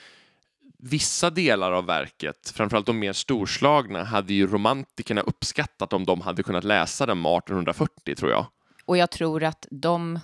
vissa 0.79 1.29
delar 1.29 1.71
av 1.71 1.85
verket, 1.85 2.53
framförallt 2.55 2.85
de 2.85 2.99
mer 2.99 3.13
storslagna, 3.13 4.03
hade 4.03 4.33
ju 4.33 4.47
romantikerna 4.47 5.21
uppskattat 5.21 5.93
om 5.93 6.05
de 6.05 6.21
hade 6.21 6.43
kunnat 6.43 6.63
läsa 6.63 7.05
dem 7.05 7.25
1840 7.25 8.15
tror 8.15 8.31
jag. 8.31 8.45
Och 8.89 8.97
jag 8.97 9.11
tror 9.11 9.43
att 9.43 9.67
de 9.71 10.19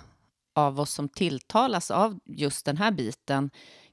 av 0.54 0.80
oss 0.80 0.90
som 0.90 1.08
tilltalas 1.08 1.90
av 1.90 2.18
just 2.24 2.64
den 2.64 2.76
här 2.76 2.90
biten 2.90 3.50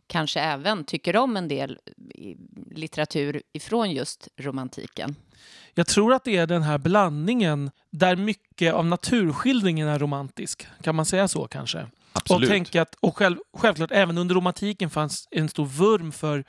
kanske 0.08 0.40
även 0.40 0.84
tycker 0.84 1.18
om 1.18 1.38
en 1.38 1.48
del 1.48 1.80
litteratur 2.72 3.42
ifrån 3.54 3.92
just 3.92 4.28
romantiken. 4.38 5.16
Jag 5.74 5.88
tror 5.88 6.14
att 6.14 6.24
det 6.24 6.38
är 6.38 6.48
den 6.48 6.62
här 6.62 6.78
blandningen 6.78 7.72
där 7.90 8.16
mycket 8.16 8.74
av 8.74 8.86
naturskildringen 8.86 9.88
är 9.88 10.00
romantisk. 10.00 10.68
Kan 10.82 10.96
man 10.96 11.06
säga 11.06 11.28
så 11.28 11.48
kanske? 11.48 11.88
Absolut. 12.13 12.44
Och, 12.44 12.50
tänka 12.50 12.82
att, 12.82 12.96
och 13.00 13.17
själv, 13.17 13.38
självklart 13.58 13.92
även 13.92 14.17
under 14.17 14.36
romantiken 14.36 14.90
fanns 14.90 15.28
en 15.32 15.50
stor 15.50 15.65
vurm 15.65 16.12
för 16.12 16.44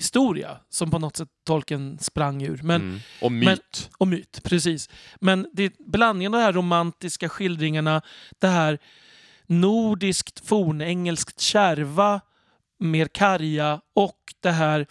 historia 0.00 0.58
som 0.68 0.90
på 0.90 0.98
något 0.98 1.16
sätt 1.16 1.28
tolken 1.46 1.98
sprang 1.98 2.42
ur. 2.42 2.60
Men, 2.62 2.80
mm. 2.80 3.00
Och 3.20 3.32
myt. 3.32 3.46
Men, 3.46 3.58
och 3.98 4.08
myt, 4.08 4.40
precis. 4.44 4.88
Men 5.20 5.48
det 5.52 5.62
är 5.62 5.72
blandningen 5.78 6.34
av 6.34 6.40
de 6.40 6.44
här 6.44 6.52
romantiska 6.52 7.28
skildringarna, 7.28 8.02
det 8.38 8.46
här 8.46 8.78
nordiskt 9.46 10.46
fornengelskt 10.48 11.40
kärva, 11.40 12.20
mer 12.78 13.06
karga 13.06 13.80
och 13.94 14.34
det 14.40 14.50
här 14.50 14.86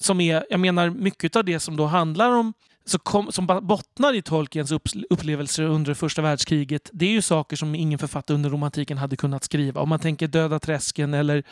som 0.00 0.20
är, 0.20 0.46
jag 0.50 0.60
menar 0.60 0.90
mycket 0.90 1.36
av 1.36 1.44
det 1.44 1.60
som 1.60 1.76
då 1.76 1.86
handlar 1.86 2.30
om 2.30 2.52
så 2.86 2.98
kom, 2.98 3.32
som 3.32 3.46
bottnar 3.62 4.14
i 4.14 4.22
Tolkiens 4.22 4.72
upplevelser 5.10 5.62
under 5.62 5.94
första 5.94 6.22
världskriget, 6.22 6.90
det 6.92 7.06
är 7.06 7.10
ju 7.10 7.22
saker 7.22 7.56
som 7.56 7.74
ingen 7.74 7.98
författare 7.98 8.34
under 8.34 8.50
romantiken 8.50 8.98
hade 8.98 9.16
kunnat 9.16 9.44
skriva. 9.44 9.80
Om 9.80 9.88
man 9.88 9.98
tänker 9.98 10.28
Döda 10.28 10.58
träsken 10.58 11.14
eller 11.14 11.42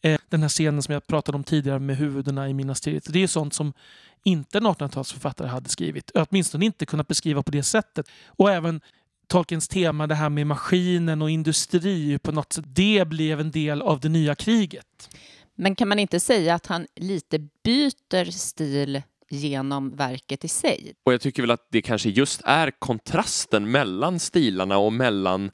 eh, 0.00 0.20
den 0.28 0.42
här 0.42 0.48
scenen 0.48 0.82
som 0.82 0.94
jag 0.94 1.06
pratade 1.06 1.36
om 1.36 1.44
tidigare 1.44 1.78
med 1.78 1.96
huvudena 1.96 2.48
i 2.48 2.54
Minas 2.54 2.80
Tirith. 2.80 3.10
Det 3.10 3.22
är 3.22 3.26
sånt 3.26 3.54
som 3.54 3.72
inte 4.24 4.58
en 4.58 4.66
1800-talsförfattare 4.66 5.46
hade 5.46 5.68
skrivit. 5.68 6.10
Åtminstone 6.14 6.64
inte 6.64 6.86
kunnat 6.86 7.08
beskriva 7.08 7.42
på 7.42 7.50
det 7.50 7.62
sättet. 7.62 8.08
Och 8.26 8.50
även 8.50 8.80
Tolkiens 9.26 9.68
tema, 9.68 10.06
det 10.06 10.14
här 10.14 10.28
med 10.28 10.46
maskinen 10.46 11.22
och 11.22 11.30
industri, 11.30 12.18
på 12.18 12.32
något 12.32 12.52
sätt, 12.52 12.64
det 12.68 13.08
blev 13.08 13.40
en 13.40 13.50
del 13.50 13.82
av 13.82 14.00
det 14.00 14.08
nya 14.08 14.34
kriget. 14.34 15.10
Men 15.54 15.74
kan 15.74 15.88
man 15.88 15.98
inte 15.98 16.20
säga 16.20 16.54
att 16.54 16.66
han 16.66 16.86
lite 16.96 17.38
byter 17.38 18.30
stil 18.30 19.02
genom 19.28 19.96
verket 19.96 20.44
i 20.44 20.48
sig? 20.48 20.92
Och 21.04 21.12
jag 21.12 21.20
tycker 21.20 21.42
väl 21.42 21.50
att 21.50 21.66
det 21.70 21.82
kanske 21.82 22.08
just 22.08 22.40
är 22.44 22.70
kontrasten 22.78 23.70
mellan 23.70 24.18
stilarna 24.18 24.78
och 24.78 24.92
mellan 24.92 25.50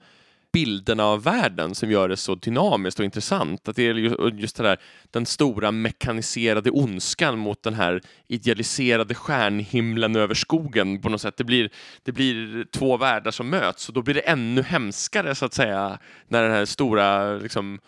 bilderna 0.55 1.05
av 1.05 1.23
världen 1.23 1.75
som 1.75 1.91
gör 1.91 2.09
det 2.09 2.17
så 2.17 2.35
dynamiskt 2.35 2.99
och 2.99 3.05
intressant. 3.05 3.69
Att 3.69 3.77
det 3.77 3.83
är 3.83 3.95
just 4.41 4.57
det 4.57 4.63
där, 4.63 4.81
den 5.11 5.27
stora 5.27 5.71
mekaniserade 5.71 6.71
ondskan 6.71 7.39
mot 7.39 7.63
den 7.63 7.75
här 7.75 8.01
idealiserade 8.29 9.15
stjärnhimlen 9.15 10.17
över 10.17 10.35
skogen 10.35 11.01
på 11.01 11.09
något 11.09 11.21
sätt. 11.21 11.37
Det 11.37 11.45
blir, 11.45 11.71
det 12.03 12.13
blir 12.13 12.65
två 12.65 12.97
världar 12.97 13.31
som 13.31 13.51
möts 13.51 13.89
och 13.89 13.95
då 13.95 14.03
blir 14.03 14.15
det 14.15 14.21
ännu 14.21 14.63
hemskare 14.63 15.35
så 15.35 15.45
att 15.45 15.55
säga 15.55 15.99
när 16.29 16.43
den 16.43 16.53
här 16.53 16.65
stora 16.65 17.35
liksom, 17.35 17.81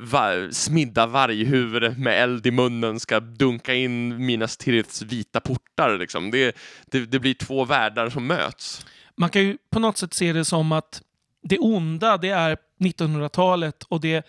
var, 0.00 0.50
smidda 0.52 1.06
varghuvud 1.06 1.98
med 1.98 2.22
eld 2.22 2.46
i 2.46 2.50
munnen 2.50 3.00
ska 3.00 3.20
dunka 3.20 3.74
in 3.74 4.26
Minas 4.26 4.56
Tiriths 4.56 5.02
vita 5.02 5.40
portar. 5.40 5.98
Liksom. 5.98 6.30
Det, 6.30 6.56
det, 6.86 7.06
det 7.06 7.18
blir 7.18 7.34
två 7.34 7.64
världar 7.64 8.10
som 8.10 8.26
möts. 8.26 8.86
Man 9.16 9.30
kan 9.30 9.42
ju 9.42 9.58
på 9.70 9.78
något 9.78 9.98
sätt 9.98 10.14
se 10.14 10.32
det 10.32 10.44
som 10.44 10.72
att 10.72 11.02
det 11.42 11.58
onda, 11.58 12.16
det 12.16 12.28
är 12.28 12.56
1900-talet 12.78 13.82
och 13.82 14.00
det 14.00 14.26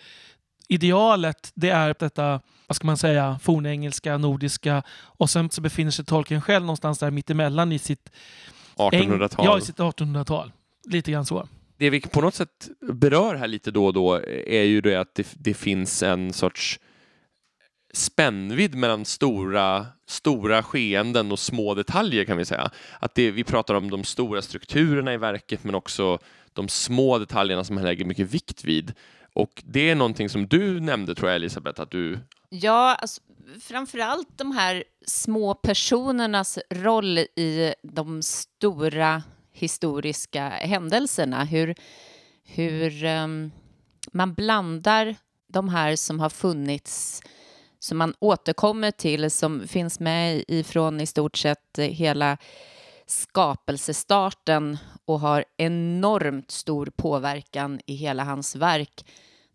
idealet, 0.68 1.52
det 1.54 1.70
är 1.70 1.94
detta, 1.98 2.40
vad 2.66 2.76
ska 2.76 2.86
man 2.86 2.96
säga, 2.96 3.38
fornengelska, 3.42 4.18
nordiska 4.18 4.82
och 4.90 5.30
sen 5.30 5.50
så 5.50 5.60
befinner 5.60 5.90
sig 5.90 6.04
Tolkien 6.04 6.42
själv 6.42 6.64
någonstans 6.64 6.98
där 6.98 7.10
mittemellan 7.10 7.72
i 7.72 7.78
sitt 7.78 8.10
1800-tal. 8.76 9.46
Ja, 9.46 9.58
i 9.58 9.60
sitt 9.60 9.78
1800-tal. 9.78 10.52
Lite 10.84 11.12
grann 11.12 11.26
så. 11.26 11.48
Det 11.76 11.90
vi 11.90 12.00
på 12.00 12.20
något 12.20 12.34
sätt 12.34 12.70
berör 12.80 13.34
här 13.34 13.48
lite 13.48 13.70
då 13.70 13.86
och 13.86 13.92
då 13.92 14.14
är 14.46 14.62
ju 14.62 14.80
det 14.80 14.96
att 14.96 15.14
det, 15.14 15.34
det 15.38 15.54
finns 15.54 16.02
en 16.02 16.32
sorts 16.32 16.80
spännvidd 17.92 18.74
mellan 18.74 19.04
stora, 19.04 19.86
stora 20.06 20.62
skeenden 20.62 21.32
och 21.32 21.38
små 21.38 21.74
detaljer 21.74 22.24
kan 22.24 22.36
vi 22.36 22.44
säga. 22.44 22.70
Att 23.00 23.14
det, 23.14 23.30
vi 23.30 23.44
pratar 23.44 23.74
om 23.74 23.90
de 23.90 24.04
stora 24.04 24.42
strukturerna 24.42 25.14
i 25.14 25.16
verket 25.16 25.64
men 25.64 25.74
också 25.74 26.18
de 26.52 26.68
små 26.68 27.18
detaljerna 27.18 27.64
som 27.64 27.76
han 27.76 27.86
lägger 27.86 28.04
mycket 28.04 28.34
vikt 28.34 28.64
vid. 28.64 28.92
Och 29.34 29.62
det 29.66 29.90
är 29.90 29.94
någonting 29.94 30.28
som 30.28 30.46
du 30.46 30.80
nämnde 30.80 31.14
tror 31.14 31.28
jag 31.28 31.36
Elisabeth, 31.36 31.80
att 31.80 31.90
du... 31.90 32.18
Ja, 32.48 32.94
alltså, 32.94 33.20
framförallt 33.60 34.38
de 34.38 34.52
här 34.52 34.84
små 35.06 35.54
personernas 35.54 36.58
roll 36.70 37.18
i 37.18 37.74
de 37.82 38.22
stora 38.22 39.22
historiska 39.52 40.48
händelserna. 40.48 41.44
Hur, 41.44 41.74
hur 42.44 43.04
um, 43.04 43.52
man 44.12 44.34
blandar 44.34 45.16
de 45.48 45.68
här 45.68 45.96
som 45.96 46.20
har 46.20 46.30
funnits 46.30 47.22
som 47.78 47.98
man 47.98 48.14
återkommer 48.18 48.90
till, 48.90 49.30
som 49.30 49.68
finns 49.68 50.00
med 50.00 50.44
ifrån 50.48 51.00
i 51.00 51.06
stort 51.06 51.36
sett 51.36 51.78
hela 51.78 52.38
skapelsestarten 53.06 54.78
och 55.04 55.20
har 55.20 55.44
enormt 55.56 56.50
stor 56.50 56.86
påverkan 56.96 57.80
i 57.86 57.94
hela 57.94 58.24
hans 58.24 58.56
verk 58.56 59.06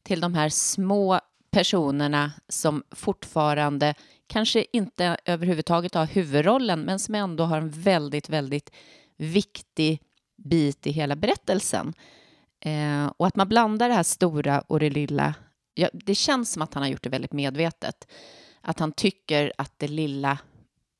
till 0.03 0.21
de 0.21 0.33
här 0.33 0.49
små 0.49 1.19
personerna 1.51 2.31
som 2.49 2.83
fortfarande 2.91 3.93
kanske 4.27 4.65
inte 4.73 5.17
överhuvudtaget 5.25 5.93
har 5.93 6.05
huvudrollen 6.05 6.81
men 6.81 6.99
som 6.99 7.15
ändå 7.15 7.43
har 7.43 7.57
en 7.57 7.69
väldigt, 7.69 8.29
väldigt 8.29 8.71
viktig 9.17 10.01
bit 10.43 10.87
i 10.87 10.91
hela 10.91 11.15
berättelsen. 11.15 11.93
Eh, 12.65 13.11
och 13.17 13.27
att 13.27 13.35
man 13.35 13.49
blandar 13.49 13.89
det 13.89 13.95
här 13.95 14.03
stora 14.03 14.59
och 14.61 14.79
det 14.79 14.89
lilla, 14.89 15.33
ja, 15.73 15.89
det 15.93 16.15
känns 16.15 16.51
som 16.51 16.61
att 16.61 16.73
han 16.73 16.83
har 16.83 16.89
gjort 16.89 17.03
det 17.03 17.09
väldigt 17.09 17.33
medvetet. 17.33 18.07
Att 18.61 18.79
han 18.79 18.91
tycker 18.91 19.53
att 19.57 19.73
det 19.77 19.87
lilla 19.87 20.37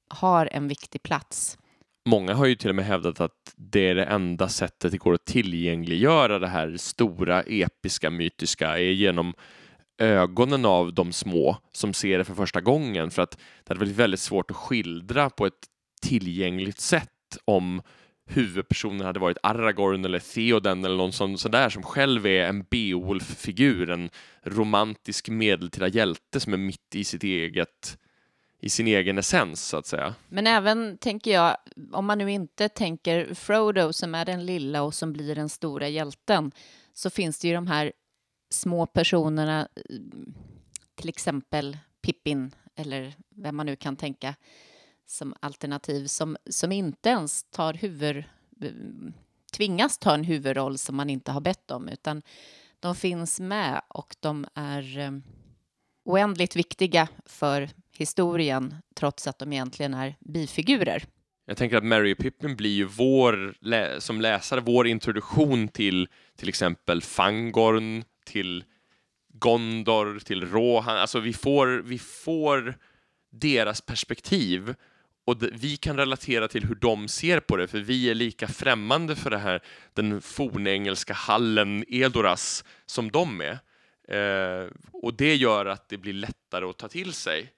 har 0.10 0.50
en 0.52 0.68
viktig 0.68 1.04
plats. 1.04 1.58
Många 2.06 2.34
har 2.34 2.46
ju 2.46 2.56
till 2.56 2.70
och 2.70 2.76
med 2.76 2.86
hävdat 2.86 3.22
att 3.22 3.54
det 3.56 3.90
är 3.90 3.96
det 3.96 4.06
enda 4.06 4.50
sättet 4.50 4.92
det 4.92 4.98
går 4.98 5.14
att 5.14 5.26
tillgängliggöra 5.26 6.40
det 6.40 6.48
här 6.48 6.78
stora, 6.78 7.42
episka, 7.42 8.10
mytiska 8.10 8.78
är 8.78 8.92
genom 8.92 9.34
ögonen 9.98 10.66
av 10.66 10.94
de 10.94 11.14
små 11.14 11.58
som 11.72 11.94
ser 11.94 12.18
det 12.18 12.24
för 12.24 12.34
första 12.34 12.62
gången 12.62 13.12
för 13.12 13.22
att 13.22 13.32
det 13.32 13.68
hade 13.68 13.80
varit 13.80 13.96
väldigt 13.96 14.20
svårt 14.20 14.52
att 14.52 14.58
skildra 14.58 15.30
på 15.30 15.46
ett 15.46 15.68
tillgängligt 16.02 16.80
sätt 16.80 17.38
om 17.46 17.82
huvudpersonen 18.28 19.06
hade 19.06 19.20
varit 19.20 19.38
Aragorn 19.44 20.06
eller 20.06 20.20
Theoden 20.20 20.86
eller 20.86 20.98
någon 20.98 21.14
sån, 21.14 21.38
sån 21.38 21.72
som 21.72 21.84
själv 21.84 22.26
är 22.26 22.46
en 22.46 22.64
Beowulf-figur, 22.64 23.90
en 23.90 24.10
romantisk 24.44 25.30
medeltida 25.30 25.88
hjälte 25.88 26.40
som 26.40 26.54
är 26.54 26.58
mitt 26.58 26.96
i 26.96 27.04
sitt 27.04 27.24
eget 27.24 27.98
i 28.60 28.70
sin 28.70 28.88
egen 28.88 29.18
essens 29.18 29.68
så 29.68 29.78
att 29.78 29.86
säga. 29.86 30.16
Men 30.30 30.48
även 30.48 30.98
tänker 30.98 31.32
jag, 31.32 31.58
om 31.92 32.06
man 32.06 32.18
nu 32.18 32.32
inte 32.32 32.70
tänker 32.70 33.34
Frodo 33.34 33.94
som 33.94 34.16
är 34.16 34.26
den 34.26 34.46
lilla 34.46 34.82
och 34.82 34.94
som 34.94 35.14
blir 35.14 35.36
den 35.36 35.50
stora 35.50 35.88
hjälten, 35.88 36.52
så 36.94 37.10
finns 37.10 37.40
det 37.40 37.48
ju 37.48 37.54
de 37.54 37.68
här 37.68 37.92
små 38.50 38.86
personerna, 38.86 39.68
eh, 39.76 39.96
till 40.96 41.10
exempel 41.10 41.78
Pippin 42.02 42.52
eller 42.76 43.14
vem 43.36 43.56
man 43.56 43.66
nu 43.66 43.76
kan 43.76 43.96
tänka 43.96 44.36
som 45.08 45.34
alternativ 45.40 46.06
som, 46.06 46.38
som 46.50 46.72
inte 46.72 47.10
ens 47.10 47.44
tar 47.44 47.74
huvud, 47.74 48.24
tvingas 49.52 49.98
ta 49.98 50.14
en 50.14 50.24
huvudroll 50.24 50.78
som 50.78 50.96
man 50.96 51.10
inte 51.10 51.32
har 51.32 51.42
bett 51.42 51.72
om, 51.72 51.90
utan 51.90 52.22
de 52.80 52.96
finns 52.96 53.40
med 53.40 53.82
och 53.88 54.16
de 54.20 54.46
är 54.54 55.00
eh, 55.00 55.12
oändligt 56.06 56.56
viktiga 56.56 57.08
för 57.26 57.70
historien 57.92 58.76
trots 58.96 59.28
att 59.28 59.40
de 59.40 59.54
egentligen 59.54 59.94
är 59.94 60.16
bifigurer. 60.20 61.04
Jag 61.46 61.58
tänker 61.58 61.78
att 61.78 61.84
Mary 61.84 62.14
och 62.14 62.18
Pippin 62.18 62.56
blir 62.56 62.76
ju 62.76 62.86
vår, 62.86 63.56
som 64.00 64.22
läsare, 64.22 64.62
vår 64.62 64.88
introduktion 64.88 65.68
till 65.68 66.08
till 66.36 66.50
exempel 66.50 67.02
Fangorn, 67.02 68.04
till 68.26 68.64
Gondor, 69.34 70.20
till 70.20 70.52
Rohan. 70.52 70.98
Alltså 70.98 71.20
vi 71.20 71.34
får, 71.34 71.68
vi 71.68 72.00
får 72.00 72.76
deras 73.32 73.82
perspektiv 73.82 74.76
och 75.28 75.44
vi 75.52 75.78
kan 75.78 75.98
relatera 75.98 76.48
till 76.48 76.66
hur 76.66 76.76
de 76.76 77.08
ser 77.08 77.40
på 77.40 77.58
det, 77.58 77.68
för 77.68 77.80
vi 77.80 78.10
är 78.10 78.16
lika 78.16 78.48
främmande 78.48 79.16
för 79.16 79.30
det 79.30 79.38
här, 79.38 79.64
den 79.94 80.22
fornengelska 80.22 81.14
hallen 81.14 81.84
Edoras 81.88 82.64
som 82.86 83.12
de 83.12 83.42
är. 83.42 83.60
Eh, 84.10 84.68
och 84.92 85.14
det 85.14 85.36
gör 85.36 85.66
att 85.66 85.90
det 85.90 85.98
blir 85.98 86.14
lättare 86.14 86.66
att 86.66 86.78
ta 86.78 86.88
till 86.88 87.14
sig, 87.14 87.50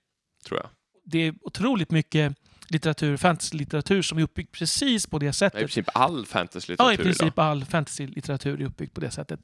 tror 0.46 0.60
jag. 0.60 0.70
Det 1.06 1.20
är 1.20 1.36
otroligt 1.42 1.92
mycket 1.92 2.36
litteratur, 2.68 3.18
fantasy-litteratur 3.18 4.02
som 4.02 4.18
är 4.18 4.22
uppbyggd 4.22 4.52
precis 4.52 5.08
på 5.08 5.20
det 5.20 5.34
sättet. 5.34 5.60
I 5.60 5.64
princip 5.64 5.90
all 5.94 6.26
fantasy-litteratur 6.26 6.90
Ja, 6.90 6.94
i 6.94 6.98
princip 6.98 7.34
idag. 7.34 7.46
all 7.46 7.66
fantasy-litteratur 7.66 8.62
är 8.62 8.66
uppbyggd 8.66 8.94
på 8.94 9.02
det 9.02 9.12
sättet. 9.12 9.40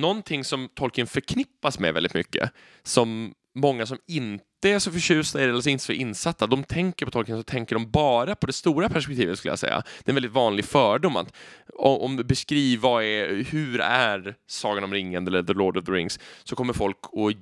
Någonting 0.00 0.44
som 0.44 0.68
Tolkien 0.68 1.06
förknippas 1.06 1.78
med 1.78 1.94
väldigt 1.94 2.14
mycket, 2.14 2.50
som 2.82 3.34
många 3.54 3.86
som 3.86 3.98
inte 4.06 4.70
är 4.70 4.78
så 4.78 4.92
förtjusta 4.92 5.42
i 5.42 5.44
det 5.44 5.50
eller 5.50 5.68
inte 5.68 5.84
så 5.84 5.92
insatta, 5.92 6.46
de 6.46 6.64
tänker 6.64 7.06
på 7.06 7.12
Tolkien 7.12 7.38
så 7.38 7.42
tänker 7.42 7.76
de 7.76 7.90
bara 7.90 8.34
på 8.34 8.46
det 8.46 8.52
stora 8.52 8.88
perspektivet 8.88 9.38
skulle 9.38 9.52
jag 9.52 9.58
säga. 9.58 9.82
Det 9.98 10.08
är 10.08 10.10
en 10.10 10.14
väldigt 10.14 10.32
vanlig 10.32 10.64
fördom 10.64 11.16
att 11.16 11.34
om 11.78 12.16
du 12.16 12.24
beskriver 12.24 12.82
vad 12.82 13.04
är, 13.04 13.44
hur 13.44 13.80
är 13.80 14.34
Sagan 14.46 14.84
om 14.84 14.92
ringen 14.92 15.26
eller 15.26 15.42
The 15.42 15.52
Lord 15.52 15.76
of 15.76 15.84
the 15.84 15.92
Rings 15.92 16.18
så 16.44 16.56
kommer 16.56 16.72
folk 16.72 16.98
att 17.04 17.36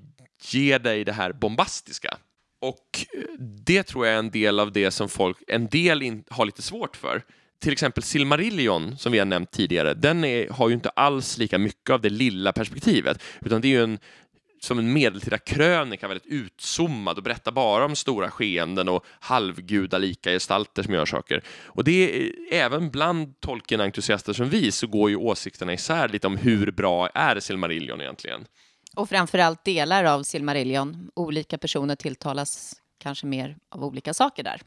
ge 0.52 0.78
dig 0.78 1.04
det 1.04 1.12
här 1.12 1.32
bombastiska. 1.32 2.18
Och 2.60 3.06
eh, 3.12 3.22
det 3.40 3.82
tror 3.82 4.06
jag 4.06 4.14
är 4.14 4.18
en 4.18 4.30
del 4.30 4.60
av 4.60 4.72
det 4.72 4.90
som 4.90 5.08
folk, 5.08 5.36
en 5.48 5.66
del 5.66 6.02
in, 6.02 6.24
har 6.28 6.46
lite 6.46 6.62
svårt 6.62 6.96
för. 6.96 7.22
Till 7.60 7.72
exempel 7.72 8.02
Silmarillion, 8.02 8.98
som 8.98 9.12
vi 9.12 9.18
har 9.18 9.26
nämnt 9.26 9.50
tidigare, 9.50 9.94
den 9.94 10.24
är, 10.24 10.48
har 10.48 10.68
ju 10.68 10.74
inte 10.74 10.88
alls 10.88 11.38
lika 11.38 11.58
mycket 11.58 11.90
av 11.90 12.00
det 12.00 12.10
lilla 12.10 12.52
perspektivet, 12.52 13.22
utan 13.40 13.60
det 13.60 13.68
är 13.68 13.70
ju 13.70 13.82
en 13.82 13.98
som 14.60 14.78
en 14.78 14.92
medeltida 14.92 15.38
krönika, 15.38 16.08
väldigt 16.08 16.26
utzoomad 16.26 17.16
och 17.16 17.22
berättar 17.22 17.52
bara 17.52 17.84
om 17.84 17.96
stora 17.96 18.30
skeenden 18.30 18.88
och 18.88 19.04
halvgudalika 19.20 20.30
gestalter 20.30 20.82
som 20.82 20.94
gör 20.94 21.06
saker. 21.06 21.42
Och 21.66 21.84
det 21.84 22.26
är, 22.26 22.32
även 22.52 22.90
bland 22.90 23.40
Tolkien-entusiaster 23.40 24.32
som 24.32 24.48
vi 24.48 24.72
så 24.72 24.86
går 24.86 25.10
ju 25.10 25.16
åsikterna 25.16 25.72
isär 25.72 26.08
lite 26.08 26.26
om 26.26 26.36
hur 26.36 26.70
bra 26.70 27.08
är 27.08 27.40
Silmarillion 27.40 28.00
egentligen. 28.00 28.46
Och 28.96 29.08
framförallt 29.08 29.64
delar 29.64 30.04
av 30.04 30.22
Silmarillion. 30.22 31.10
Olika 31.14 31.58
personer 31.58 31.96
tilltalas 31.96 32.74
kanske 32.98 33.26
mer 33.26 33.56
av 33.70 33.84
olika 33.84 34.14
saker 34.14 34.42
där 34.42 34.60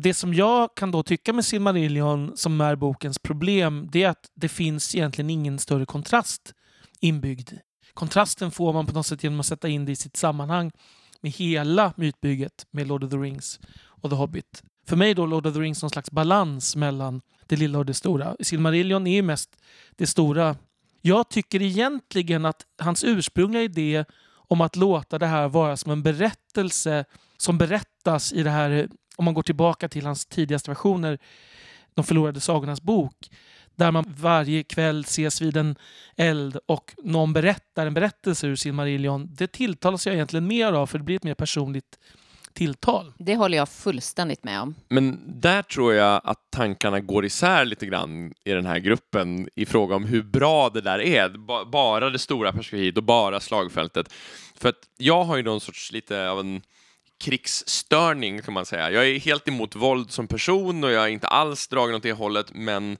det 0.00 0.14
som 0.14 0.34
jag 0.34 0.74
kan 0.74 0.90
då 0.90 1.02
tycka 1.02 1.32
med 1.32 1.44
Silmarillion, 1.44 2.36
som 2.36 2.60
är 2.60 2.76
bokens 2.76 3.18
problem, 3.18 3.88
det 3.92 4.02
är 4.02 4.08
att 4.08 4.30
det 4.34 4.48
finns 4.48 4.94
egentligen 4.94 5.30
ingen 5.30 5.58
större 5.58 5.86
kontrast 5.86 6.54
inbyggd. 7.00 7.52
Kontrasten 7.94 8.50
får 8.50 8.72
man 8.72 8.86
på 8.86 8.92
något 8.92 9.06
sätt 9.06 9.22
genom 9.22 9.40
att 9.40 9.46
sätta 9.46 9.68
in 9.68 9.84
det 9.84 9.92
i 9.92 9.96
sitt 9.96 10.16
sammanhang 10.16 10.70
med 11.20 11.32
hela 11.32 11.92
mytbygget 11.96 12.66
med 12.70 12.86
Lord 12.86 13.04
of 13.04 13.10
the 13.10 13.16
Rings 13.16 13.60
och 13.84 14.10
The 14.10 14.16
Hobbit. 14.16 14.62
För 14.86 14.96
mig 14.96 15.14
då 15.14 15.26
Lord 15.26 15.46
of 15.46 15.54
the 15.54 15.60
Rings 15.60 15.82
någon 15.82 15.90
slags 15.90 16.10
balans 16.10 16.76
mellan 16.76 17.20
det 17.46 17.56
lilla 17.56 17.78
och 17.78 17.86
det 17.86 17.94
stora. 17.94 18.36
Silmarillion 18.40 19.06
är 19.06 19.14
ju 19.14 19.22
mest 19.22 19.56
det 19.96 20.06
stora. 20.06 20.56
Jag 21.02 21.28
tycker 21.28 21.62
egentligen 21.62 22.44
att 22.44 22.66
hans 22.78 23.04
ursprungliga 23.04 23.62
idé 23.62 24.04
om 24.30 24.60
att 24.60 24.76
låta 24.76 25.18
det 25.18 25.26
här 25.26 25.48
vara 25.48 25.76
som 25.76 25.92
en 25.92 26.02
berättelse 26.02 27.04
som 27.36 27.58
berättas 27.58 28.32
i 28.32 28.42
det 28.42 28.50
här, 28.50 28.88
om 29.18 29.24
man 29.24 29.34
går 29.34 29.42
tillbaka 29.42 29.88
till 29.88 30.06
hans 30.06 30.26
tidigaste 30.26 30.70
versioner, 30.70 31.18
De 31.94 32.04
förlorade 32.04 32.40
sagornas 32.40 32.82
bok, 32.82 33.30
där 33.76 33.90
man 33.90 34.04
varje 34.16 34.62
kväll 34.62 35.00
ses 35.00 35.40
vid 35.40 35.56
en 35.56 35.76
eld 36.16 36.58
och 36.66 36.94
någon 37.04 37.32
berättar 37.32 37.86
en 37.86 37.94
berättelse 37.94 38.46
ur 38.46 38.56
Silmarillion. 38.56 39.28
Det 39.34 39.52
tilltalas 39.52 40.06
jag 40.06 40.14
egentligen 40.14 40.46
mer 40.46 40.72
av 40.72 40.86
för 40.86 40.98
det 40.98 41.04
blir 41.04 41.16
ett 41.16 41.24
mer 41.24 41.34
personligt 41.34 41.98
tilltal. 42.52 43.12
Det 43.18 43.36
håller 43.36 43.58
jag 43.58 43.68
fullständigt 43.68 44.44
med 44.44 44.60
om. 44.60 44.74
Men 44.88 45.20
där 45.40 45.62
tror 45.62 45.94
jag 45.94 46.20
att 46.24 46.50
tankarna 46.50 47.00
går 47.00 47.24
isär 47.24 47.64
lite 47.64 47.86
grann 47.86 48.32
i 48.44 48.50
den 48.50 48.66
här 48.66 48.78
gruppen 48.78 49.48
i 49.54 49.66
fråga 49.66 49.96
om 49.96 50.04
hur 50.04 50.22
bra 50.22 50.68
det 50.68 50.80
där 50.80 51.00
är. 51.00 51.28
Bara 51.64 52.10
det 52.10 52.18
stora 52.18 52.52
perspektivet 52.52 52.96
och 52.96 53.04
bara 53.04 53.40
slagfältet. 53.40 54.12
För 54.54 54.68
att 54.68 54.88
jag 54.96 55.24
har 55.24 55.36
ju 55.36 55.42
någon 55.42 55.60
sorts 55.60 55.92
lite 55.92 56.30
av 56.30 56.40
en 56.40 56.62
krigsstörning 57.18 58.42
kan 58.42 58.54
man 58.54 58.66
säga. 58.66 58.90
Jag 58.90 59.08
är 59.08 59.18
helt 59.18 59.48
emot 59.48 59.76
våld 59.76 60.10
som 60.10 60.26
person 60.26 60.84
och 60.84 60.90
jag 60.90 61.04
är 61.04 61.08
inte 61.08 61.26
alls 61.26 61.68
dragen 61.68 61.94
åt 61.94 62.02
det 62.02 62.12
hållet, 62.12 62.46
men 62.54 62.96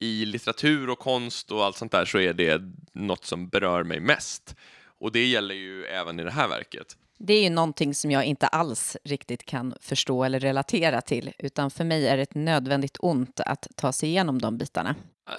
i 0.00 0.24
litteratur 0.24 0.90
och 0.90 0.98
konst 0.98 1.50
och 1.50 1.64
allt 1.64 1.76
sånt 1.76 1.92
där 1.92 2.04
så 2.04 2.18
är 2.18 2.32
det 2.32 2.62
något 2.92 3.24
som 3.24 3.48
berör 3.48 3.82
mig 3.84 4.00
mest. 4.00 4.54
Och 5.00 5.12
det 5.12 5.26
gäller 5.26 5.54
ju 5.54 5.84
även 5.84 6.20
i 6.20 6.24
det 6.24 6.30
här 6.30 6.48
verket. 6.48 6.96
Det 7.18 7.32
är 7.32 7.42
ju 7.42 7.50
någonting 7.50 7.94
som 7.94 8.10
jag 8.10 8.24
inte 8.24 8.46
alls 8.46 8.96
riktigt 9.04 9.44
kan 9.44 9.74
förstå 9.80 10.24
eller 10.24 10.40
relatera 10.40 11.00
till, 11.00 11.32
utan 11.38 11.70
för 11.70 11.84
mig 11.84 12.08
är 12.08 12.16
det 12.16 12.22
ett 12.22 12.34
nödvändigt 12.34 12.96
ont 13.00 13.40
att 13.40 13.66
ta 13.76 13.92
sig 13.92 14.08
igenom 14.08 14.40
de 14.40 14.58
bitarna. 14.58 14.94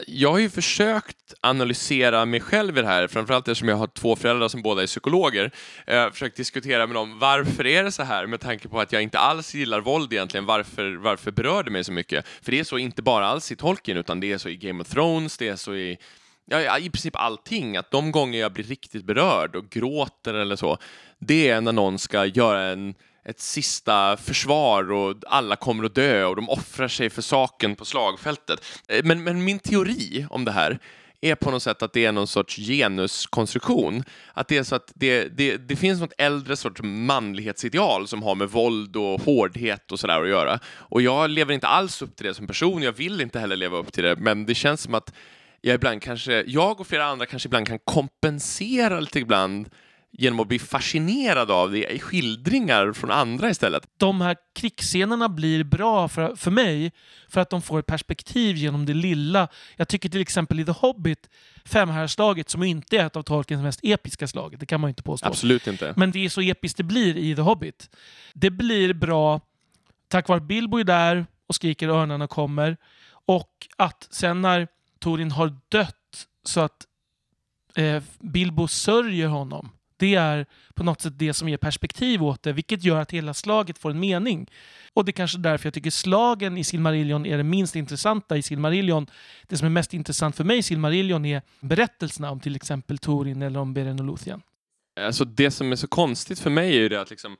Jag 0.07 0.31
har 0.31 0.39
ju 0.39 0.49
försökt 0.49 1.33
analysera 1.41 2.25
mig 2.25 2.39
själv 2.39 2.77
i 2.77 2.81
det 2.81 2.87
här, 2.87 3.07
framförallt 3.07 3.47
eftersom 3.47 3.67
jag 3.67 3.75
har 3.75 3.87
två 3.87 4.15
föräldrar 4.15 4.47
som 4.47 4.61
båda 4.61 4.81
är 4.81 4.87
psykologer. 4.87 5.51
Jag 5.85 6.01
har 6.01 6.11
försökt 6.11 6.37
diskutera 6.37 6.87
med 6.87 6.95
dem, 6.95 7.19
varför 7.19 7.65
är 7.65 7.83
det 7.83 7.91
så 7.91 8.03
här? 8.03 8.27
Med 8.27 8.39
tanke 8.39 8.67
på 8.67 8.79
att 8.79 8.91
jag 8.91 9.01
inte 9.01 9.19
alls 9.19 9.55
gillar 9.55 9.81
våld 9.81 10.13
egentligen, 10.13 10.45
varför, 10.45 10.95
varför 10.95 11.31
berör 11.31 11.63
det 11.63 11.71
mig 11.71 11.83
så 11.83 11.91
mycket? 11.91 12.27
För 12.41 12.51
det 12.51 12.59
är 12.59 12.63
så 12.63 12.77
inte 12.77 13.01
bara 13.01 13.27
alls 13.27 13.51
i 13.51 13.55
Tolkien, 13.55 13.97
utan 13.97 14.19
det 14.19 14.31
är 14.31 14.37
så 14.37 14.49
i 14.49 14.55
Game 14.55 14.81
of 14.81 14.89
Thrones, 14.89 15.37
det 15.37 15.47
är 15.47 15.55
så 15.55 15.75
i 15.75 15.97
ja, 16.45 16.77
i 16.77 16.89
princip 16.89 17.15
allting, 17.15 17.77
att 17.77 17.91
de 17.91 18.11
gånger 18.11 18.39
jag 18.39 18.53
blir 18.53 18.63
riktigt 18.63 19.05
berörd 19.05 19.55
och 19.55 19.69
gråter 19.69 20.33
eller 20.33 20.55
så, 20.55 20.77
det 21.19 21.49
är 21.49 21.61
när 21.61 21.71
någon 21.71 21.99
ska 21.99 22.25
göra 22.25 22.61
en, 22.61 22.95
ett 23.25 23.39
sista 23.39 24.17
försvar 24.17 24.91
och 24.91 25.15
alla 25.27 25.55
kommer 25.55 25.83
att 25.83 25.95
dö 25.95 26.25
och 26.25 26.35
de 26.35 26.49
offrar 26.49 26.87
sig 26.87 27.09
för 27.09 27.21
saken 27.21 27.75
på 27.75 27.85
slagfältet. 27.85 28.65
Eh, 28.87 29.03
men, 29.03 29.23
men 29.23 29.43
min 29.43 29.59
teori 29.59 30.25
om 30.29 30.45
det 30.45 30.51
här 30.51 30.79
är 31.21 31.35
på 31.35 31.51
något 31.51 31.63
sätt 31.63 31.81
att 31.81 31.93
det 31.93 32.05
är 32.05 32.11
någon 32.11 32.27
sorts 32.27 32.55
genuskonstruktion. 32.55 34.03
Att 34.33 34.47
det 34.47 34.57
är 34.57 34.63
så 34.63 34.75
att 34.75 34.91
det, 34.95 35.37
det, 35.37 35.57
det 35.57 35.75
finns 35.75 35.99
något 35.99 36.13
äldre 36.17 36.55
sorts 36.55 36.81
manlighetsideal 36.83 38.07
som 38.07 38.23
har 38.23 38.35
med 38.35 38.49
våld 38.49 38.95
och 38.95 39.21
hårdhet 39.21 39.91
och 39.91 39.99
sådär 39.99 40.21
att 40.21 40.29
göra. 40.29 40.59
Och 40.65 41.01
jag 41.01 41.29
lever 41.29 41.53
inte 41.53 41.67
alls 41.67 42.01
upp 42.01 42.15
till 42.15 42.25
det 42.25 42.33
som 42.33 42.47
person, 42.47 42.81
jag 42.81 42.91
vill 42.91 43.21
inte 43.21 43.39
heller 43.39 43.55
leva 43.55 43.77
upp 43.77 43.93
till 43.93 44.03
det, 44.03 44.15
men 44.15 44.45
det 44.45 44.55
känns 44.55 44.81
som 44.81 44.95
att 44.95 45.13
jag 45.61 45.75
ibland 45.75 46.01
kanske, 46.01 46.43
jag 46.47 46.79
och 46.79 46.87
flera 46.87 47.05
andra 47.05 47.25
kanske 47.25 47.47
ibland 47.47 47.67
kan 47.67 47.79
kompensera 47.79 48.99
lite 48.99 49.19
ibland 49.19 49.69
genom 50.17 50.39
att 50.39 50.47
bli 50.47 50.59
fascinerad 50.59 51.51
av 51.51 51.71
det 51.71 51.93
i 51.93 51.99
skildringar 51.99 52.93
från 52.93 53.11
andra 53.11 53.49
istället. 53.49 53.83
De 53.97 54.21
här 54.21 54.35
krigsscenerna 54.55 55.29
blir 55.29 55.63
bra 55.63 56.07
för, 56.07 56.35
för 56.35 56.51
mig 56.51 56.91
för 57.27 57.41
att 57.41 57.49
de 57.49 57.61
får 57.61 57.79
ett 57.79 57.85
perspektiv 57.85 58.55
genom 58.55 58.85
det 58.85 58.93
lilla. 58.93 59.47
Jag 59.75 59.87
tycker 59.87 60.09
till 60.09 60.21
exempel 60.21 60.59
i 60.59 60.65
The 60.65 60.71
Hobbit, 60.71 61.29
femhärslaget 61.65 62.49
som 62.49 62.63
inte 62.63 62.97
är 62.97 63.05
ett 63.05 63.15
av 63.15 63.23
Tolkiens 63.23 63.63
mest 63.63 63.79
episka 63.83 64.27
slag, 64.27 64.55
det 64.59 64.65
kan 64.65 64.81
man 64.81 64.87
ju 64.87 64.91
inte 64.91 65.03
påstå. 65.03 65.27
Absolut 65.27 65.67
inte. 65.67 65.93
Men 65.97 66.11
det 66.11 66.25
är 66.25 66.29
så 66.29 66.41
episkt 66.41 66.77
det 66.77 66.83
blir 66.83 67.17
i 67.17 67.35
The 67.35 67.41
Hobbit. 67.41 67.89
Det 68.33 68.49
blir 68.49 68.93
bra 68.93 69.41
tack 70.07 70.27
vare 70.27 70.37
att 70.37 70.47
Bilbo 70.47 70.77
är 70.77 70.83
där 70.83 71.25
och 71.47 71.55
skriker 71.55 71.87
örnarna 71.87 72.27
kommer 72.27 72.77
och 73.25 73.67
att 73.77 74.07
sen 74.11 74.41
när 74.41 74.67
Torin 74.99 75.31
har 75.31 75.55
dött 75.69 76.27
så 76.43 76.59
att 76.61 76.87
eh, 77.75 78.03
Bilbo 78.19 78.67
sörjer 78.67 79.27
honom. 79.27 79.69
Det 80.03 80.15
är 80.15 80.45
på 80.73 80.83
något 80.83 81.01
sätt 81.01 81.13
det 81.15 81.33
som 81.33 81.49
ger 81.49 81.57
perspektiv 81.57 82.23
åt 82.23 82.43
det, 82.43 82.53
vilket 82.53 82.83
gör 82.83 82.99
att 82.99 83.11
hela 83.11 83.33
slaget 83.33 83.77
får 83.77 83.91
en 83.91 83.99
mening. 83.99 84.47
Och 84.93 85.05
det 85.05 85.09
är 85.09 85.13
kanske 85.13 85.37
därför 85.37 85.67
jag 85.67 85.73
tycker 85.73 85.89
slagen 85.89 86.57
i 86.57 86.63
Silmarillion 86.63 87.25
är 87.25 87.37
det 87.37 87.43
minst 87.43 87.75
intressanta 87.75 88.37
i 88.37 88.41
Silmarillion. 88.41 89.07
Det 89.47 89.57
som 89.57 89.65
är 89.65 89.69
mest 89.69 89.93
intressant 89.93 90.35
för 90.35 90.43
mig 90.43 90.57
i 90.57 90.63
Silmarillion 90.63 91.25
är 91.25 91.41
berättelserna 91.59 92.31
om 92.31 92.39
till 92.39 92.55
exempel 92.55 92.97
Torin 92.97 93.41
eller 93.41 93.59
om 93.59 93.73
Beren 93.73 93.99
och 93.99 94.05
Luthien. 94.05 94.41
Alltså 94.99 95.25
det 95.25 95.51
som 95.51 95.71
är 95.71 95.75
så 95.75 95.87
konstigt 95.87 96.39
för 96.39 96.49
mig 96.49 96.69
är 96.69 96.79
ju 96.79 96.89
det 96.89 97.01
att 97.01 97.09
liksom 97.09 97.37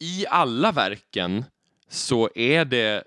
i 0.00 0.26
alla 0.26 0.72
verken 0.72 1.44
så 1.88 2.30
är 2.34 2.64
det 2.64 3.04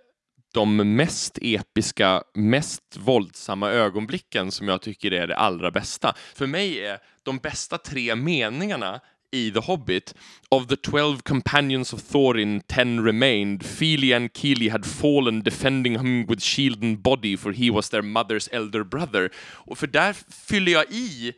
de 0.54 0.96
mest 0.96 1.40
episka, 1.42 2.24
mest 2.34 2.98
våldsamma 2.98 3.70
ögonblicken 3.70 4.52
som 4.52 4.68
jag 4.68 4.82
tycker 4.82 5.14
är 5.14 5.28
det 5.28 5.36
allra 5.36 5.72
bästa. 5.72 6.16
För 6.36 6.48
mig 6.48 6.86
är 6.86 7.00
de 7.30 7.38
bästa 7.38 7.78
tre 7.78 8.16
meningarna 8.16 9.00
i 9.32 9.52
The 9.52 9.60
Hobbit 9.60 10.16
Of 10.50 10.68
the 10.68 10.76
twelve 10.76 11.22
companions 11.22 11.94
of 11.94 12.02
Thorin, 12.02 12.62
ten 12.68 13.04
remained. 13.04 13.66
Fili 13.66 14.14
and 14.14 14.34
Kili 14.34 14.70
had 14.70 14.86
fallen 14.86 15.44
defending 15.44 15.94
him 15.94 16.26
with 16.26 16.42
shield 16.42 16.84
and 16.84 16.98
body 16.98 17.38
for 17.38 17.54
he 17.54 17.72
was 17.72 17.90
their 17.90 18.02
mother's 18.02 18.50
elder 18.52 18.84
brother. 18.84 19.30
Och 19.68 19.78
för 19.78 19.88
där 19.88 20.14
fyller 20.48 20.72
jag 20.72 20.86
i 20.92 21.34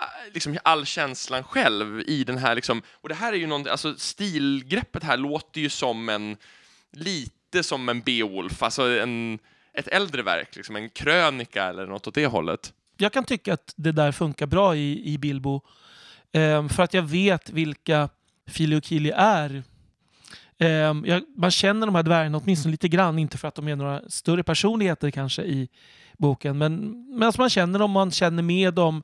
äh, 0.00 0.34
liksom 0.34 0.58
all 0.64 0.86
känslan 0.86 1.44
själv 1.44 2.02
i 2.06 2.24
den 2.24 2.38
här 2.38 2.54
liksom, 2.54 2.82
och 2.90 3.08
det 3.08 3.14
här 3.14 3.32
är 3.32 3.36
ju 3.36 3.46
någon, 3.46 3.68
alltså 3.68 3.94
stilgreppet 3.96 5.04
här 5.04 5.16
låter 5.16 5.60
ju 5.60 5.68
som 5.68 6.08
en 6.08 6.36
lite 6.92 7.32
lite 7.52 7.62
som 7.62 7.88
en 7.88 8.00
Beowulf, 8.00 8.62
alltså 8.62 8.82
en, 8.82 9.38
ett 9.74 9.88
äldre 9.88 10.22
verk, 10.22 10.56
liksom 10.56 10.76
en 10.76 10.90
krönika 10.90 11.64
eller 11.64 11.86
något 11.86 12.06
åt 12.06 12.14
det 12.14 12.26
hållet. 12.26 12.72
Jag 12.96 13.12
kan 13.12 13.24
tycka 13.24 13.54
att 13.54 13.74
det 13.76 13.92
där 13.92 14.12
funkar 14.12 14.46
bra 14.46 14.76
i, 14.76 15.12
i 15.12 15.18
Bilbo, 15.18 15.60
eh, 16.32 16.68
för 16.68 16.82
att 16.82 16.94
jag 16.94 17.02
vet 17.02 17.50
vilka 17.50 18.08
Fili 18.46 18.76
och 18.76 18.84
Kili 18.84 19.12
är. 19.16 19.62
Eh, 20.58 20.68
jag, 21.04 21.22
man 21.36 21.50
känner 21.50 21.86
de 21.86 21.94
här 21.94 22.02
dvärgarna 22.02 22.38
åtminstone 22.38 22.70
lite 22.70 22.88
grann, 22.88 23.18
inte 23.18 23.38
för 23.38 23.48
att 23.48 23.54
de 23.54 23.68
är 23.68 23.76
några 23.76 24.02
större 24.08 24.42
personligheter 24.42 25.10
kanske 25.10 25.42
i 25.42 25.68
boken, 26.18 26.58
men, 26.58 27.04
men 27.08 27.22
alltså 27.22 27.40
man 27.40 27.50
känner 27.50 27.78
dem, 27.78 27.90
man 27.90 28.10
känner 28.10 28.42
med 28.42 28.74
dem. 28.74 29.02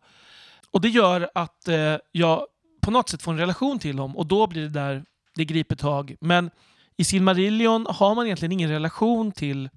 Och 0.70 0.80
det 0.80 0.88
gör 0.88 1.30
att 1.34 1.68
eh, 1.68 1.96
jag 2.12 2.46
på 2.80 2.90
något 2.90 3.08
sätt 3.08 3.22
får 3.22 3.32
en 3.32 3.38
relation 3.38 3.78
till 3.78 3.96
dem 3.96 4.16
och 4.16 4.26
då 4.26 4.46
blir 4.46 4.62
det 4.62 4.68
där, 4.68 5.04
det 5.34 5.44
griper 5.44 5.76
tag. 5.76 6.16
Men 6.20 6.50
i 6.96 7.04
Silmarillion 7.04 7.86
har 7.88 8.14
man 8.14 8.26
egentligen 8.26 8.52
ingen 8.52 8.70
relation 8.70 9.32
till 9.32 9.68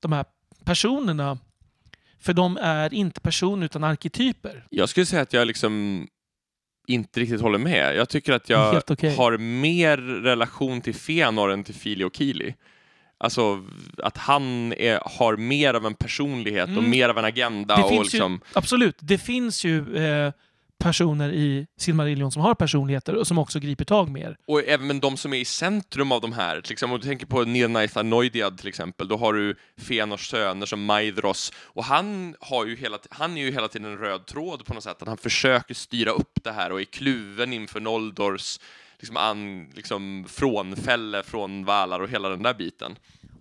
de 0.00 0.12
här 0.12 0.24
personerna. 0.64 1.38
För 2.20 2.32
de 2.32 2.56
är 2.56 2.94
inte 2.94 3.20
personer 3.20 3.64
utan 3.64 3.84
arketyper. 3.84 4.66
Jag 4.70 4.88
skulle 4.88 5.06
säga 5.06 5.22
att 5.22 5.32
jag 5.32 5.46
liksom 5.46 6.06
inte 6.86 7.20
riktigt 7.20 7.40
håller 7.40 7.58
med. 7.58 7.96
Jag 7.96 8.08
tycker 8.08 8.32
att 8.32 8.50
jag 8.50 8.82
okay. 8.90 9.14
har 9.14 9.38
mer 9.38 9.96
relation 9.96 10.80
till 10.80 10.94
Fëanor 10.94 11.52
än 11.52 11.64
till 11.64 11.74
Fili 11.74 12.04
och 12.04 12.16
Kili. 12.16 12.54
Alltså 13.18 13.64
att 13.98 14.16
han 14.16 14.72
är, 14.72 15.00
har 15.04 15.36
mer 15.36 15.74
av 15.74 15.86
en 15.86 15.94
personlighet 15.94 16.68
mm. 16.68 16.78
och 16.78 16.84
mer 16.84 17.08
av 17.08 17.18
en 17.18 17.24
agenda. 17.24 17.76
Det 17.76 17.82
och 17.82 18.02
liksom... 18.02 18.32
ju, 18.32 18.38
absolut, 18.52 18.96
det 19.00 19.18
finns 19.18 19.64
ju 19.64 19.96
eh, 19.96 20.32
personer 20.78 21.32
i 21.32 21.66
Silmarillion 21.80 22.32
som 22.32 22.42
har 22.42 22.54
personligheter 22.54 23.14
och 23.14 23.26
som 23.26 23.38
också 23.38 23.58
griper 23.58 23.84
tag 23.84 24.08
mer. 24.08 24.36
Och 24.46 24.62
även 24.64 25.00
de 25.00 25.16
som 25.16 25.32
är 25.32 25.36
i 25.36 25.44
centrum 25.44 26.12
av 26.12 26.20
de 26.20 26.32
här, 26.32 26.60
till 26.60 26.72
exempel 26.72 26.94
om 26.94 27.00
du 27.00 27.06
tänker 27.06 27.26
på 27.26 27.44
Nirnaitha 27.44 28.02
Noidiad 28.02 28.58
till 28.58 28.68
exempel, 28.68 29.08
då 29.08 29.16
har 29.16 29.32
du 29.32 29.56
Fëanors 29.80 30.30
söner 30.30 30.66
som 30.66 30.84
Maidros 30.84 31.52
och 31.58 31.84
han, 31.84 32.34
har 32.40 32.66
ju 32.66 32.76
hela, 32.76 32.98
han 33.10 33.36
är 33.36 33.42
ju 33.42 33.50
hela 33.50 33.68
tiden 33.68 33.92
en 33.92 33.98
röd 33.98 34.26
tråd 34.26 34.66
på 34.66 34.74
något 34.74 34.84
sätt, 34.84 35.02
att 35.02 35.08
han 35.08 35.18
försöker 35.18 35.74
styra 35.74 36.10
upp 36.10 36.38
det 36.44 36.52
här 36.52 36.72
och 36.72 36.80
är 36.80 36.84
kluven 36.84 37.52
inför 37.52 37.80
Noldors 37.80 38.58
liksom, 38.98 39.16
an, 39.16 39.70
liksom 39.74 40.24
frånfälle 40.28 41.22
från 41.22 41.64
Valar 41.64 42.00
och 42.00 42.08
hela 42.08 42.28
den 42.28 42.42
där 42.42 42.54
biten. 42.54 42.96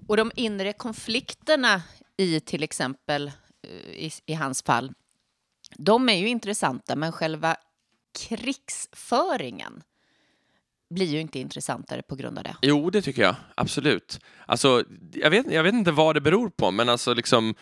Och 0.08 0.18
de 0.18 0.32
inre 0.36 0.74
konflikterna 0.74 1.82
i 2.18 2.40
till 2.40 2.64
exempel 2.64 3.32
eh, 3.68 3.90
i, 3.90 4.12
i 4.26 4.34
hans 4.34 4.64
fall 4.64 4.94
de 5.78 6.10
är 6.10 6.18
ju 6.18 6.28
intressanta, 6.28 6.96
men 6.96 7.12
själva 7.12 7.56
krigsföringen 8.20 9.84
blir 10.90 11.08
ju 11.08 11.20
inte 11.20 11.40
intressantare 11.40 12.02
på 12.02 12.16
grund 12.16 12.38
av 12.38 12.44
det. 12.44 12.56
Jo, 12.62 12.90
det 12.90 13.02
tycker 13.02 13.22
jag. 13.22 13.36
Absolut. 13.56 14.20
Alltså, 14.46 14.84
jag 15.14 15.30
vet, 15.30 15.52
jag 15.52 15.64
vet 15.64 15.74
inte 15.74 15.92
vad 15.92 16.16
det 16.16 16.22
beror 16.22 16.50
på, 16.50 16.72
men 16.72 16.90
alltså 16.90 17.14
liksom 17.14 17.56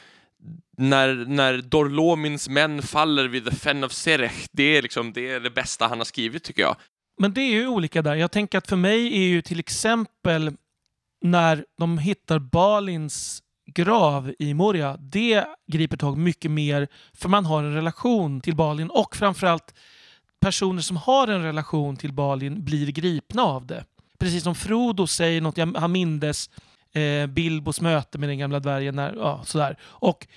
när, 0.77 1.15
när 1.15 1.57
Dorlomins 1.57 2.49
män 2.49 2.81
faller 2.81 3.27
vid 3.27 3.45
The 3.45 3.55
Fen 3.55 3.83
of 3.83 3.91
Serech, 3.91 4.45
det 4.51 4.77
är, 4.77 4.81
liksom, 4.81 5.13
det 5.13 5.31
är 5.31 5.39
det 5.39 5.49
bästa 5.49 5.87
han 5.87 5.97
har 5.97 6.05
skrivit 6.05 6.43
tycker 6.43 6.61
jag. 6.61 6.75
Men 7.17 7.33
det 7.33 7.41
är 7.41 7.51
ju 7.51 7.67
olika 7.67 8.01
där. 8.01 8.15
Jag 8.15 8.31
tänker 8.31 8.57
att 8.57 8.67
för 8.67 8.75
mig 8.75 9.07
är 9.07 9.27
ju 9.27 9.41
till 9.41 9.59
exempel 9.59 10.51
när 11.21 11.65
de 11.77 11.97
hittar 11.97 12.39
Balins 12.39 13.42
grav 13.73 14.33
i 14.39 14.53
Moria, 14.53 14.97
det 14.99 15.45
griper 15.67 15.97
tag 15.97 16.17
mycket 16.17 16.51
mer 16.51 16.87
för 17.13 17.29
man 17.29 17.45
har 17.45 17.63
en 17.63 17.73
relation 17.73 18.41
till 18.41 18.55
Balin 18.55 18.89
och 18.89 19.15
framförallt 19.15 19.73
personer 20.39 20.81
som 20.81 20.97
har 20.97 21.27
en 21.27 21.43
relation 21.43 21.97
till 21.97 22.13
Balin 22.13 22.65
blir 22.65 22.91
gripna 22.91 23.43
av 23.43 23.65
det. 23.65 23.85
Precis 24.19 24.43
som 24.43 24.55
Frodo 24.55 25.07
säger 25.07 25.41
något, 25.41 25.57
han 25.77 25.91
mindes 25.91 26.49
eh, 26.93 27.27
Bilbos 27.27 27.81
möte 27.81 28.17
med 28.17 28.29
den 28.29 28.37
gamla 28.37 28.59
dvärgen. 28.59 28.95
När, 28.95 29.15
ja, 29.15 29.41
sådär. 29.45 29.77
Och 29.81 30.27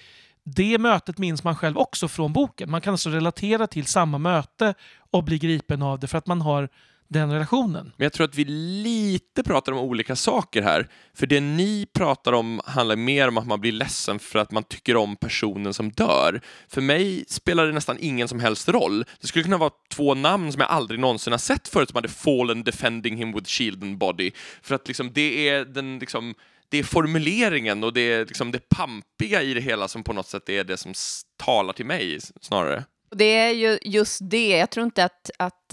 det 0.45 0.78
mötet 0.78 1.18
minns 1.18 1.45
man 1.45 1.57
själv 1.57 1.78
också 1.78 2.09
från 2.09 2.32
boken. 2.32 2.70
Man 2.70 2.80
kan 2.80 2.95
alltså 2.95 3.11
relatera 3.11 3.66
till 3.66 3.87
samma 3.87 4.18
möte 4.18 4.74
och 5.11 5.24
bli 5.24 5.39
gripen 5.39 5.82
av 5.82 5.99
det 5.99 6.07
för 6.07 6.18
att 6.18 6.26
man 6.26 6.41
har 6.41 6.68
den 7.09 7.32
relationen. 7.32 7.92
Men 7.96 8.04
jag 8.04 8.12
tror 8.12 8.24
att 8.24 8.34
vi 8.34 8.44
lite 8.44 9.42
pratar 9.42 9.72
om 9.72 9.78
olika 9.78 10.16
saker 10.16 10.62
här. 10.62 10.88
För 11.14 11.26
det 11.26 11.40
ni 11.40 11.86
pratar 11.94 12.32
om 12.32 12.61
handlar 12.64 12.96
mer 12.96 13.28
om 13.28 13.38
att 13.38 13.46
man 13.46 13.61
blir 13.61 13.72
ledsen 13.72 14.18
för 14.18 14.38
att 14.38 14.50
man 14.50 14.62
tycker 14.62 14.96
om 14.96 15.16
personen 15.16 15.74
som 15.74 15.90
dör. 15.90 16.40
För 16.68 16.80
mig 16.80 17.24
spelar 17.28 17.66
det 17.66 17.72
nästan 17.72 17.96
ingen 18.00 18.28
som 18.28 18.40
helst 18.40 18.68
roll. 18.68 19.04
Det 19.20 19.26
skulle 19.26 19.42
kunna 19.42 19.59
vara 19.59 19.70
två 19.94 20.14
namn 20.14 20.52
som 20.52 20.61
jag 20.61 20.70
aldrig 20.70 21.00
någonsin 21.00 21.32
har 21.32 21.38
sett 21.38 21.68
förut 21.68 21.88
som 21.88 21.96
hade 21.96 22.09
fallen 22.09 22.62
defending 22.62 23.16
him 23.16 23.32
with 23.32 23.48
shield 23.48 23.82
and 23.82 23.98
body. 23.98 24.30
För 24.62 24.74
att 24.74 24.88
liksom 24.88 25.12
det 25.12 25.48
är 25.48 25.64
den 25.64 25.98
liksom 25.98 26.34
det 26.68 26.78
är 26.78 26.82
formuleringen 26.82 27.84
och 27.84 27.92
det 27.92 28.12
är 28.12 28.26
liksom 28.26 28.52
det 28.52 28.68
pampiga 28.68 29.42
i 29.42 29.54
det 29.54 29.61
hela 29.61 29.88
som 29.88 30.02
på 30.02 30.12
något 30.12 30.26
sätt 30.26 30.48
är 30.48 30.64
det 30.64 30.76
som 30.76 30.92
talar 31.36 31.72
till 31.72 31.86
mig 31.86 32.18
snarare. 32.40 32.84
Det 33.11 33.34
är 33.34 33.50
ju 33.50 33.78
just 33.82 34.18
det. 34.30 34.48
Jag 34.48 34.70
tror 34.70 34.84
inte 34.84 35.04
att, 35.04 35.30
att, 35.38 35.72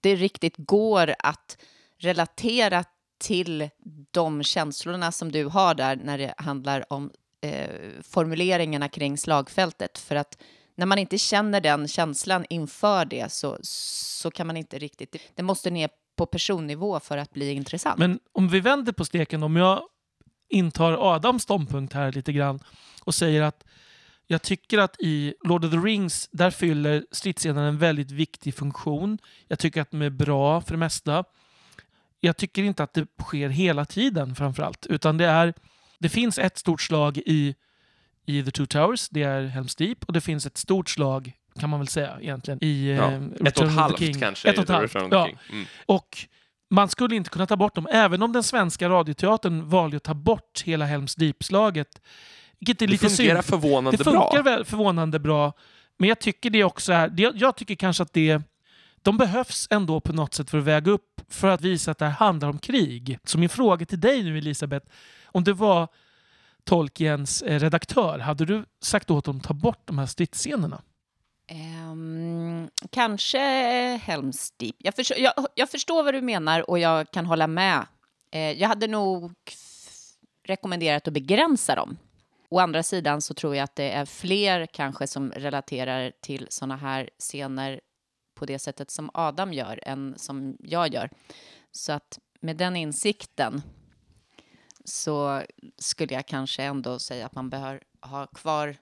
inte 0.00 0.08
det 0.08 0.22
riktigt 0.22 0.54
går 0.58 1.14
att 1.18 1.56
relatera 1.98 2.84
till 3.18 3.68
de 4.12 4.42
känslorna 4.42 5.12
som 5.12 5.32
du 5.32 5.44
har 5.44 5.74
där 5.74 5.96
när 5.96 6.18
det 6.18 6.34
handlar 6.36 6.84
om 6.92 7.10
eh, 7.42 7.68
formuleringarna 8.02 8.88
kring 8.88 9.18
slagfältet. 9.18 9.98
För 9.98 10.16
att 10.16 10.38
när 10.76 10.86
man 10.86 10.98
inte 10.98 11.18
känner 11.18 11.60
den 11.60 11.88
känslan 11.88 12.44
inför 12.50 13.04
det 13.04 13.32
så, 13.32 13.58
så 13.62 14.30
kan 14.30 14.46
man 14.46 14.56
inte 14.56 14.78
riktigt... 14.78 15.16
Det 15.34 15.42
måste 15.42 15.70
ner 15.70 15.90
på 16.16 16.26
personnivå 16.26 17.00
för 17.00 17.18
att 17.18 17.32
bli 17.32 17.52
intressant. 17.52 17.98
Men 17.98 18.20
om 18.32 18.48
vi 18.48 18.60
vänder 18.60 18.92
på 18.92 19.04
steken, 19.04 19.42
om 19.42 19.56
jag 19.56 19.82
intar 20.48 21.14
Adams 21.14 21.42
ståndpunkt 21.42 21.94
här 21.94 22.12
lite 22.12 22.32
grann 22.32 22.60
och 23.04 23.14
säger 23.14 23.42
att 23.42 23.64
jag 24.30 24.42
tycker 24.42 24.78
att 24.78 24.96
i 25.00 25.34
Lord 25.44 25.64
of 25.64 25.70
the 25.70 25.76
Rings, 25.76 26.28
där 26.32 26.50
fyller 26.50 27.04
stridsscenerna 27.10 27.68
en 27.68 27.78
väldigt 27.78 28.10
viktig 28.10 28.54
funktion. 28.54 29.18
Jag 29.48 29.58
tycker 29.58 29.82
att 29.82 29.90
de 29.90 30.02
är 30.02 30.10
bra 30.10 30.60
för 30.60 30.70
det 30.70 30.78
mesta. 30.78 31.24
Jag 32.20 32.36
tycker 32.36 32.62
inte 32.62 32.82
att 32.82 32.94
det 32.94 33.06
sker 33.22 33.48
hela 33.48 33.84
tiden 33.84 34.34
framförallt, 34.34 34.86
utan 34.86 35.16
det 35.16 35.26
är 35.26 35.54
det 35.98 36.08
finns 36.08 36.38
ett 36.38 36.58
stort 36.58 36.82
slag 36.82 37.18
i, 37.18 37.54
i 38.26 38.42
The 38.42 38.50
Two 38.50 38.66
Towers, 38.66 39.08
det 39.08 39.22
är 39.22 39.46
Helms 39.46 39.76
Deep, 39.76 40.04
och 40.04 40.12
det 40.12 40.20
finns 40.20 40.46
ett 40.46 40.56
stort 40.56 40.90
slag 40.90 41.32
kan 41.60 41.70
man 41.70 41.80
väl 41.80 41.88
säga 41.88 42.18
egentligen. 42.20 42.64
I, 42.64 42.96
ja. 42.96 43.12
eh, 43.12 43.22
ett 43.44 43.58
och 43.58 43.66
ett 43.66 43.72
halvt 43.72 44.20
kanske. 44.20 44.50
Ett 44.50 44.58
och 44.58 44.64
ett 44.64 44.70
halvt, 44.70 44.94
ja. 44.94 45.28
Mm. 45.50 45.66
Och 45.86 46.26
man 46.70 46.88
skulle 46.88 47.16
inte 47.16 47.30
kunna 47.30 47.46
ta 47.46 47.56
bort 47.56 47.74
dem, 47.74 47.88
även 47.92 48.22
om 48.22 48.32
den 48.32 48.42
svenska 48.42 48.88
radioteatern 48.88 49.68
valde 49.68 49.96
att 49.96 50.02
ta 50.02 50.14
bort 50.14 50.62
hela 50.64 50.84
Helms 50.84 51.14
Deep-slaget. 51.14 52.00
Vilket 52.60 52.82
är 52.82 52.86
det 52.86 52.92
lite 52.92 53.08
fungerar 53.08 53.42
synd. 53.42 53.44
förvånande 53.44 53.96
det 53.96 54.04
funkar 54.04 54.42
bra. 54.42 54.64
förvånande 54.64 55.18
bra. 55.18 55.52
Men 55.98 56.08
jag 56.08 56.18
tycker 56.18 56.50
det 56.50 56.64
också 56.64 56.92
är... 56.92 57.08
Det, 57.08 57.32
jag 57.34 57.56
tycker 57.56 57.74
kanske 57.74 58.02
att 58.02 58.12
det... 58.12 58.42
De 59.02 59.18
behövs 59.18 59.68
ändå 59.70 60.00
på 60.00 60.12
något 60.12 60.34
sätt 60.34 60.50
för 60.50 60.58
att 60.58 60.64
väga 60.64 60.90
upp, 60.90 61.20
för 61.28 61.48
att 61.48 61.60
visa 61.60 61.90
att 61.90 61.98
det 61.98 62.04
här 62.04 62.12
handlar 62.12 62.48
om 62.48 62.58
krig. 62.58 63.18
Så 63.24 63.38
min 63.38 63.48
fråga 63.48 63.86
till 63.86 64.00
dig 64.00 64.22
nu 64.22 64.38
Elisabeth, 64.38 64.86
om 65.24 65.44
du 65.44 65.52
var 65.52 65.88
Tolkiens 66.64 67.42
eh, 67.42 67.60
redaktör, 67.60 68.18
hade 68.18 68.44
du 68.44 68.64
sagt 68.82 69.10
åt 69.10 69.24
dem 69.24 69.36
att 69.36 69.42
ta 69.42 69.54
bort 69.54 69.82
de 69.84 69.98
här 69.98 70.06
stridsscenerna? 70.06 70.82
Um, 71.90 72.70
kanske 72.90 73.38
Helms 74.02 74.50
Deep. 74.56 74.76
Jag, 74.78 74.94
förstår, 74.94 75.18
jag, 75.18 75.32
jag, 75.54 75.70
förstår 75.70 76.02
vad 76.02 76.14
du 76.14 76.20
menar 76.20 76.70
och 76.70 76.78
jag 76.78 77.10
kan 77.10 77.26
hålla 77.26 77.46
med. 77.46 77.86
Uh, 78.34 78.40
jag 78.40 78.68
hade 78.68 78.86
nog 78.86 79.32
rekommenderat 80.44 81.08
att 81.08 81.14
begränsa 81.14 81.74
dem. 81.74 81.96
Å 82.52 82.58
andra 82.58 82.82
sidan 82.82 83.20
så 83.20 83.34
tror 83.34 83.56
jag 83.56 83.64
att 83.64 83.76
det 83.76 83.90
är 83.90 84.04
fler 84.04 84.66
kanske 84.66 85.06
som 85.06 85.32
relaterar 85.32 86.12
till 86.20 86.46
såna 86.50 86.76
här 86.76 87.10
scener 87.18 87.80
på 88.34 88.46
det 88.46 88.58
sättet 88.58 88.90
som 88.90 89.10
Adam 89.14 89.52
gör 89.52 89.80
än 89.82 90.14
som 90.18 90.56
jag 90.60 90.94
gör. 90.94 91.10
Så 91.70 91.92
att 91.92 92.18
med 92.40 92.56
den 92.56 92.76
insikten 92.76 93.62
så 94.84 95.42
skulle 95.78 96.14
jag 96.14 96.26
kanske 96.26 96.62
ändå 96.62 96.98
säga 96.98 97.26
att 97.26 97.34
man 97.34 97.50
behöver 97.50 97.82
ha 98.00 98.26
kvar 98.26 98.76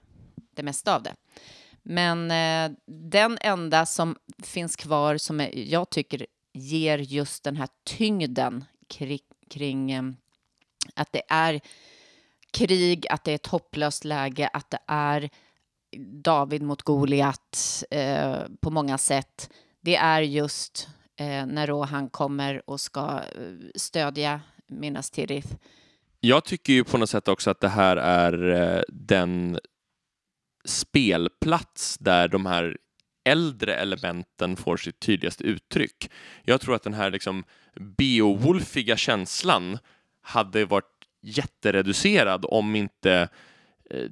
det 0.55 0.63
mesta 0.63 0.95
av 0.95 1.03
det. 1.03 1.15
Men 1.83 2.31
eh, 2.31 2.77
den 2.85 3.37
enda 3.41 3.85
som 3.85 4.15
finns 4.43 4.75
kvar 4.75 5.17
som 5.17 5.39
är, 5.39 5.55
jag 5.55 5.89
tycker 5.89 6.25
ger 6.53 6.97
just 6.97 7.43
den 7.43 7.55
här 7.55 7.69
tyngden 7.83 8.65
kring, 8.87 9.19
kring 9.49 9.91
eh, 9.91 10.03
att 10.95 11.11
det 11.11 11.23
är 11.29 11.61
krig, 12.51 13.07
att 13.09 13.23
det 13.23 13.31
är 13.31 13.35
ett 13.35 13.47
hopplöst 13.47 14.03
läge, 14.05 14.47
att 14.47 14.69
det 14.69 14.79
är 14.87 15.29
David 16.23 16.61
mot 16.61 16.81
Goliat 16.81 17.83
eh, 17.91 18.37
på 18.61 18.69
många 18.69 18.97
sätt. 18.97 19.49
Det 19.81 19.95
är 19.95 20.21
just 20.21 20.87
eh, 21.19 21.45
när 21.45 21.67
Rohan 21.67 22.09
kommer 22.09 22.69
och 22.69 22.81
ska 22.81 23.01
eh, 23.01 23.21
stödja 23.75 24.41
Minas 24.67 25.11
Tirith. 25.11 25.55
Jag 26.19 26.45
tycker 26.45 26.73
ju 26.73 26.83
på 26.83 26.97
något 26.97 27.09
sätt 27.09 27.27
också 27.27 27.49
att 27.49 27.59
det 27.59 27.69
här 27.69 27.97
är 27.97 28.51
eh, 28.51 28.83
den 28.87 29.59
spelplats 30.65 31.97
där 31.97 32.27
de 32.27 32.45
här 32.45 32.77
äldre 33.23 33.75
elementen 33.75 34.55
får 34.55 34.77
sitt 34.77 34.99
tydligaste 34.99 35.43
uttryck. 35.43 36.11
Jag 36.43 36.61
tror 36.61 36.75
att 36.75 36.83
den 36.83 36.93
här 36.93 37.11
liksom 37.11 37.43
Beowulfiga 37.97 38.97
känslan 38.97 39.77
hade 40.21 40.65
varit 40.65 40.98
jättereducerad 41.21 42.45
om 42.47 42.75
inte 42.75 43.29
eh, 43.89 44.05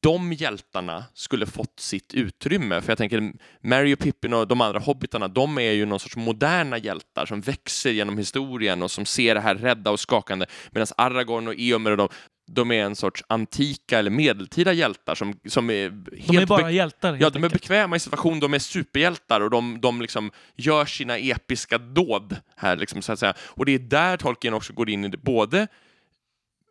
de 0.00 0.32
hjältarna 0.32 1.04
skulle 1.14 1.46
fått 1.46 1.80
sitt 1.80 2.14
utrymme. 2.14 2.80
För 2.80 2.90
jag 2.90 2.98
tänker, 2.98 3.32
Mary 3.60 3.94
och 3.94 3.98
Pippin 3.98 4.34
och 4.34 4.48
de 4.48 4.60
andra 4.60 4.78
hobbitarna, 4.78 5.28
de 5.28 5.58
är 5.58 5.72
ju 5.72 5.86
någon 5.86 6.00
sorts 6.00 6.16
moderna 6.16 6.78
hjältar 6.78 7.26
som 7.26 7.40
växer 7.40 7.90
genom 7.90 8.18
historien 8.18 8.82
och 8.82 8.90
som 8.90 9.06
ser 9.06 9.34
det 9.34 9.40
här 9.40 9.54
rädda 9.54 9.90
och 9.90 10.00
skakande. 10.00 10.46
Medan 10.70 10.86
Aragorn 10.96 11.48
och 11.48 11.54
Eomer 11.58 11.90
och 11.90 11.96
de, 11.96 12.08
de 12.50 12.70
är 12.70 12.84
en 12.84 12.96
sorts 12.96 13.24
antika 13.28 13.98
eller 13.98 14.10
medeltida 14.10 14.72
hjältar 14.72 15.14
som, 15.14 15.40
som 15.48 15.70
är 15.70 15.90
helt... 16.16 16.26
De 16.26 16.36
är 16.36 16.46
bara 16.46 16.70
hjältar. 16.70 17.18
Ja, 17.20 17.30
de 17.30 17.44
är 17.44 17.48
bekväma 17.48 17.96
i 17.96 18.00
situation, 18.00 18.40
de 18.40 18.54
är 18.54 18.58
superhjältar 18.58 19.40
och 19.40 19.50
de, 19.50 19.80
de 19.80 20.02
liksom 20.02 20.30
gör 20.56 20.84
sina 20.84 21.18
episka 21.18 21.78
dåd 21.78 22.36
här, 22.56 22.76
liksom, 22.76 23.02
så 23.02 23.12
att 23.12 23.18
säga. 23.18 23.34
Och 23.40 23.66
det 23.66 23.72
är 23.72 23.78
där 23.78 24.16
Tolkien 24.16 24.54
också 24.54 24.72
går 24.72 24.90
in 24.90 25.04
i 25.04 25.08
det, 25.08 25.18
både 25.18 25.68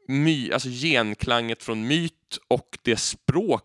my, 0.08 0.51
alltså 0.51 0.70
genklanget 0.70 1.64
från 1.64 1.88
myt 1.88 2.38
och 2.47 2.78
det 2.82 2.97
språk 2.97 3.64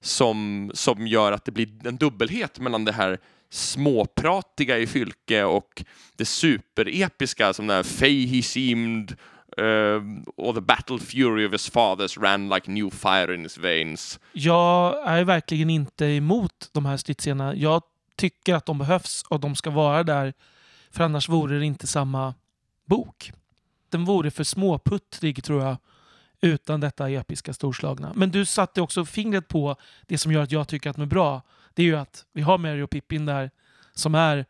som, 0.00 0.70
som 0.74 1.06
gör 1.06 1.32
att 1.32 1.44
det 1.44 1.52
blir 1.52 1.86
en 1.86 1.96
dubbelhet 1.96 2.58
mellan 2.58 2.84
det 2.84 2.92
här 2.92 3.18
småpratiga 3.50 4.78
i 4.78 4.86
Fylke 4.86 5.44
och 5.44 5.84
det 6.16 6.24
superepiska 6.24 7.52
som 7.52 7.66
när 7.66 7.82
Fey 7.82 8.26
he 8.26 8.42
seemed 8.42 9.16
uh, 9.60 10.02
och 10.36 10.54
the 10.54 10.60
battle 10.60 10.98
fury 10.98 11.46
of 11.46 11.52
his 11.52 11.70
fathers 11.70 12.18
ran 12.18 12.48
like 12.48 12.70
new 12.70 12.90
fire 12.90 13.34
in 13.34 13.42
his 13.42 13.58
veins. 13.58 14.20
Jag 14.32 15.06
är 15.06 15.24
verkligen 15.24 15.70
inte 15.70 16.04
emot 16.04 16.70
de 16.72 16.86
här 16.86 16.96
stridsscenerna. 16.96 17.54
Jag 17.54 17.82
tycker 18.16 18.54
att 18.54 18.66
de 18.66 18.78
behövs 18.78 19.22
och 19.28 19.40
de 19.40 19.56
ska 19.56 19.70
vara 19.70 20.02
där, 20.02 20.34
för 20.90 21.04
annars 21.04 21.28
vore 21.28 21.58
det 21.58 21.64
inte 21.64 21.86
samma 21.86 22.34
bok 22.86 23.32
den 23.90 24.04
vore 24.04 24.30
för 24.30 24.44
småputtrig 24.44 25.44
tror 25.44 25.62
jag 25.62 25.76
utan 26.40 26.80
detta 26.80 27.10
episka 27.10 27.52
storslagna. 27.52 28.12
Men 28.14 28.30
du 28.30 28.44
satte 28.44 28.80
också 28.80 29.04
fingret 29.04 29.48
på 29.48 29.76
det 30.06 30.18
som 30.18 30.32
gör 30.32 30.42
att 30.42 30.52
jag 30.52 30.68
tycker 30.68 30.90
att 30.90 30.96
de 30.96 31.02
är 31.02 31.06
bra. 31.06 31.42
Det 31.74 31.82
är 31.82 31.86
ju 31.86 31.96
att 31.96 32.24
vi 32.32 32.42
har 32.42 32.58
Mary 32.58 32.82
och 32.82 32.90
Pippin 32.90 33.26
där 33.26 33.50
som 33.94 34.14
är 34.14 34.46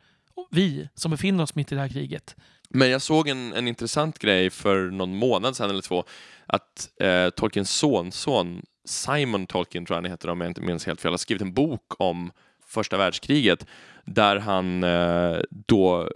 vi 0.51 0.89
som 0.95 1.11
befinner 1.11 1.43
oss 1.43 1.55
mitt 1.55 1.73
i 1.73 1.75
det 1.75 1.81
här 1.81 1.89
kriget. 1.89 2.37
Men 2.71 2.91
jag 2.91 3.03
såg 3.03 3.29
en, 3.29 3.53
en 3.53 3.69
intressant 3.69 4.19
grej 4.19 4.51
för 4.51 4.91
någon 4.91 5.17
månad 5.17 5.57
sedan 5.57 5.71
eller 5.71 5.83
två 5.83 6.05
att 6.47 6.91
eh, 7.01 7.31
Tolkiens 7.31 7.71
sonson 7.71 8.63
Simon 8.85 9.47
Tolkien 9.47 9.87
tror 9.87 9.97
jag 9.97 10.03
han 10.03 10.11
heter 10.11 10.29
om 10.29 10.41
jag 10.41 10.51
inte 10.51 10.61
minns 10.61 10.87
helt 10.87 11.01
fel, 11.01 11.11
har 11.11 11.19
skrivit 11.19 11.43
en 11.43 11.53
bok 11.53 11.93
om 11.99 12.31
första 12.67 12.97
världskriget 12.97 13.67
där 14.05 14.37
han 14.37 14.85
eh, 14.85 15.39
då 15.51 16.11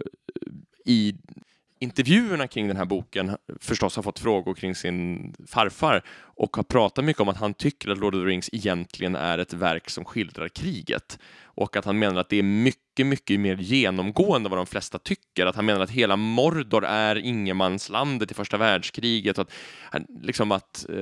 i 0.85 1.15
intervjuerna 1.83 2.47
kring 2.47 2.67
den 2.67 2.77
här 2.77 2.85
boken 2.85 3.37
förstås 3.59 3.95
har 3.95 4.03
fått 4.03 4.19
frågor 4.19 4.53
kring 4.53 4.75
sin 4.75 5.33
farfar 5.47 6.01
och 6.35 6.55
har 6.55 6.63
pratat 6.63 7.05
mycket 7.05 7.21
om 7.21 7.29
att 7.29 7.37
han 7.37 7.53
tycker 7.53 7.89
att 7.89 7.97
Lord 7.97 8.15
of 8.15 8.21
the 8.21 8.25
Rings 8.25 8.49
egentligen 8.53 9.15
är 9.15 9.37
ett 9.37 9.53
verk 9.53 9.89
som 9.89 10.05
skildrar 10.05 10.47
kriget 10.47 11.19
och 11.43 11.75
att 11.75 11.85
han 11.85 11.99
menar 11.99 12.21
att 12.21 12.29
det 12.29 12.37
är 12.37 12.43
mycket, 12.43 12.79
mycket 12.99 13.39
mer 13.39 13.55
genomgående 13.55 14.49
vad 14.49 14.59
de 14.59 14.65
flesta 14.65 14.99
tycker. 14.99 15.45
Att 15.45 15.55
han 15.55 15.65
menar 15.65 15.81
att 15.81 15.89
hela 15.89 16.15
Mordor 16.15 16.85
är 16.85 17.15
ingenmanslandet 17.15 18.31
i 18.31 18.33
första 18.33 18.57
världskriget. 18.57 19.39
Att, 19.39 19.51
liksom 20.21 20.51
att 20.51 20.85
eh, 20.89 20.95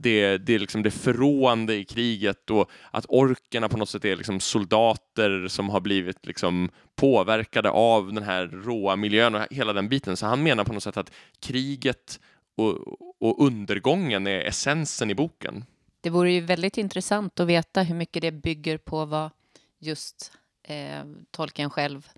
det, 0.00 0.38
det 0.38 0.54
är 0.54 0.58
liksom 0.58 0.82
det 0.82 0.90
förråande 0.90 1.74
i 1.74 1.84
kriget 1.84 2.50
och 2.50 2.70
att 2.90 3.06
orkerna 3.08 3.68
på 3.68 3.76
något 3.76 3.88
sätt 3.88 4.04
är 4.04 4.16
liksom 4.16 4.40
soldater 4.40 5.48
som 5.48 5.68
har 5.70 5.80
blivit 5.80 6.26
liksom 6.26 6.70
påverkade 6.96 7.70
av 7.70 8.12
den 8.12 8.22
här 8.22 8.46
råa 8.46 8.96
miljön 8.96 9.34
och 9.34 9.42
hela 9.50 9.72
den 9.72 9.88
biten. 9.88 10.16
Så 10.16 10.26
han 10.26 10.42
menar 10.42 10.64
på 10.64 10.72
något 10.72 10.82
sätt 10.82 10.96
att 10.96 11.12
kriget 11.40 12.20
och, 12.56 12.78
och 13.20 13.46
undergången 13.46 14.26
är 14.26 14.40
essensen 14.40 15.10
i 15.10 15.14
boken. 15.14 15.64
Det 16.00 16.10
vore 16.10 16.32
ju 16.32 16.40
väldigt 16.40 16.78
intressant 16.78 17.40
att 17.40 17.46
veta 17.46 17.82
hur 17.82 17.94
mycket 17.94 18.22
det 18.22 18.32
bygger 18.32 18.78
på 18.78 19.04
vad 19.04 19.30
just 19.78 20.32
eh, 20.62 21.04
tolken 21.30 21.70
själv 21.70 22.08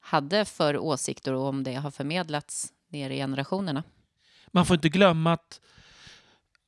hade 0.00 0.44
för 0.44 0.78
åsikter 0.78 1.34
och 1.34 1.46
om 1.46 1.64
det 1.64 1.74
har 1.74 1.90
förmedlats 1.90 2.72
ner 2.88 3.10
i 3.10 3.16
generationerna. 3.16 3.82
Man 4.46 4.66
får 4.66 4.74
inte 4.74 4.88
glömma 4.88 5.32
att 5.32 5.60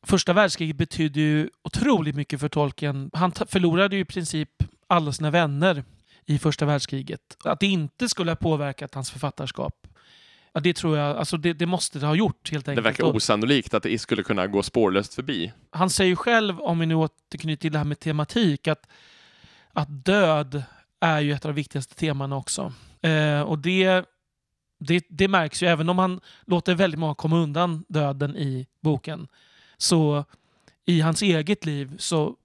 första 0.03 0.33
världskriget 0.33 0.77
betydde 0.77 1.21
ju 1.21 1.51
otroligt 1.63 2.17
mycket 2.17 2.41
för 2.41 2.49
tolken. 2.49 3.11
Han 3.13 3.33
förlorade 3.33 3.97
ju 3.97 4.03
i 4.03 4.05
princip 4.05 4.51
alla 4.87 5.13
sina 5.13 5.31
vänner 5.31 5.85
i 6.27 6.39
första 6.39 6.65
världskriget. 6.65 7.37
Att 7.45 7.61
det 7.61 7.67
inte 7.67 8.09
skulle 8.09 8.31
ha 8.31 8.37
påverkat 8.37 8.95
hans 8.95 9.11
författarskap 9.11 9.87
Ja, 10.55 10.61
det 10.61 10.77
tror 10.77 10.99
jag. 10.99 11.17
Alltså 11.17 11.37
det, 11.37 11.53
det, 11.53 11.67
måste 11.67 11.99
det 11.99 12.07
ha 12.07 12.15
gjort 12.15 12.53
helt 12.53 12.69
enkelt. 12.69 12.85
Det 12.85 12.91
verkar 12.91 13.17
osannolikt 13.17 13.75
att 13.75 13.83
det 13.83 13.99
skulle 13.99 14.23
kunna 14.23 14.47
gå 14.47 14.63
spårlöst 14.63 15.15
förbi. 15.15 15.53
Han 15.71 15.91
säger 15.91 16.17
själv, 16.17 16.61
om 16.61 16.79
vi 16.79 16.87
nu 16.87 16.95
återknyter 16.95 17.61
till 17.61 17.73
det 17.73 17.79
här 17.79 17.85
med 17.85 18.01
tematik, 18.01 18.69
att 18.69 18.87
att 19.73 20.05
död 20.05 20.63
är 21.03 21.21
ju 21.21 21.33
ett 21.33 21.45
av 21.45 21.49
de 21.49 21.57
viktigaste 21.57 21.95
temana 21.95 22.37
också. 22.37 22.73
Eh, 23.01 23.41
och 23.41 23.59
det, 23.59 24.05
det, 24.79 25.05
det 25.09 25.29
märks 25.29 25.63
ju, 25.63 25.67
även 25.67 25.89
om 25.89 25.99
han 25.99 26.21
låter 26.47 26.75
väldigt 26.75 27.01
många 27.01 27.15
komma 27.15 27.37
undan 27.37 27.85
döden 27.89 28.37
i 28.37 28.67
boken, 28.81 29.29
så 29.77 30.25
i 30.85 31.01
hans 31.01 31.23
eget 31.23 31.67
liv 31.67 31.97
så 31.99 32.37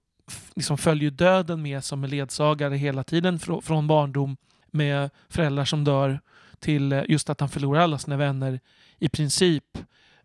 liksom 0.54 0.78
följer 0.78 1.10
döden 1.10 1.62
med 1.62 1.84
som 1.84 2.04
en 2.04 2.10
ledsagare 2.10 2.74
hela 2.76 3.04
tiden 3.04 3.38
fr 3.38 3.60
från 3.60 3.86
barndom 3.86 4.36
med 4.70 5.10
föräldrar 5.28 5.64
som 5.64 5.84
dör 5.84 6.20
till 6.58 7.04
just 7.08 7.30
att 7.30 7.40
han 7.40 7.48
förlorar 7.48 7.80
alla 7.80 7.98
sina 7.98 8.16
vänner 8.16 8.60
i 8.98 9.08
princip 9.08 9.64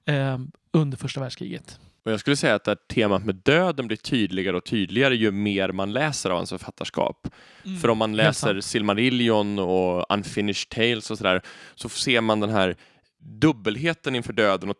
eh, 0.05 0.39
under 0.71 0.97
första 0.97 1.19
världskriget. 1.19 1.79
Och 2.05 2.11
jag 2.11 2.19
skulle 2.19 2.35
säga 2.35 2.55
att 2.55 2.63
det 2.63 2.87
temat 2.87 3.25
med 3.25 3.35
döden 3.35 3.87
blir 3.87 3.97
tydligare 3.97 4.57
och 4.57 4.65
tydligare 4.65 5.15
ju 5.15 5.31
mer 5.31 5.71
man 5.71 5.93
läser 5.93 6.29
av 6.29 6.37
hans 6.37 6.49
författarskap. 6.49 7.27
Mm, 7.65 7.79
För 7.79 7.89
om 7.89 7.97
man 7.97 8.15
läser 8.15 8.61
Silmarillion 8.61 9.59
och 9.59 10.13
Unfinished 10.13 10.69
Tales 10.69 11.11
och 11.11 11.17
sådär 11.17 11.41
så 11.75 11.89
ser 11.89 12.21
man 12.21 12.39
den 12.39 12.49
här 12.49 12.75
dubbelheten 13.25 14.15
inför 14.15 14.33
döden 14.33 14.69
och 14.69 14.77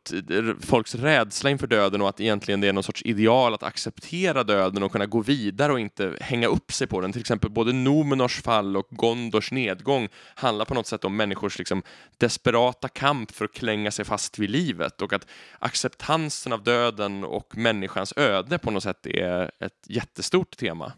folks 0.61 0.95
rädsla 0.95 1.49
inför 1.49 1.67
döden 1.67 2.01
och 2.01 2.09
att 2.09 2.19
egentligen 2.19 2.61
det 2.61 2.67
är 2.67 2.73
någon 2.73 2.83
sorts 2.83 3.01
ideal 3.05 3.53
att 3.53 3.63
acceptera 3.63 4.43
döden 4.43 4.83
och 4.83 4.91
kunna 4.91 5.05
gå 5.05 5.21
vidare 5.21 5.71
och 5.73 5.79
inte 5.79 6.17
hänga 6.21 6.47
upp 6.47 6.71
sig 6.71 6.87
på 6.87 7.01
den. 7.01 7.11
Till 7.11 7.21
exempel 7.21 7.49
både 7.49 7.73
Nomenors 7.73 8.41
fall 8.41 8.77
och 8.77 8.87
Gondors 8.89 9.51
nedgång 9.51 10.09
handlar 10.35 10.65
på 10.65 10.73
något 10.73 10.87
sätt 10.87 11.05
om 11.05 11.17
människors 11.17 11.57
liksom 11.57 11.83
desperata 12.17 12.87
kamp 12.87 13.31
för 13.31 13.45
att 13.45 13.53
klänga 13.53 13.91
sig 13.91 14.05
fast 14.05 14.39
vid 14.39 14.49
livet 14.49 15.01
och 15.01 15.13
att 15.13 15.27
acceptansen 15.59 16.53
av 16.53 16.63
döden 16.63 17.23
och 17.23 17.57
människans 17.57 18.13
öde 18.17 18.57
på 18.57 18.71
något 18.71 18.83
sätt 18.83 19.05
är 19.05 19.51
ett 19.59 19.85
jättestort 19.87 20.57
tema. 20.57 20.93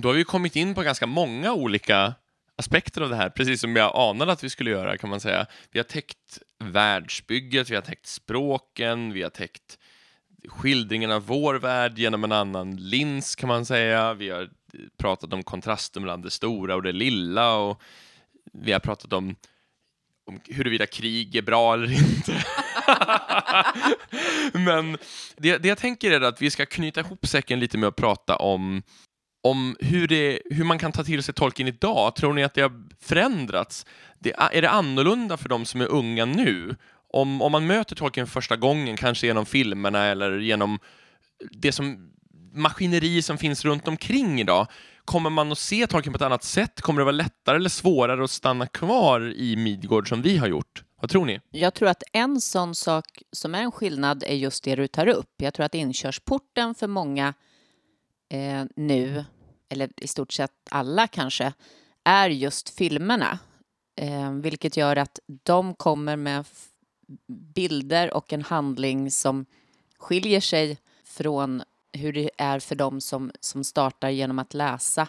Då 0.00 0.08
har 0.08 0.14
vi 0.14 0.24
kommit 0.24 0.56
in 0.56 0.74
på 0.74 0.82
ganska 0.82 1.06
många 1.06 1.52
olika 1.52 2.14
aspekter 2.56 3.00
av 3.00 3.10
det 3.10 3.16
här, 3.16 3.30
precis 3.30 3.60
som 3.60 3.76
jag 3.76 3.96
anade 3.96 4.32
att 4.32 4.44
vi 4.44 4.50
skulle 4.50 4.70
göra 4.70 4.98
kan 4.98 5.10
man 5.10 5.20
säga. 5.20 5.46
Vi 5.70 5.78
har 5.78 5.84
täckt 5.84 6.38
världsbygget, 6.58 7.70
vi 7.70 7.74
har 7.74 7.82
täckt 7.82 8.06
språken, 8.06 9.12
vi 9.12 9.22
har 9.22 9.30
täckt 9.30 9.78
skildringen 10.48 11.10
av 11.10 11.26
vår 11.26 11.54
värld 11.54 11.98
genom 11.98 12.24
en 12.24 12.32
annan 12.32 12.76
lins 12.76 13.36
kan 13.36 13.48
man 13.48 13.66
säga. 13.66 14.14
Vi 14.14 14.30
har 14.30 14.50
pratat 14.96 15.32
om 15.32 15.42
kontrasten 15.42 16.02
mellan 16.02 16.22
det 16.22 16.30
stora 16.30 16.74
och 16.74 16.82
det 16.82 16.92
lilla 16.92 17.56
och 17.56 17.82
vi 18.52 18.72
har 18.72 18.80
pratat 18.80 19.12
om, 19.12 19.36
om 20.26 20.40
huruvida 20.44 20.86
krig 20.86 21.36
är 21.36 21.42
bra 21.42 21.74
eller 21.74 21.92
inte. 21.92 22.44
Men 24.58 24.98
det, 25.36 25.58
det 25.58 25.68
jag 25.68 25.78
tänker 25.78 26.10
är 26.10 26.20
att 26.20 26.42
vi 26.42 26.50
ska 26.50 26.66
knyta 26.66 27.00
ihop 27.00 27.26
säcken 27.26 27.60
lite 27.60 27.78
med 27.78 27.88
att 27.88 27.96
prata 27.96 28.36
om 28.36 28.82
om 29.50 29.76
hur, 29.80 30.08
det, 30.08 30.40
hur 30.50 30.64
man 30.64 30.78
kan 30.78 30.92
ta 30.92 31.04
till 31.04 31.22
sig 31.22 31.34
tolken 31.34 31.68
idag. 31.68 32.16
Tror 32.16 32.32
ni 32.32 32.44
att 32.44 32.54
det 32.54 32.62
har 32.62 32.72
förändrats? 33.00 33.86
Det, 34.18 34.32
är 34.38 34.62
det 34.62 34.70
annorlunda 34.70 35.36
för 35.36 35.48
de 35.48 35.64
som 35.64 35.80
är 35.80 35.86
unga 35.86 36.24
nu? 36.24 36.76
Om, 37.12 37.42
om 37.42 37.52
man 37.52 37.66
möter 37.66 37.96
tolken 37.96 38.26
första 38.26 38.56
gången, 38.56 38.96
kanske 38.96 39.26
genom 39.26 39.46
filmerna 39.46 40.04
eller 40.04 40.38
genom 40.38 40.78
det 41.50 41.72
som 41.72 42.10
maskineri 42.54 43.22
som 43.22 43.38
finns 43.38 43.64
runt 43.64 43.88
omkring 43.88 44.40
idag, 44.40 44.66
kommer 45.04 45.30
man 45.30 45.52
att 45.52 45.58
se 45.58 45.86
tolken 45.86 46.12
på 46.12 46.16
ett 46.16 46.22
annat 46.22 46.44
sätt? 46.44 46.80
Kommer 46.80 47.00
det 47.00 47.04
vara 47.04 47.12
lättare 47.12 47.56
eller 47.56 47.68
svårare 47.68 48.24
att 48.24 48.30
stanna 48.30 48.66
kvar 48.66 49.32
i 49.36 49.56
Midgård 49.56 50.08
som 50.08 50.22
vi 50.22 50.36
har 50.36 50.46
gjort? 50.46 50.82
Vad 51.00 51.10
tror 51.10 51.24
ni? 51.24 51.40
Jag 51.50 51.74
tror 51.74 51.88
att 51.88 52.02
en 52.12 52.40
sån 52.40 52.74
sak 52.74 53.22
som 53.32 53.54
är 53.54 53.62
en 53.62 53.72
skillnad 53.72 54.22
är 54.22 54.34
just 54.34 54.64
det 54.64 54.74
du 54.74 54.86
tar 54.88 55.08
upp. 55.08 55.34
Jag 55.36 55.54
tror 55.54 55.66
att 55.66 55.74
inkörsporten 55.74 56.74
för 56.74 56.86
många 56.86 57.34
eh, 58.30 58.64
nu 58.76 59.24
eller 59.68 59.90
i 59.96 60.06
stort 60.06 60.32
sett 60.32 60.52
alla 60.70 61.06
kanske, 61.06 61.52
är 62.04 62.28
just 62.28 62.68
filmerna. 62.68 63.38
Eh, 63.96 64.32
vilket 64.32 64.76
gör 64.76 64.96
att 64.96 65.18
de 65.26 65.74
kommer 65.74 66.16
med 66.16 66.44
bilder 67.54 68.14
och 68.14 68.32
en 68.32 68.42
handling 68.42 69.10
som 69.10 69.46
skiljer 69.98 70.40
sig 70.40 70.78
från 71.04 71.62
hur 71.92 72.12
det 72.12 72.30
är 72.38 72.60
för 72.60 72.74
dem 72.74 73.00
som, 73.00 73.32
som 73.40 73.64
startar 73.64 74.08
genom 74.08 74.38
att 74.38 74.54
läsa 74.54 75.08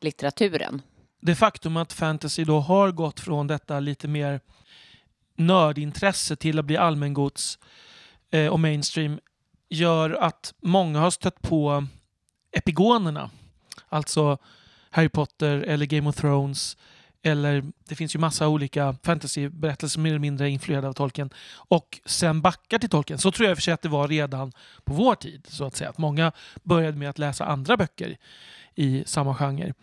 litteraturen. 0.00 0.82
Det 1.20 1.34
faktum 1.34 1.76
att 1.76 1.92
fantasy 1.92 2.44
då 2.44 2.60
har 2.60 2.92
gått 2.92 3.20
från 3.20 3.46
detta 3.46 3.80
lite 3.80 4.08
mer 4.08 4.40
nördintresse 5.36 6.36
till 6.36 6.58
att 6.58 6.64
bli 6.64 6.76
allmängods 6.76 7.58
eh, 8.30 8.46
och 8.46 8.60
mainstream 8.60 9.18
gör 9.68 10.10
att 10.10 10.54
många 10.62 11.00
har 11.00 11.10
stött 11.10 11.42
på 11.42 11.86
epigonerna 12.52 13.30
Alltså 13.88 14.38
Harry 14.90 15.08
Potter 15.08 15.58
eller 15.58 15.86
Game 15.86 16.08
of 16.08 16.16
Thrones. 16.16 16.76
Eller 17.22 17.64
det 17.88 17.94
finns 17.94 18.14
ju 18.14 18.18
massa 18.18 18.48
olika 18.48 18.96
fantasyberättelser 19.02 20.00
mer 20.00 20.10
eller 20.10 20.18
mindre 20.18 20.50
influerade 20.50 20.88
av 20.88 20.92
Tolkien. 20.92 21.30
Och 21.52 22.00
sen 22.04 22.40
backar 22.40 22.78
till 22.78 22.90
Tolkien. 22.90 23.18
Så 23.18 23.32
tror 23.32 23.46
jag 23.46 23.50
i 23.50 23.54
och 23.54 23.58
för 23.58 23.62
sig 23.62 23.74
att 23.74 23.82
det 23.82 23.88
var 23.88 24.08
redan 24.08 24.52
på 24.84 24.94
vår 24.94 25.14
tid. 25.14 25.46
så 25.50 25.64
att 25.64 25.76
säga. 25.76 25.90
Att 25.90 25.98
många 25.98 26.32
började 26.62 26.98
med 26.98 27.10
att 27.10 27.18
läsa 27.18 27.44
andra 27.44 27.76
böcker 27.76 28.16
i 28.74 29.04
samma 29.06 29.34
genre. 29.34 29.74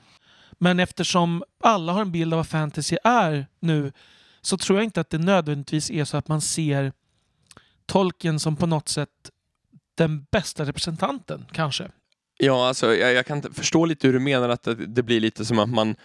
Men 0.52 0.80
eftersom 0.80 1.44
alla 1.64 1.94
har 1.94 2.02
en 2.02 2.12
bild 2.12 2.34
av 2.34 2.38
vad 2.38 2.48
fantasy 2.48 2.98
är 3.04 3.48
nu 3.60 3.92
så 4.42 4.58
tror 4.58 4.80
jag 4.80 4.84
inte 4.84 5.02
att 5.02 5.10
det 5.10 5.18
nödvändigtvis 5.18 5.92
är 5.92 6.06
så 6.06 6.18
att 6.18 6.28
man 6.28 6.42
ser 6.42 6.92
Tolkien 7.86 8.40
som 8.40 8.56
på 8.56 8.66
något 8.66 8.90
sätt 8.90 9.10
den 9.96 10.26
bästa 10.32 10.66
representanten, 10.66 11.46
kanske, 11.52 11.92
Ja, 12.38 12.68
alltså, 12.68 12.96
jag, 12.96 13.14
jag, 13.14 13.26
kan 13.26 13.54
förstå 13.54 13.86
lite 13.86 14.08
hur 14.08 14.14
du 14.14 14.20
menar 14.20 14.50
att 14.50 14.64
det, 14.64 14.76
det, 14.76 15.04
blir 15.04 15.20
lite 15.20 15.46
som 15.46 15.60
att 15.60 15.70
man 15.70 15.96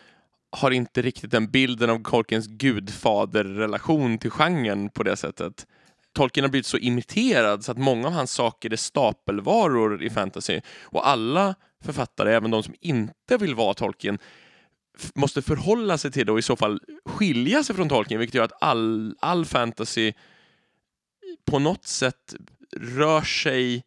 har 0.51 0.71
inte 0.71 1.03
riktigt 1.03 1.31
den 1.31 1.51
bilden 1.51 1.91
av 1.91 2.03
Tolkiens 2.03 2.47
gudfaderrelation 2.47 4.19
till 4.19 4.31
genren 4.31 4.91
på 4.91 5.03
det 5.03 5.17
sättet. 5.17 5.67
Tolkien 6.13 6.45
har 6.45 6.51
blivit 6.51 6.67
så 6.67 6.79
imiterad 6.79 7.65
så 7.65 7.73
att 7.73 7.79
många 7.79 8.07
av 8.07 8.13
hans 8.13 8.33
saker 8.33 8.73
är 8.73 8.77
stapelvaror 8.77 10.03
i 10.03 10.11
fantasy. 10.11 10.61
Och 10.83 11.09
alla 11.09 11.55
författare, 11.85 12.35
även 12.35 12.51
de 12.51 12.63
som 12.63 12.75
inte 12.81 13.37
vill 13.37 13.55
vara 13.55 13.75
Tolkien, 13.75 14.19
måste 15.15 15.43
förhålla 15.43 15.99
sig 15.99 16.13
till 16.13 16.27
det 16.27 16.33
och 16.33 16.39
i 16.39 16.43
så 16.43 16.57
fall 16.57 16.81
skilja 17.05 17.65
sig 17.65 17.77
från 17.77 17.89
Tolkien, 17.89 18.21
vilket 18.21 18.35
gör 18.35 18.45
att 18.45 18.63
all, 18.63 19.17
all 19.21 19.45
fantasy 19.45 20.13
på 21.45 21.59
något 21.59 21.87
sätt 21.87 22.35
rör 22.77 23.23
sig 23.23 23.85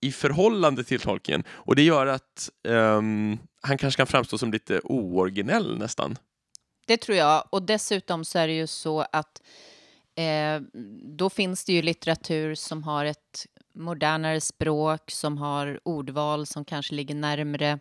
i 0.00 0.12
förhållande 0.12 0.84
till 0.84 1.00
Tolkien. 1.00 1.44
Och 1.48 1.76
det 1.76 1.82
gör 1.82 2.06
att 2.06 2.50
um, 2.64 3.38
han 3.62 3.78
kanske 3.78 3.98
kan 3.98 4.06
framstå 4.06 4.38
som 4.38 4.52
lite 4.52 4.80
ooriginell 4.84 5.78
nästan. 5.78 6.18
Det 6.86 6.96
tror 6.96 7.18
jag. 7.18 7.44
Och 7.50 7.62
dessutom 7.62 8.24
så 8.24 8.38
är 8.38 8.46
det 8.46 8.54
ju 8.54 8.66
så 8.66 9.00
att 9.12 9.42
eh, 10.14 10.60
då 11.18 11.30
finns 11.30 11.64
det 11.64 11.72
ju 11.72 11.82
litteratur 11.82 12.54
som 12.54 12.82
har 12.82 13.04
ett 13.04 13.46
modernare 13.74 14.40
språk, 14.40 15.10
som 15.10 15.38
har 15.38 15.80
ordval 15.82 16.46
som 16.46 16.64
kanske 16.64 16.94
ligger 16.94 17.14
närmre 17.14 17.78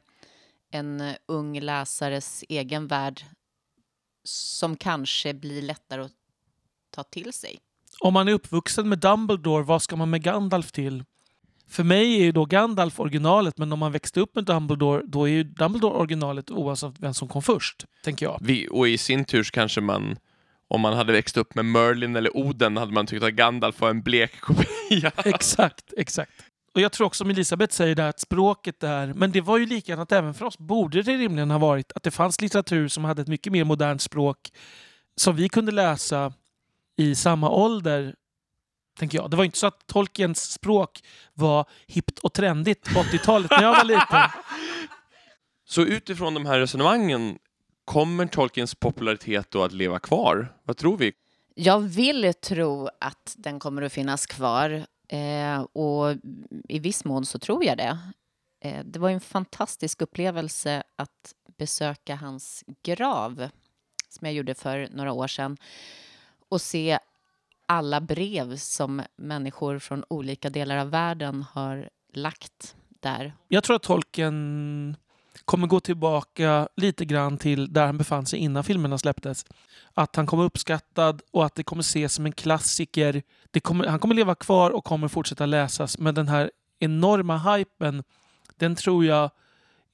en 0.72 1.14
ung 1.26 1.60
läsares 1.60 2.44
egen 2.50 2.88
värld 2.88 3.26
som 4.24 4.78
kanske 4.78 5.34
blir 5.34 5.62
lättare 5.62 6.02
att 6.02 6.12
ta 6.92 7.04
till 7.04 7.34
sig. 7.34 7.60
Om 8.00 8.14
man 8.14 8.28
är 8.28 8.34
uppvuxen 8.34 8.90
med 8.90 9.00
Dumbledore, 9.00 9.64
vad 9.64 9.82
ska 9.82 9.96
man 9.96 10.10
med 10.10 10.24
Gandalf 10.24 10.72
till? 10.72 11.04
För 11.70 11.84
mig 11.84 12.20
är 12.20 12.24
ju 12.24 12.32
då 12.32 12.46
Gandalf 12.46 13.00
originalet, 13.00 13.58
men 13.58 13.74
om 13.74 13.80
man 13.80 13.92
växte 13.92 14.20
upp 14.20 14.36
med 14.36 14.44
Dumbledore, 14.44 15.02
då 15.06 15.24
är 15.24 15.32
ju 15.32 15.44
Dumbledore 15.44 15.94
originalet 15.94 16.52
oavsett 16.52 16.94
vem 17.00 17.14
som 17.14 17.28
kom 17.28 17.42
först, 17.42 17.86
tänker 18.04 18.26
jag. 18.26 18.38
Vi, 18.42 18.68
och 18.72 18.88
i 18.88 18.98
sin 18.98 19.26
tur 19.26 19.44
kanske 19.44 19.82
man, 19.82 20.18
om 20.68 20.82
man 20.82 20.94
hade 20.94 21.14
växt 21.14 21.38
upp 21.38 21.56
med 21.56 21.66
Merlin 21.66 22.16
eller 22.16 22.38
Oden, 22.38 22.78
hade 22.78 22.92
man 22.92 23.08
tyckt 23.08 23.24
att 23.24 23.34
Gandalf 23.34 23.82
var 23.82 23.90
en 23.90 24.02
blek 24.02 24.40
kopia. 24.40 25.12
exakt, 25.26 25.94
exakt. 25.98 26.32
Och 26.74 26.82
jag 26.82 26.92
tror 26.92 27.08
också 27.08 27.24
som 27.24 27.30
Elisabeth 27.30 27.74
säger 27.74 27.96
där 27.96 28.10
att 28.10 28.20
språket 28.20 28.80
där, 28.80 29.14
men 29.14 29.32
det 29.32 29.42
var 29.42 29.58
ju 29.58 29.66
likadant 29.66 30.12
även 30.12 30.34
för 30.34 30.46
oss, 30.46 30.58
borde 30.58 31.02
det 31.02 31.18
rimligen 31.18 31.52
ha 31.52 31.58
varit 31.58 31.92
att 31.96 32.04
det 32.04 32.12
fanns 32.12 32.42
litteratur 32.42 32.88
som 32.88 33.06
hade 33.06 33.22
ett 33.22 33.28
mycket 33.28 33.54
mer 33.54 33.64
modernt 33.64 34.02
språk 34.02 34.38
som 35.16 35.36
vi 35.36 35.50
kunde 35.50 35.72
läsa 35.72 36.34
i 36.98 37.16
samma 37.16 37.50
ålder 37.50 38.16
tänker 38.98 39.18
jag. 39.18 39.32
Det 39.32 39.38
var 39.38 39.44
inte 39.44 39.58
så 39.58 39.68
att 39.68 39.88
Tolkiens 39.88 40.52
språk 40.52 41.04
var 41.34 41.66
hippt 41.88 42.20
och 42.20 42.34
trendigt 42.34 42.94
på 42.94 43.00
80-talet 43.00 43.52
när 43.52 43.64
jag 43.64 43.76
var 43.76 43.84
liten. 43.84 44.22
Så 45.66 45.82
utifrån 45.82 46.34
de 46.34 46.46
här 46.46 46.60
resonemangen, 46.60 47.40
kommer 47.86 48.26
Tolkiens 48.26 48.76
popularitet 48.76 49.52
då 49.52 49.64
att 49.64 49.74
leva 49.74 50.00
kvar? 50.00 50.54
Vad 50.64 50.78
tror 50.78 50.98
vi? 50.98 51.14
Jag 51.56 51.80
vill 51.80 52.34
tro 52.34 52.90
att 53.00 53.36
den 53.38 53.60
kommer 53.60 53.82
att 53.82 53.94
finnas 53.94 54.26
kvar 54.26 54.86
eh, 55.10 55.62
och 55.62 56.16
i 56.70 56.80
viss 56.80 57.06
mån 57.06 57.26
så 57.26 57.40
tror 57.40 57.66
jag 57.66 57.78
det. 57.78 57.98
Eh, 58.64 58.84
det 58.86 59.00
var 59.00 59.10
en 59.10 59.22
fantastisk 59.22 60.02
upplevelse 60.02 60.84
att 60.96 61.34
besöka 61.58 62.16
hans 62.16 62.64
grav 62.84 63.50
som 64.10 64.26
jag 64.26 64.34
gjorde 64.34 64.56
för 64.56 64.90
några 64.92 65.12
år 65.12 65.28
sedan 65.28 65.58
och 66.50 66.62
se 66.62 67.00
alla 67.68 68.02
brev 68.02 68.58
som 68.58 69.02
människor 69.16 69.80
från 69.80 70.04
olika 70.08 70.50
delar 70.50 70.78
av 70.78 70.90
världen 70.90 71.46
har 71.52 71.90
lagt 72.14 72.76
där. 73.00 73.34
Jag 73.48 73.64
tror 73.64 73.76
att 73.76 73.84
Tolkien 73.84 74.96
kommer 75.46 75.68
gå 75.68 75.80
tillbaka 75.80 76.68
lite 76.76 77.06
grann 77.06 77.38
till 77.38 77.74
där 77.74 77.86
han 77.86 77.98
befann 77.98 78.26
sig 78.26 78.40
innan 78.40 78.64
filmerna 78.64 78.98
släpptes. 78.98 79.46
Att 79.94 80.16
han 80.16 80.26
kommer 80.26 80.44
uppskattad 80.44 81.22
och 81.32 81.46
att 81.46 81.56
det 81.56 81.64
kommer 81.64 81.82
ses 81.82 82.14
som 82.14 82.26
en 82.26 82.32
klassiker. 82.32 83.22
Kommer, 83.62 83.88
han 83.88 84.00
kommer 84.00 84.16
leva 84.16 84.36
kvar 84.36 84.72
och 84.72 84.84
kommer 84.84 85.08
fortsätta 85.08 85.46
läsas, 85.46 85.98
men 85.98 86.16
den 86.16 86.28
här 86.28 86.52
enorma 86.80 87.38
hypen, 87.38 88.04
den 88.58 88.76
tror 88.76 89.06
jag 89.06 89.30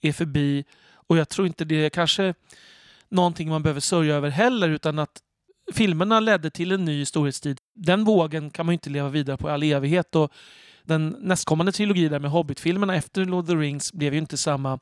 är 0.02 0.14
förbi. 0.14 0.66
Och 0.94 1.18
jag 1.18 1.30
tror 1.30 1.48
inte 1.48 1.66
det 1.66 1.86
är 1.86 1.90
kanske 1.90 2.34
någonting 3.10 3.50
man 3.50 3.64
behöver 3.64 3.82
sörja 3.82 4.16
över 4.16 4.30
heller, 4.30 4.70
utan 4.70 5.00
att 5.00 5.22
filmerna 5.74 6.20
ledde 6.20 6.50
till 6.50 6.72
en 6.72 6.86
ny 6.86 7.06
storhetstid. 7.06 7.60
Den 7.74 8.04
vågen 8.04 8.50
kan 8.50 8.66
man 8.66 8.74
ju 8.74 8.76
inte 8.76 8.90
leva 8.90 9.10
vidare 9.10 9.38
på 9.38 9.50
i 9.50 9.52
all 9.52 9.64
evighet. 9.64 10.16
Och 10.16 10.32
den 10.84 11.16
nästkommande 11.20 11.72
trilogin 11.72 12.12
där 12.12 12.20
med 12.20 12.32
Hobbit-filmerna 12.32 12.96
efter 12.96 13.26
Lord 13.26 13.44
of 13.44 13.50
the 13.50 13.56
Rings 13.56 13.94
blev 13.94 14.14
ju 14.14 14.20
inte 14.20 14.38
samma 14.38 14.80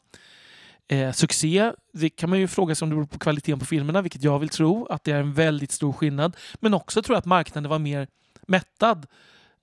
eh, 0.88 1.12
succé. 1.12 1.72
Det 1.94 2.10
kan 2.10 2.30
man 2.30 2.40
ju 2.40 2.48
fråga 2.48 2.76
sig 2.76 2.86
om 2.86 2.90
det 2.90 2.96
beror 2.96 3.06
på 3.06 3.20
kvaliteten 3.20 3.60
på 3.60 3.66
filmerna, 3.66 4.02
vilket 4.02 4.24
jag 4.24 4.40
vill 4.40 4.50
tro. 4.50 4.86
Att 4.86 5.04
det 5.04 5.12
är 5.12 5.20
en 5.20 5.34
väldigt 5.34 5.72
stor 5.72 5.94
skillnad. 5.94 6.38
Men 6.60 6.74
också 6.74 7.02
tror 7.02 7.16
jag 7.16 7.20
att 7.20 7.26
marknaden 7.26 7.70
var 7.70 7.80
mer 7.80 8.08
mättad 8.48 9.06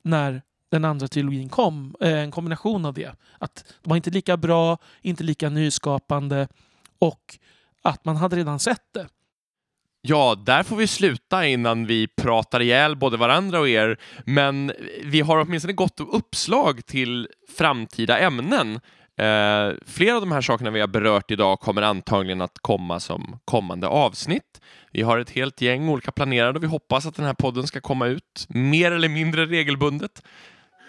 när 0.02 0.42
den 0.70 0.84
andra 0.84 1.08
trilogin 1.08 1.48
kom. 1.48 1.96
Eh, 2.00 2.18
en 2.18 2.30
kombination 2.30 2.84
av 2.84 2.94
det. 2.94 3.12
Att 3.38 3.64
de 3.82 3.88
var 3.88 3.96
inte 3.96 4.10
lika 4.10 4.36
bra, 4.36 4.78
inte 5.02 5.24
lika 5.24 5.48
nyskapande 5.48 6.48
och 6.98 7.38
att 7.82 8.04
man 8.04 8.16
hade 8.16 8.36
redan 8.36 8.58
sett 8.58 8.82
det. 8.92 9.08
Ja, 10.01 10.34
där 10.46 10.62
får 10.62 10.76
vi 10.76 10.86
sluta 10.86 11.46
innan 11.46 11.86
vi 11.86 12.09
pratar 12.22 12.62
ihjäl 12.62 12.96
både 12.96 13.16
varandra 13.16 13.61
och 13.61 13.68
er. 13.68 13.99
Men 14.24 14.72
vi 15.05 15.20
har 15.20 15.38
åtminstone 15.38 15.72
gott 15.72 16.01
uppslag 16.01 16.86
till 16.86 17.28
framtida 17.57 18.18
ämnen. 18.18 18.80
Eh, 19.18 19.74
flera 19.86 20.14
av 20.14 20.20
de 20.20 20.32
här 20.32 20.40
sakerna 20.40 20.70
vi 20.70 20.80
har 20.80 20.88
berört 20.88 21.30
idag 21.30 21.61
kommer 21.61 21.82
antagligen 21.82 22.40
att 22.40 22.59
komma 22.61 23.01
som 23.01 23.38
kommande 23.44 23.86
avsnitt. 23.86 24.61
Vi 24.92 25.03
har 25.03 25.18
ett 25.18 25.30
helt 25.30 25.61
gäng 25.61 25.88
olika 25.88 26.12
planerade 26.12 26.59
och 26.59 26.62
vi 26.62 26.68
hoppas 26.68 27.07
att 27.07 27.16
den 27.16 27.24
här 27.26 27.34
podden 27.34 27.66
ska 27.66 27.80
komma 27.80 28.07
ut 28.07 28.46
mer 28.49 28.92
eller 28.92 29.09
mindre 29.09 29.46
regelbundet. 29.46 30.22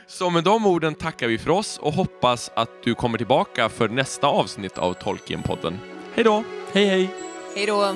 Så 0.08 0.30
med 0.30 0.44
de 0.44 0.66
orden 0.66 0.96
tackar 0.96 1.28
vi 1.28 1.38
för 1.38 1.50
oss 1.50 1.78
och 1.78 1.94
hoppas 1.94 2.52
att 2.56 2.70
du 2.84 2.96
kommer 2.96 3.18
tillbaka 3.18 3.70
för 3.70 3.90
nästa 3.90 4.28
avsnitt 4.28 4.78
av 4.78 4.94
Tolkien-podden. 4.94 5.78
Hej 6.16 6.24
då! 6.24 6.44
Hej 6.74 6.86
hej! 6.86 7.10
Hej 7.56 7.66
då! 7.66 7.96